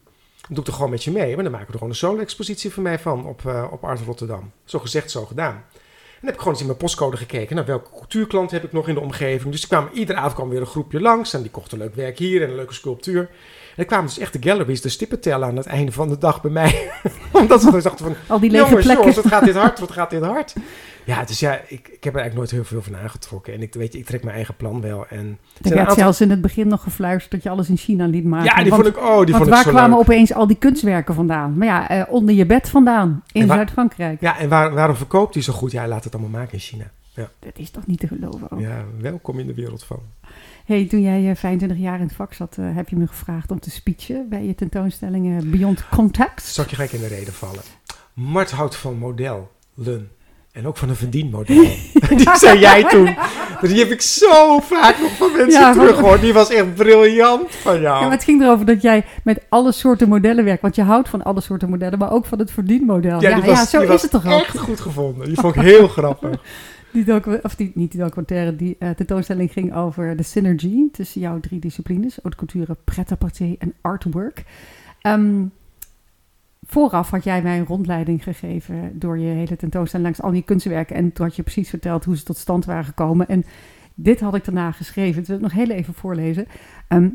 [0.49, 1.33] doe ik er gewoon met je mee.
[1.35, 4.51] Maar dan maken we er gewoon een solo-expositie van mij van op, op Art Rotterdam.
[4.65, 5.63] Zo gezegd, zo gedaan
[6.19, 7.55] dan heb ik gewoon eens in mijn postcode gekeken.
[7.55, 9.51] Naar welke cultuurklant heb ik nog in de omgeving.
[9.51, 11.33] Dus kwam, iedere avond kwam weer een groepje langs.
[11.33, 13.19] En die kochten leuk werk hier en een leuke sculptuur.
[13.19, 13.27] En
[13.75, 16.41] er kwamen dus echt de galleries, de stippen tellen aan het einde van de dag
[16.41, 16.91] bij mij.
[17.31, 19.05] Omdat ze dachten van, Al die lege jongens, plekken.
[19.05, 20.53] jongens, wat gaat dit hard, wat gaat dit hard.
[21.09, 23.53] Ja, dus ja, ik, ik heb er eigenlijk nooit heel veel van aangetrokken.
[23.53, 25.07] En ik, weet je, ik trek mijn eigen plan wel.
[25.07, 28.25] En ik had zelfs in het begin nog gefluisterd dat je alles in China liet
[28.25, 28.55] maken.
[28.55, 31.57] Ja, die vond ik, oh, die vond ik waar kwamen opeens al die kunstwerken vandaan?
[31.57, 34.21] Maar ja, uh, onder je bed vandaan, in Zuid-Frankrijk.
[34.21, 35.71] Ja, en waar, waarom verkoopt hij zo goed?
[35.71, 36.85] Ja, laat het allemaal maken in China.
[37.13, 37.29] Ja.
[37.39, 38.59] Dat is toch niet te geloven ook.
[38.59, 39.99] Ja, welkom in de wereld van.
[40.65, 43.51] Hey, toen jij eh, 25 jaar in het vak zat, eh, heb je me gevraagd
[43.51, 46.53] om te speechen bij je tentoonstelling Beyond Context.
[46.53, 47.61] Zal ik je gelijk in de reden vallen?
[48.13, 49.47] Mart houdt van modellen.
[50.51, 51.55] En ook van een verdienmodel.
[52.17, 53.15] die zei jij toen.
[53.61, 56.19] Die heb ik zo vaak nog van mensen Ja, terug van- hoor.
[56.19, 57.95] Die was echt briljant van jou.
[57.95, 60.61] Ja, maar het ging erover dat jij met alle soorten modellen werkt.
[60.61, 63.21] Want je houdt van alle soorten modellen, maar ook van het verdienmodel.
[63.21, 64.31] Ja, ja, zo is het toch ook.
[64.41, 65.25] echt goed gevonden.
[65.27, 66.41] Die vond ik heel grappig.
[66.91, 71.21] Die docu- of die, niet die documentaire, die eh, tentoonstelling ging over de synergy tussen
[71.21, 72.17] jouw drie disciplines.
[72.21, 74.43] Haute couture, pret-à-porter en artwork.
[75.01, 75.41] Ehm,
[76.69, 80.95] vooraf had jij mij een rondleiding gegeven door je hele tentoonstelling langs al die kunstwerken.
[80.95, 83.27] En toen had je precies verteld hoe ze tot stand waren gekomen.
[83.27, 83.45] En
[83.95, 85.15] dit had ik daarna geschreven.
[85.15, 86.45] Dat wil ik nog heel even voorlezen.
[86.87, 87.09] Ehm,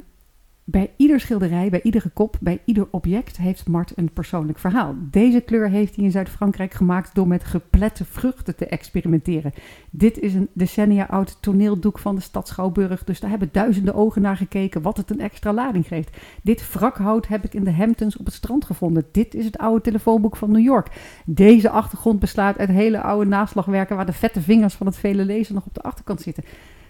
[0.66, 4.94] bij ieder schilderij, bij iedere kop, bij ieder object heeft Mart een persoonlijk verhaal.
[5.10, 9.52] Deze kleur heeft hij in Zuid-Frankrijk gemaakt door met geplette vruchten te experimenteren.
[9.90, 14.22] Dit is een decennia oud toneeldoek van de stad Schouwburg, dus daar hebben duizenden ogen
[14.22, 16.16] naar gekeken wat het een extra lading geeft.
[16.42, 19.06] Dit wrakhout heb ik in de Hamptons op het strand gevonden.
[19.12, 20.88] Dit is het oude telefoonboek van New York.
[21.24, 25.54] Deze achtergrond bestaat uit hele oude naslagwerken waar de vette vingers van het vele lezen
[25.54, 26.44] nog op de achterkant zitten.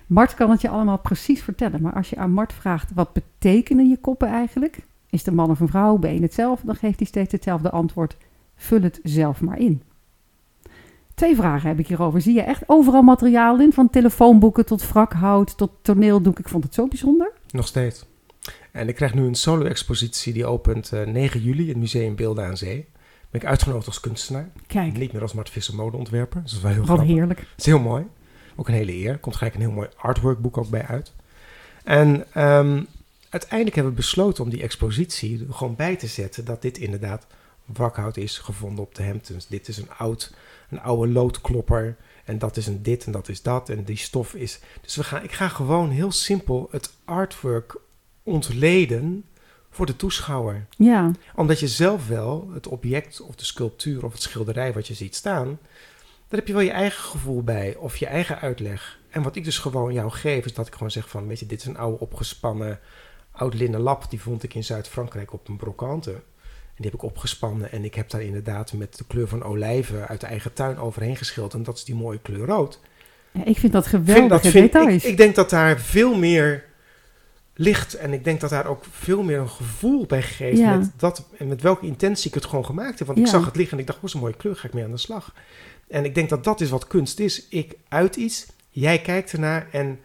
[0.07, 3.89] Mart kan het je allemaal precies vertellen, maar als je aan Mart vraagt wat betekenen
[3.89, 4.79] je koppen eigenlijk?
[5.11, 5.97] Is de man of een vrouw?
[5.97, 6.61] Ben je het zelf?
[6.61, 8.17] Dan geeft hij steeds hetzelfde antwoord.
[8.57, 9.83] Vul het zelf maar in.
[11.15, 12.21] Twee vragen heb ik hierover.
[12.21, 13.73] Zie je echt overal materiaal in?
[13.73, 16.39] Van telefoonboeken tot wrakhout tot toneeldoek.
[16.39, 17.33] Ik vond het zo bijzonder.
[17.51, 18.05] Nog steeds.
[18.73, 22.45] En ik krijg nu een solo-expositie die opent eh, 9 juli in het Museum Beelden
[22.47, 22.87] aan Zee.
[23.31, 24.49] Ben ik uitgenodigd als kunstenaar.
[24.67, 26.43] Kijk, Niet meer als Mart Visser modeontwerper.
[26.43, 27.15] Dus dat is wel heel wat grappig.
[27.17, 27.39] heerlijk.
[27.39, 28.05] Dat is heel mooi.
[28.57, 29.19] Ook een hele eer.
[29.19, 31.13] Komt gelijk een heel mooi artworkboek ook bij uit.
[31.85, 32.83] En ehm,
[33.29, 37.27] uiteindelijk hebben we besloten om die expositie gewoon bij te zetten dat dit inderdaad
[37.65, 39.47] wrakhout is gevonden op de Hamptons.
[39.47, 40.35] Dit is een, oud,
[40.71, 41.97] een oude loodklopper.
[42.25, 43.69] En dat is een dit en dat is dat.
[43.69, 44.61] En die stof is.
[44.81, 47.77] Dus we gaan, ik ga gewoon heel simpel het artwork
[48.23, 49.25] ontleden
[49.71, 54.23] voor de toeschouwer Ja, omdat je zelf wel het object of de sculptuur of het
[54.23, 55.59] schilderij wat je ziet staan,
[56.29, 58.99] daar heb je wel je eigen gevoel bij of je eigen uitleg.
[59.11, 61.47] En wat ik dus gewoon jou geef, is dat ik gewoon zeg van, weet je,
[61.47, 62.81] dit is een oude opgespannen
[63.33, 66.11] oud linnen lap, die vond ik in Zuid-Frankrijk op een brocante.
[66.11, 70.09] En die heb ik opgespannen en ik heb daar inderdaad met de kleur van olijven
[70.09, 71.55] uit de eigen tuin overheen geschilderd.
[71.55, 72.81] En dat is die mooie kleur rood.
[73.33, 75.05] ja ik vind dat Vind- dat vind, ik, details.
[75.05, 76.65] ik denk dat daar veel meer
[77.55, 77.95] ligt.
[77.95, 80.59] En ik denk dat daar ook veel meer een gevoel bij geeft.
[80.59, 80.77] Ja.
[80.77, 83.07] Met, dat, en met welke intentie ik het gewoon gemaakt heb.
[83.07, 84.85] Want ik zag het liggen en ik dacht, oh, zo'n mooie kleur, ga ik mee
[84.85, 85.35] aan de slag.
[85.89, 87.47] En ik denk dat dat is wat kunst is.
[87.49, 90.01] Ik uit iets, jij kijkt ernaar en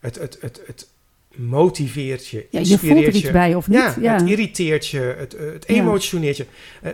[0.00, 0.88] het, het, het, het
[1.34, 3.32] motiveert je, ja, je voelt er inspireert iets je.
[3.32, 3.78] bij of niet?
[3.78, 6.46] Ja, Ja, het irriteert je, het, het emotioneert je.
[6.82, 6.90] Eh,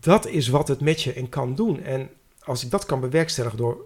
[0.00, 1.82] dat is wat het met je en kan doen.
[1.82, 2.10] En
[2.42, 3.84] als ik dat kan bewerkstelligen door,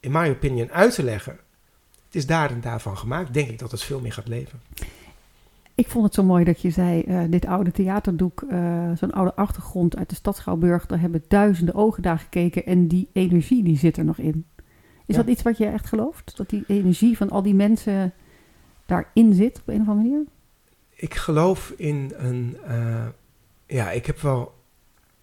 [0.00, 1.38] in my opinion, uit te leggen...
[2.06, 4.60] het is daar en daarvan gemaakt, denk ik dat het veel meer gaat leven.
[5.76, 9.34] Ik vond het zo mooi dat je zei, eh, dit oude theaterdoek, eh, zo'n oude
[9.34, 13.78] achtergrond uit de stad Schouwburg, daar hebben duizenden ogen naar gekeken en die energie die
[13.78, 14.46] zit er nog in.
[15.06, 15.22] Is Ja.
[15.22, 16.36] dat iets wat je echt gelooft?
[16.36, 18.12] Dat die energie van al die mensen
[18.86, 20.24] daarin zit op een of andere manier?
[20.94, 22.56] Ik geloof in een...
[22.66, 23.06] eh,
[23.66, 24.54] ja, ik heb wel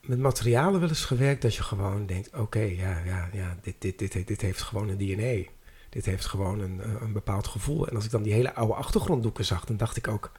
[0.01, 1.41] met materialen wel eens gewerkt...
[1.41, 4.97] dat je gewoon denkt, oké, ja, ja, ja, dit, dit, dit, dit heeft gewoon een
[4.97, 5.51] DNA.
[5.89, 7.88] Dit heeft gewoon een, een bepaald gevoel.
[7.88, 9.66] En als ik dan die hele oude achtergronddoeken zag...
[9.66, 10.32] dan dacht ik ook...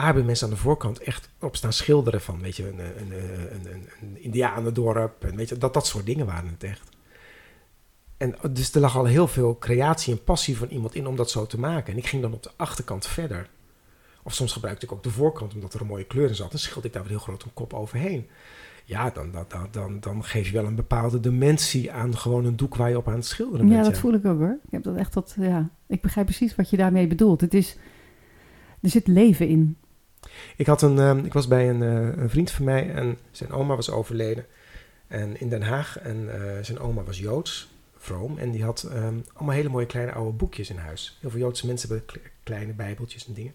[0.00, 3.12] A, hebben mensen aan de voorkant echt op staan schilderen van, weet je, een, een,
[3.12, 5.24] een, een, een, indianendorp.
[5.24, 6.88] En weet je, dat, dat soort dingen waren het echt.
[8.16, 11.30] En dus er lag al heel veel creatie en passie van iemand in om dat
[11.30, 11.92] zo te maken.
[11.92, 13.48] En ik ging dan op de achterkant verder.
[14.22, 16.50] Of soms gebruikte ik ook de voorkant omdat er een mooie kleur in zat.
[16.50, 18.28] Dan schilde ik daar weer heel groot een kop overheen.
[18.84, 22.56] Ja, dan, dan, dan, dan, dan geef je wel een bepaalde dimensie aan gewoon een
[22.56, 23.84] doek waar je op aan het schilderen Ja, bent.
[23.84, 24.58] dat voel ik ook hoor.
[24.64, 27.40] Ik heb dat echt tot, ja, ik begrijp precies wat je daarmee bedoelt.
[27.40, 27.76] Het is,
[28.80, 29.76] er zit leven in.
[30.56, 33.50] Ik, had een, ehm, ik was bij een, eh, een vriend van mij en zijn
[33.52, 34.46] oma was overleden.
[35.06, 35.98] En in Den Haag.
[35.98, 38.38] En eh, zijn oma was Joods, vroom.
[38.38, 41.18] En die had ehm, allemaal hele mooie kleine oude boekjes in huis.
[41.20, 43.54] Heel veel Joodse mensen hebben kle- kleine bijbeltjes en dingen.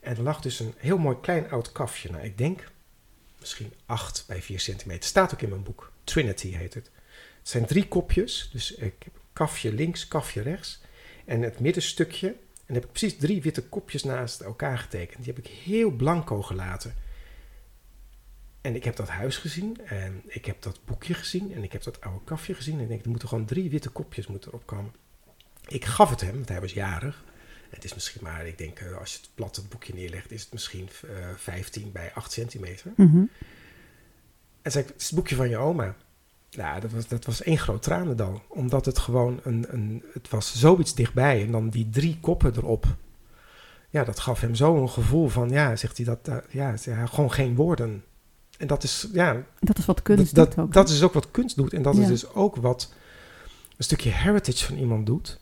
[0.00, 2.10] En er lag dus een heel mooi klein oud kafje.
[2.10, 2.70] Nou, ik denk
[3.40, 5.04] misschien 8 bij 4 centimeter.
[5.04, 5.92] Staat ook in mijn boek.
[6.04, 6.90] Trinity heet het.
[7.38, 8.48] Het zijn drie kopjes.
[8.52, 10.80] Dus ik heb kafje links, kafje rechts.
[11.24, 12.36] En het middenstukje.
[12.66, 15.24] En heb ik precies drie witte kopjes naast elkaar getekend.
[15.24, 16.94] Die heb ik heel blanco gelaten.
[18.60, 19.80] En ik heb dat huis gezien.
[19.84, 21.54] En ik heb dat boekje gezien.
[21.54, 22.76] En ik heb dat oude kafje gezien.
[22.76, 24.92] En ik denk, er moeten gewoon drie witte kopjes moeten erop komen.
[25.66, 27.24] Ik gaf het hem, want hij was jarig.
[27.70, 30.42] Het is misschien maar, ik denk, eh, als je het plat het boekje neerlegt, is
[30.42, 32.92] het misschien eh 15 bij 8 centimeter.
[32.96, 33.24] Mhm.
[34.62, 35.96] En zei ik, het is het boekje van je oma.
[36.50, 38.42] Ja, dat was, dat was één groot tranendal.
[38.48, 40.02] Omdat het gewoon een, een...
[40.12, 41.42] Het was zoiets dichtbij.
[41.44, 42.86] En dan die drie koppen erop.
[43.90, 45.50] Ja, dat gaf hem zo een gevoel van...
[45.50, 46.18] Ja, zegt hij dat...
[46.28, 48.04] eh, ja, gewoon geen woorden.
[48.58, 49.08] En dat is...
[49.12, 50.72] Ja, Dat is wat kunst dat, doet dat, ook.
[50.72, 51.72] dat is ook wat kunst doet.
[51.72, 52.02] En dat Ja.
[52.02, 52.92] is dus ook wat
[53.76, 55.40] een stukje heritage van iemand doet.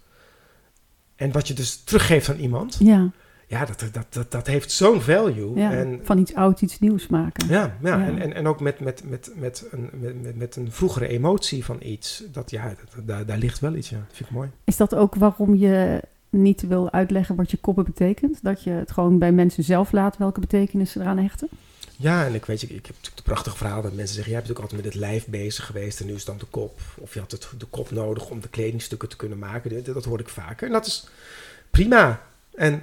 [1.16, 2.76] En wat je dus teruggeeft aan iemand.
[2.78, 3.10] ja,
[3.54, 5.58] Ja, dat, dat, dat, dat heeft zo'n value.
[5.58, 5.72] ja.
[5.72, 7.48] En, van iets ouds iets nieuws maken.
[7.48, 8.06] ja, ja, Ja.
[8.06, 11.76] En, en, en ook met, met, met, met, een, met, met, een vroegere emotie van
[11.82, 12.24] iets.
[12.32, 13.96] Dat, ja, dat, daar, daar ligt wel iets, ja.
[13.96, 14.50] Dat vind ik mooi.
[14.64, 16.00] Is dat ook waarom je
[16.30, 18.38] niet wil uitleggen wat je koppen betekent?
[18.42, 21.48] Dat je het gewoon bij mensen zelf laat welke betekenis ze eraan hechten?
[21.96, 24.32] Ja, en ik weet, ik, ik heb natuurlijk de prachtige verhaal dat mensen zeggen...
[24.32, 26.46] jij bent natuurlijk altijd met het lijf bezig geweest en nu is het dan de
[26.50, 26.80] kop.
[26.98, 29.84] Of je had het, de kop nodig om de kledingstukken te kunnen maken.
[29.84, 30.66] Dat, dat hoor ik vaker.
[30.66, 31.08] En dat is
[31.70, 32.22] prima.
[32.54, 32.82] En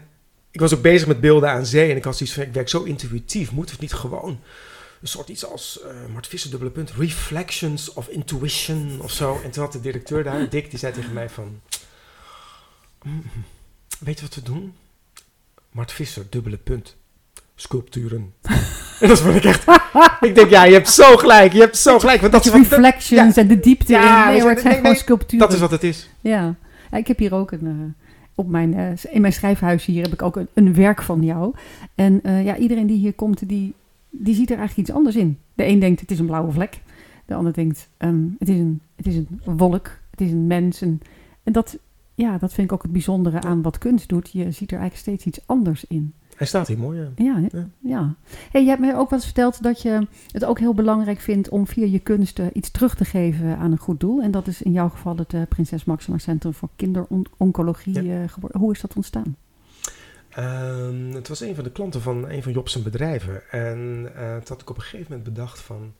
[0.52, 2.44] ik was ook bezig met beelden aan zee en ik had zoiets van...
[2.46, 4.40] ik werk zo intuïtief, moet het niet gewoon...
[5.02, 9.40] Een soort iets als eh Mart Visser, dubbele punt, reflections of intuition of zo.
[9.44, 11.60] En toen had de directeur daar, Dick, die zei tegen mij van...
[13.04, 13.24] "Mm,
[14.00, 14.74] weet je wat we doen?
[15.72, 16.96] Mart Visser, dubbele punt,
[17.56, 18.34] sculpturen.
[19.02, 19.64] En dat vond ik echt...
[20.22, 21.54] ik denk, ja, je hebt zo gelijk.
[21.54, 22.22] Je hebt zo gelijk.
[22.22, 24.32] Want dat is wat, reflections en de diepte Ja, in.
[24.32, 25.40] Nee, hoor, het zijn nee, gewoon nee, sculpturen.
[25.48, 26.10] dat is wat het is.
[26.20, 26.56] Ja.
[26.92, 27.66] ja, ik heb hier ook een...
[27.68, 28.01] eh,
[28.36, 31.54] op mijn, eh, in mijn schrijfhuis hier heb ik ook een, werk van jou.
[31.96, 33.74] En eh, ja, iedereen die hier komt, die,
[34.10, 35.38] die ziet er eigenlijk iets anders in.
[35.54, 36.82] De een denkt, het is een blauwe vlek.
[37.26, 40.00] De ander denkt, ehm, het, is een, het is een wolk.
[40.12, 40.82] Het is een mens.
[40.82, 41.02] En,
[41.44, 41.78] en dat,
[42.16, 44.30] ja, dat vind ik ook het bijzondere aan wat kunst doet.
[44.32, 46.14] Je ziet er eigenlijk steeds iets anders in.
[46.42, 47.10] Hij staat hier mooi, ja.
[47.16, 47.48] Ja?
[47.52, 47.68] Ja.
[47.80, 48.16] ja.
[48.52, 51.50] Hey, je hebt mij ook wel eens verteld dat je het ook heel belangrijk vindt
[51.50, 54.22] om via je kunsten iets terug te geven aan een goed doel.
[54.22, 58.24] En dat is in jouw geval het eh, Prinses Maxima Centrum voor Kinderoncologie Ja.
[58.24, 58.34] eh.
[58.52, 59.38] Hoe is dat ontstaan?
[60.30, 63.52] Ehm, het was een van de klanten van een van Job's bedrijven.
[63.52, 65.94] En toen had ik op een gegeven moment bedacht van...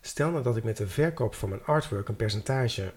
[0.00, 2.92] Stel nou dat ik met de verkoop van mijn artwork een percentage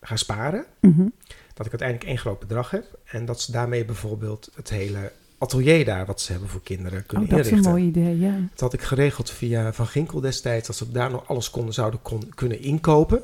[0.00, 0.64] ga sparen.
[0.80, 1.08] Mhm.
[1.54, 2.98] Dat ik uiteindelijk één groot bedrag heb.
[3.04, 7.28] En dat ze daarmee bijvoorbeeld het hele atelier daar wat ze hebben voor kinderen kunnen
[7.28, 7.80] Oh, dat is een inrichten.
[7.80, 8.38] mooi idee, ja.
[8.50, 10.66] Dat had ik geregeld via Van Ginkel destijds.
[10.66, 13.22] Dat ze daar nog alles konden, zouden kon, kunnen inkopen.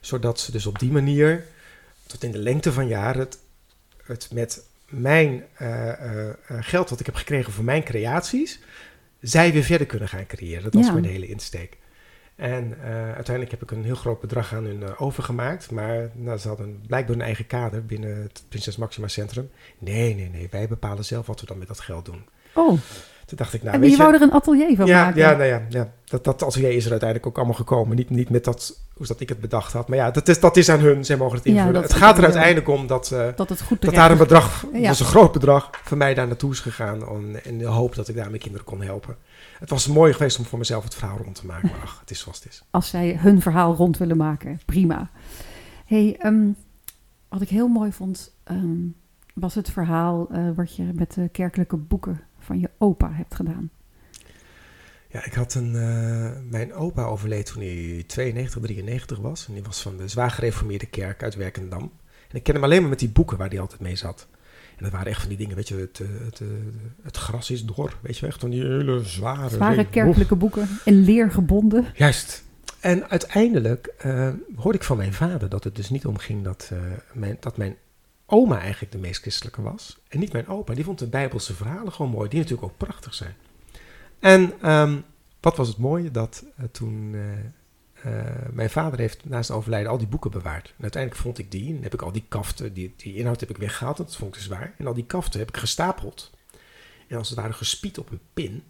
[0.00, 1.44] Zodat ze dus op die manier,
[2.06, 3.38] tot in de lengte van jaren, het,
[4.04, 8.60] het met mijn eh, eh, eh, geld wat ik heb gekregen voor mijn creaties,
[9.20, 10.62] zij weer verder kunnen gaan creëren.
[10.62, 10.92] Dat was Ja.
[10.92, 11.76] mijn hele insteek.
[12.40, 15.70] En eh, uiteindelijk heb ik een heel groot bedrag aan hun eh, overgemaakt.
[15.70, 19.50] Maar nou, ze hadden blijkbaar een eigen kader binnen het Prinses Maxima Centrum.
[19.78, 20.48] Nee, nee, nee.
[20.50, 22.24] Wij bepalen zelf wat we dan met dat geld doen.
[22.54, 22.78] Oh,
[23.30, 24.02] Toen dacht ik, nou, en weet je je...
[24.02, 25.20] wou er een atelier van Ja, maken?
[25.20, 25.92] ja, nou ja, ja.
[26.04, 27.96] Dat, dat atelier is er uiteindelijk ook allemaal gekomen.
[27.96, 29.88] Niet, niet met dat, hoe dat ik het bedacht had.
[29.88, 31.04] Maar ja, dat is, dat is aan hun.
[31.04, 31.82] Zij mogen het invullen.
[31.82, 34.22] het is gaat er uiteindelijk om dat, eh, Dat het goed dat daar een is.
[34.22, 34.78] bedrag, Ja.
[34.78, 37.08] dat was een groot bedrag, van mij daar naartoe is gegaan.
[37.08, 39.16] Om, in de hoop dat ik daar mijn kinderen kon helpen.
[39.58, 41.70] Het was mooi geweest om voor mezelf het verhaal rond te maken.
[41.70, 42.62] Maar ach, het is zoals het is.
[42.70, 45.10] Als zij hun verhaal rond willen maken, prima.
[45.86, 46.48] hey, ehm,
[47.28, 48.76] wat ik heel mooi vond, ehm,
[49.34, 53.70] was het verhaal eh, wat je met de kerkelijke boeken van je opa hebt gedaan.
[55.08, 59.46] Ja, ik had een, eh, mijn opa overleed toen hij 92, 93 was.
[59.48, 61.92] En die was van de zwaar gereformeerde kerk uit Werkendam.
[62.28, 64.28] En ik ken hem alleen maar met die boeken waar hij altijd mee zat.
[64.76, 66.46] En dat waren echt van die dingen, weet je, het, eh, het, eh,
[67.02, 69.48] het gras is dor, weet je wel, echt van die hele zware...
[69.48, 71.86] Zware kerkelijke boeken, in leer gebonden.
[71.94, 72.44] Juist.
[72.80, 76.78] En uiteindelijk eh, hoorde ik van mijn vader dat het dus niet omging dat, eh,
[77.12, 77.76] mijn, dat mijn
[78.30, 79.98] oma eigenlijk de meest christelijke was.
[80.08, 80.74] En niet mijn opa.
[80.74, 83.34] Die vond de Bijbelse verhalen gewoon mooi, die natuurlijk ook prachtig zijn.
[84.18, 84.98] En ehm,
[85.40, 86.10] wat was het mooie?
[86.10, 87.38] Dat eh, toen eh,
[88.02, 90.68] eh, mijn vader heeft na zijn overlijden al die boeken bewaard.
[90.76, 93.50] En uiteindelijk vond ik die en heb ik al die kaften, die, die inhoud heb
[93.50, 94.74] ik weggehaald, dat vond ik zwaar.
[94.78, 96.30] En al die kaften heb ik gestapeld.
[97.08, 98.62] En als het ware gespied op een pin.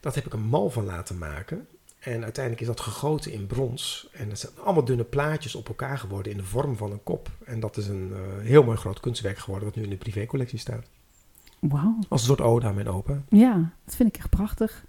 [0.00, 1.66] Dat heb ik een mal van laten maken.
[2.04, 4.08] En uiteindelijk is dat gegoten in brons.
[4.12, 7.30] En dat zijn allemaal dunne plaatjes op elkaar geworden in de vorm van een kop.
[7.44, 10.58] En dat is een eh, heel mooi groot kunstwerk geworden, wat nu in de privécollectie
[10.58, 10.86] staat.
[11.58, 11.98] Wauw.
[12.08, 13.22] Als een soort ode aan mijn opa.
[13.28, 14.84] Ja, dat vind ik echt prachtig.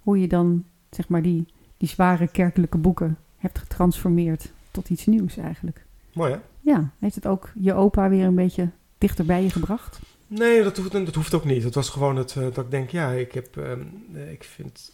[0.00, 1.46] Hoe je dan, zeg maar, die,
[1.76, 5.84] die zware kerkelijke boeken hebt getransformeerd tot iets nieuws eigenlijk.
[6.12, 6.38] Mooi hè?
[6.60, 10.00] Ja, heeft het ook je opa weer een beetje dichter bij je gebracht?
[10.26, 11.62] Nee, dat hoeft, dat hoeft ook niet.
[11.64, 13.80] Het was gewoon het, eh, dat ik denk, ja, ik, heb, ehm,
[14.14, 14.92] eh, ik vind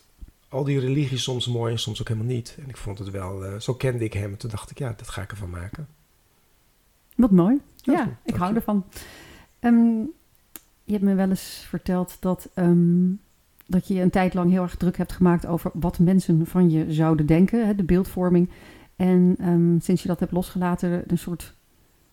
[0.48, 2.56] al die religies soms mooi en soms ook helemaal niet.
[2.62, 4.36] En ik vond het wel, eh, zo kende ik hem.
[4.36, 5.86] Toen dacht ik, ja, dat ga ik ervan maken.
[7.16, 7.60] Wat mooi.
[7.76, 8.38] Ja, ik je.
[8.40, 8.84] hou ervan.
[9.58, 10.00] Ehm,
[10.84, 13.08] je hebt me wel eens verteld dat, ehm,
[13.66, 16.92] dat je een tijd lang heel erg druk hebt gemaakt over wat mensen van je
[16.92, 18.50] zouden denken, hè, de beeldvorming.
[18.96, 21.54] En ehm, sinds je dat hebt losgelaten, er een soort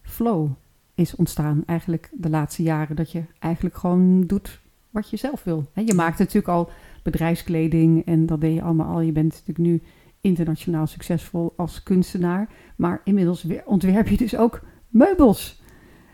[0.02, 0.50] flow
[0.96, 1.64] is ontstaan.
[1.66, 5.70] Eigenlijk de laatste jaren, dat je eigenlijk gewoon doet wat je zelf wil.
[5.74, 6.70] Hè, je maakt natuurlijk al
[7.04, 9.02] bedrijfskleding en dat deed je allemaal al.
[9.02, 9.82] Je bent natuurlijk nu
[10.22, 12.50] internationaal succesvol als kunstenaar.
[12.76, 15.62] Maar inmiddels ontwerp je dus ook meubels.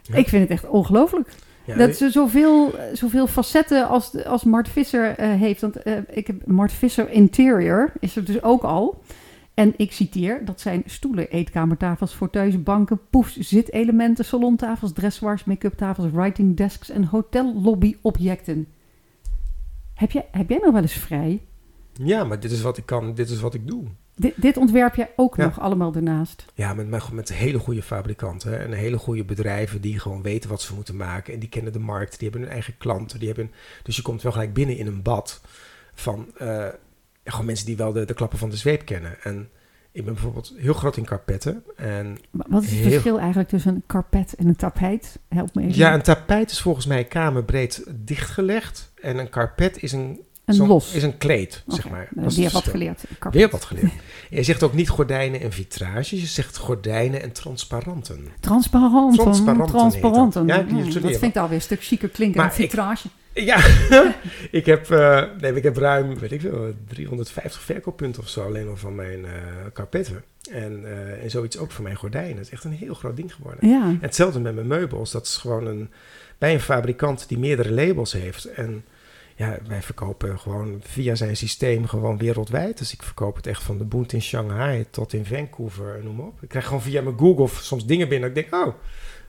[0.02, 0.16] Ja.
[0.16, 1.30] Ik vind het echt ongelooflijk.
[1.66, 5.62] Ja, dat ze zoveel, zoveel facetten als, als Mart Visser eh, heeft.
[5.62, 9.02] Want eh, ik heb Mart Visser Interior is er dus ook al.
[9.54, 16.12] En ik citeer, dat zijn stoelen, eetkamertafels, fauteuils, banken, poefs, zitelementen, salontafels, dressoirs, make-up tafels,
[16.12, 18.68] writing desks en hotellobbyobjecten.
[20.00, 21.42] Heb jij, heb jij nog wel eens vrij?
[21.94, 23.84] ja, maar dit is wat ik kan, dit is wat ik doe.
[24.16, 25.44] Dit, dit ontwerp jij ook Ja.
[25.44, 26.46] nog allemaal ernaast.
[26.54, 30.50] Ja, met, met, met hele goede fabrikanten hè, en hele goede bedrijven die gewoon weten
[30.50, 31.34] wat ze moeten maken.
[31.34, 33.20] En die kennen de markt, die hebben hun eigen klanten.
[33.20, 33.52] Die hebben,
[33.84, 35.42] dus je komt wel gelijk binnen in een bad
[35.94, 36.68] van eh,
[37.24, 39.22] gewoon mensen die wel de, de klappen van de zweep kennen.
[39.24, 39.50] En
[39.92, 41.64] ik ben bijvoorbeeld heel groot in karpetten.
[41.76, 45.20] En Wa- Wat is het Heel- verschil eigenlijk tussen een karpet en een tapijt?
[45.30, 45.76] Help me even.
[45.78, 48.89] ja, een tapijt is volgens mij kamerbreed dichtgelegd.
[49.02, 50.94] En een karpet is een, een zo'n- los.
[50.94, 52.08] is een kleed, zeg Oké, maar.
[52.16, 53.04] eh, Dat is weer wat geleerd.
[53.20, 53.40] Karpet.
[53.42, 53.92] Weer wat geleerd.
[54.30, 58.28] Je zegt ook niet gordijnen en vitrages, je zegt gordijnen en transparanten.
[58.40, 59.20] Transparanten.
[59.24, 60.48] Transparanten Transparanten.
[60.48, 63.08] Ja, die Hmm, dat vind ik alweer een stuk chiquer klinken dan ik- vitrage.
[63.34, 63.58] Ja,
[64.52, 68.68] ik heb, eh, nee, ik heb ruim, weet ik veel, 350 verkooppunten of zo alleen
[68.68, 69.26] al van mijn
[69.74, 70.24] karpetten.
[70.52, 70.84] En,
[71.22, 72.38] en zoiets ook voor mijn gordijnen.
[72.38, 73.68] Het is echt een heel groot ding geworden.
[73.70, 73.84] Ja.
[73.84, 75.12] En hetzelfde met mijn meubels.
[75.12, 75.90] Dat is gewoon een,
[76.40, 78.46] bij een fabrikant die meerdere labels heeft.
[78.46, 78.86] En
[79.36, 82.78] ja, wij verkopen gewoon via zijn systeem gewoon wereldwijd.
[82.78, 86.26] Dus ik verkoop het echt van de boot in Shanghai tot in Vancouver, noem maar
[86.26, 86.42] op.
[86.42, 88.30] Ik krijg gewoon via mijn Google soms dingen binnen.
[88.30, 88.74] Ik denk, oh,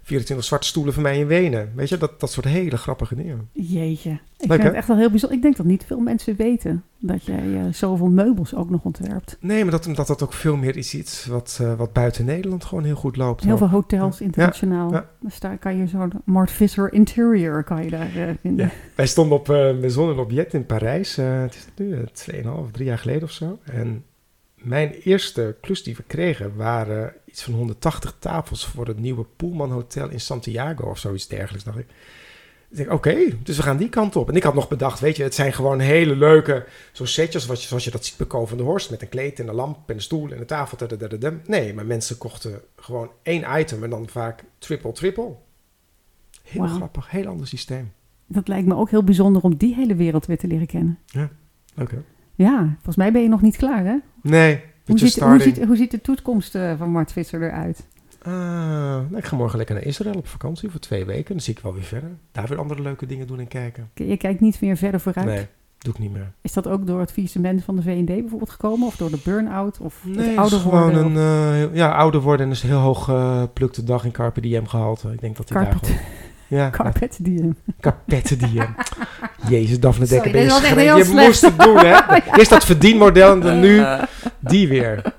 [0.02, 1.72] 24 zwarte stoelen voor mij in Wenen.
[1.74, 3.48] Weet je, dat, dat soort hele grappige dingen.
[3.52, 4.10] Jeetje.
[4.10, 5.36] Ik Leuk, vind het echt wel heel bijzonder.
[5.36, 9.36] Ik denk dat niet veel mensen weten dat jij eh, zoveel meubels ook nog ontwerpt.
[9.40, 12.64] Nee, maar dat, omdat dat ook veel meer is iets wat, eh, wat buiten Nederland
[12.64, 13.42] gewoon heel goed loopt.
[13.42, 13.58] Heel ook.
[13.58, 14.92] veel hotels internationaal.
[14.92, 15.08] ja.
[15.20, 18.66] Dus daar kan je zo'n Mart Visser Interior kan je daar eh, vinden.
[18.66, 18.72] Ja.
[18.94, 21.16] Wij stonden op uh, Maison en Object in Parijs.
[21.16, 23.58] het is nu uh, 2,5, 3 jaar geleden of zo.
[23.64, 24.04] En
[24.62, 29.70] mijn eerste klus die we kregen waren iets van 180 tafels voor het nieuwe Pullman
[29.70, 31.64] Hotel in Santiago of zoiets dergelijks.
[31.64, 31.86] Dacht ik.
[32.70, 34.28] Ik denk, oké, okay, dus we gaan die kant op.
[34.28, 37.62] En ik had nog bedacht, weet je, het zijn gewoon hele leuke, zo'n setjes zoals
[37.62, 39.54] je, zoals je dat ziet bij Ko van de Horst, met een kleed en een
[39.54, 40.76] lamp en een stoel en een tafel.
[40.76, 41.32] Dadadadada.
[41.46, 45.34] Nee, maar mensen kochten gewoon één item en dan vaak triple, triple.
[46.42, 46.74] Heel wow.
[46.74, 47.92] grappig, heel ander systeem.
[48.26, 50.98] Dat lijkt me ook heel bijzonder om die hele wereld weer te leren kennen.
[51.06, 51.30] Ja,
[51.72, 51.82] oké.
[51.82, 52.04] Okay.
[52.42, 53.96] Ja, volgens mij ben je nog niet klaar, hè?
[54.22, 57.86] Nee, hoe ziet, hoe, ziet, hoe ziet de toekomst uh, van Mart Visser eruit?
[58.26, 61.34] Uh, nou, ik ga morgen lekker naar Israël op vakantie voor twee weken.
[61.34, 62.10] Dan zie ik wel weer verder.
[62.32, 63.90] Daar weer andere leuke dingen doen en kijken.
[63.94, 65.26] Je kijkt niet meer verder vooruit?
[65.26, 65.46] Nee,
[65.78, 66.32] doe ik niet meer.
[66.40, 68.86] Is dat ook door het faillissement van de V&D bijvoorbeeld gekomen?
[68.86, 69.78] Of door de burn-out?
[69.80, 71.16] Of nee, het ouder gewoon worden?
[71.16, 74.40] een uh, ja, ouder worden en is een heel hoog uh, plukte dag in Carpe
[74.40, 75.12] Diem gehalte.
[75.12, 75.98] Ik denk dat hij daar gewoon...
[76.50, 77.56] Ja, Carpet diem.
[77.80, 78.74] Carpet diem.
[79.48, 82.16] Jezus, Daphne Dekker, ben je Je moest het doen, hè?
[82.38, 83.84] Eerst dat verdienmodel en dan nu
[84.38, 85.14] die weer.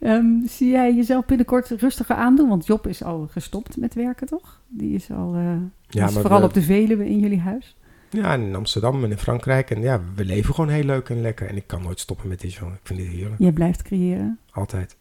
[0.00, 2.48] Um, zie jij jezelf binnenkort rustiger aandoen?
[2.48, 4.60] Want Job is al gestopt met werken, toch?
[4.68, 5.42] Die is al uh,
[5.88, 7.76] ja, maar vooral we, op de Veluwe in jullie huis.
[8.10, 9.70] Ja, in Amsterdam en in Frankrijk.
[9.70, 11.48] En ja, we leven gewoon heel leuk en lekker.
[11.48, 12.74] En ik kan nooit stoppen met dit, jongen.
[12.74, 13.40] Ik vind dit heerlijk.
[13.40, 14.38] Je blijft creëren.
[14.50, 14.96] Altijd.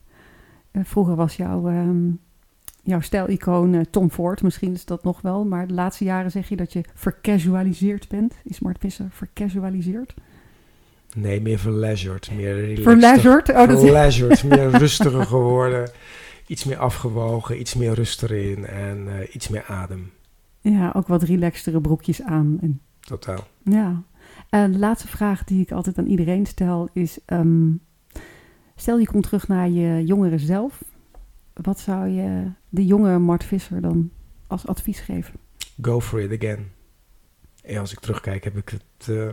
[0.72, 2.20] Uh, vroeger was jouw, um,
[2.90, 4.42] jouw stijlicoon uh, Tom Ford.
[4.42, 5.46] Misschien is dat nog wel.
[5.46, 8.36] Maar de laatste jaren zeg je dat je vercasualiseerd bent.
[8.44, 10.14] Is Mart Visser vercasualiseerd?
[11.16, 12.84] Nee, meer verleisured, meer relaxed.
[12.84, 13.50] Verleisured?
[13.50, 15.92] Oh, dat verleisured, meer rustiger geworden.
[16.48, 20.12] Iets meer afgewogen, iets meer rust erin en uh, iets meer adem.
[20.62, 22.58] Ja, ook wat relaxtere broekjes aan.
[22.62, 23.48] En, Totaal.
[23.64, 24.04] Ja.
[24.50, 27.20] En de laatste vraag die ik altijd aan iedereen stel is...
[27.26, 27.82] Um,
[28.76, 30.84] stel je komt terug naar je jongere zelf.
[31.62, 34.10] Wat zou je de jonge Mart Visser dan
[34.48, 35.34] als advies geven?
[35.82, 36.72] Go for it again.
[37.64, 39.08] En als ik terugkijk heb ik het...
[39.08, 39.30] Uh,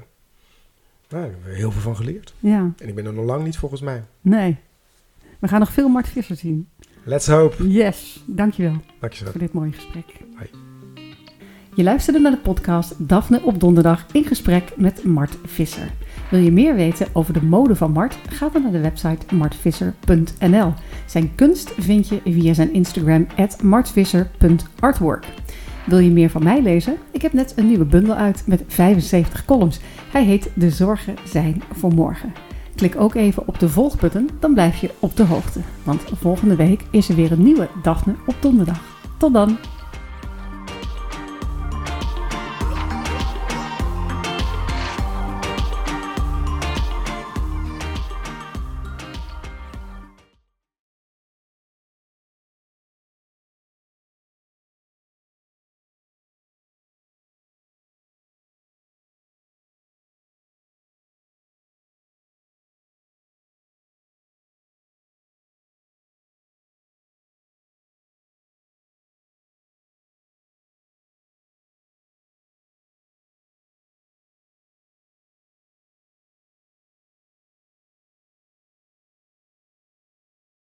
[1.09, 2.35] nou, er heel veel van geleerd.
[2.39, 2.73] Ja.
[2.78, 4.05] En ik ben er nog lang niet volgens mij.
[4.20, 4.57] Nee.
[5.39, 6.69] We gaan nog veel Mart Visser zien.
[7.05, 7.69] Let's hope.
[7.69, 8.77] Yes, dankjewel.
[9.01, 9.32] Dankjewel.
[9.32, 10.05] Voor dit mooie gesprek.
[11.74, 15.93] Je luisterde naar de podcast Daphne op donderdag in gesprek met Mart Visser.
[16.31, 18.19] Wil je meer weten over de mode van Mart?
[18.28, 20.73] Ga dan naar de website martvisser.nl.
[21.07, 23.27] Zijn kunst vind je via zijn Instagram
[23.62, 25.27] martvisser.artwork.
[25.86, 26.97] Wil je meer van mij lezen?
[27.11, 29.81] Ik heb net een nieuwe bundel uit met 75 columns.
[30.12, 32.32] Hij heet De Zorgen zijn voor morgen.
[32.74, 35.61] Klik ook even op de volgbutton, dan blijf je op de hoogte.
[35.85, 38.81] Want volgende week is er weer een nieuwe Daphne op donderdag.
[39.19, 39.59] Tot dan!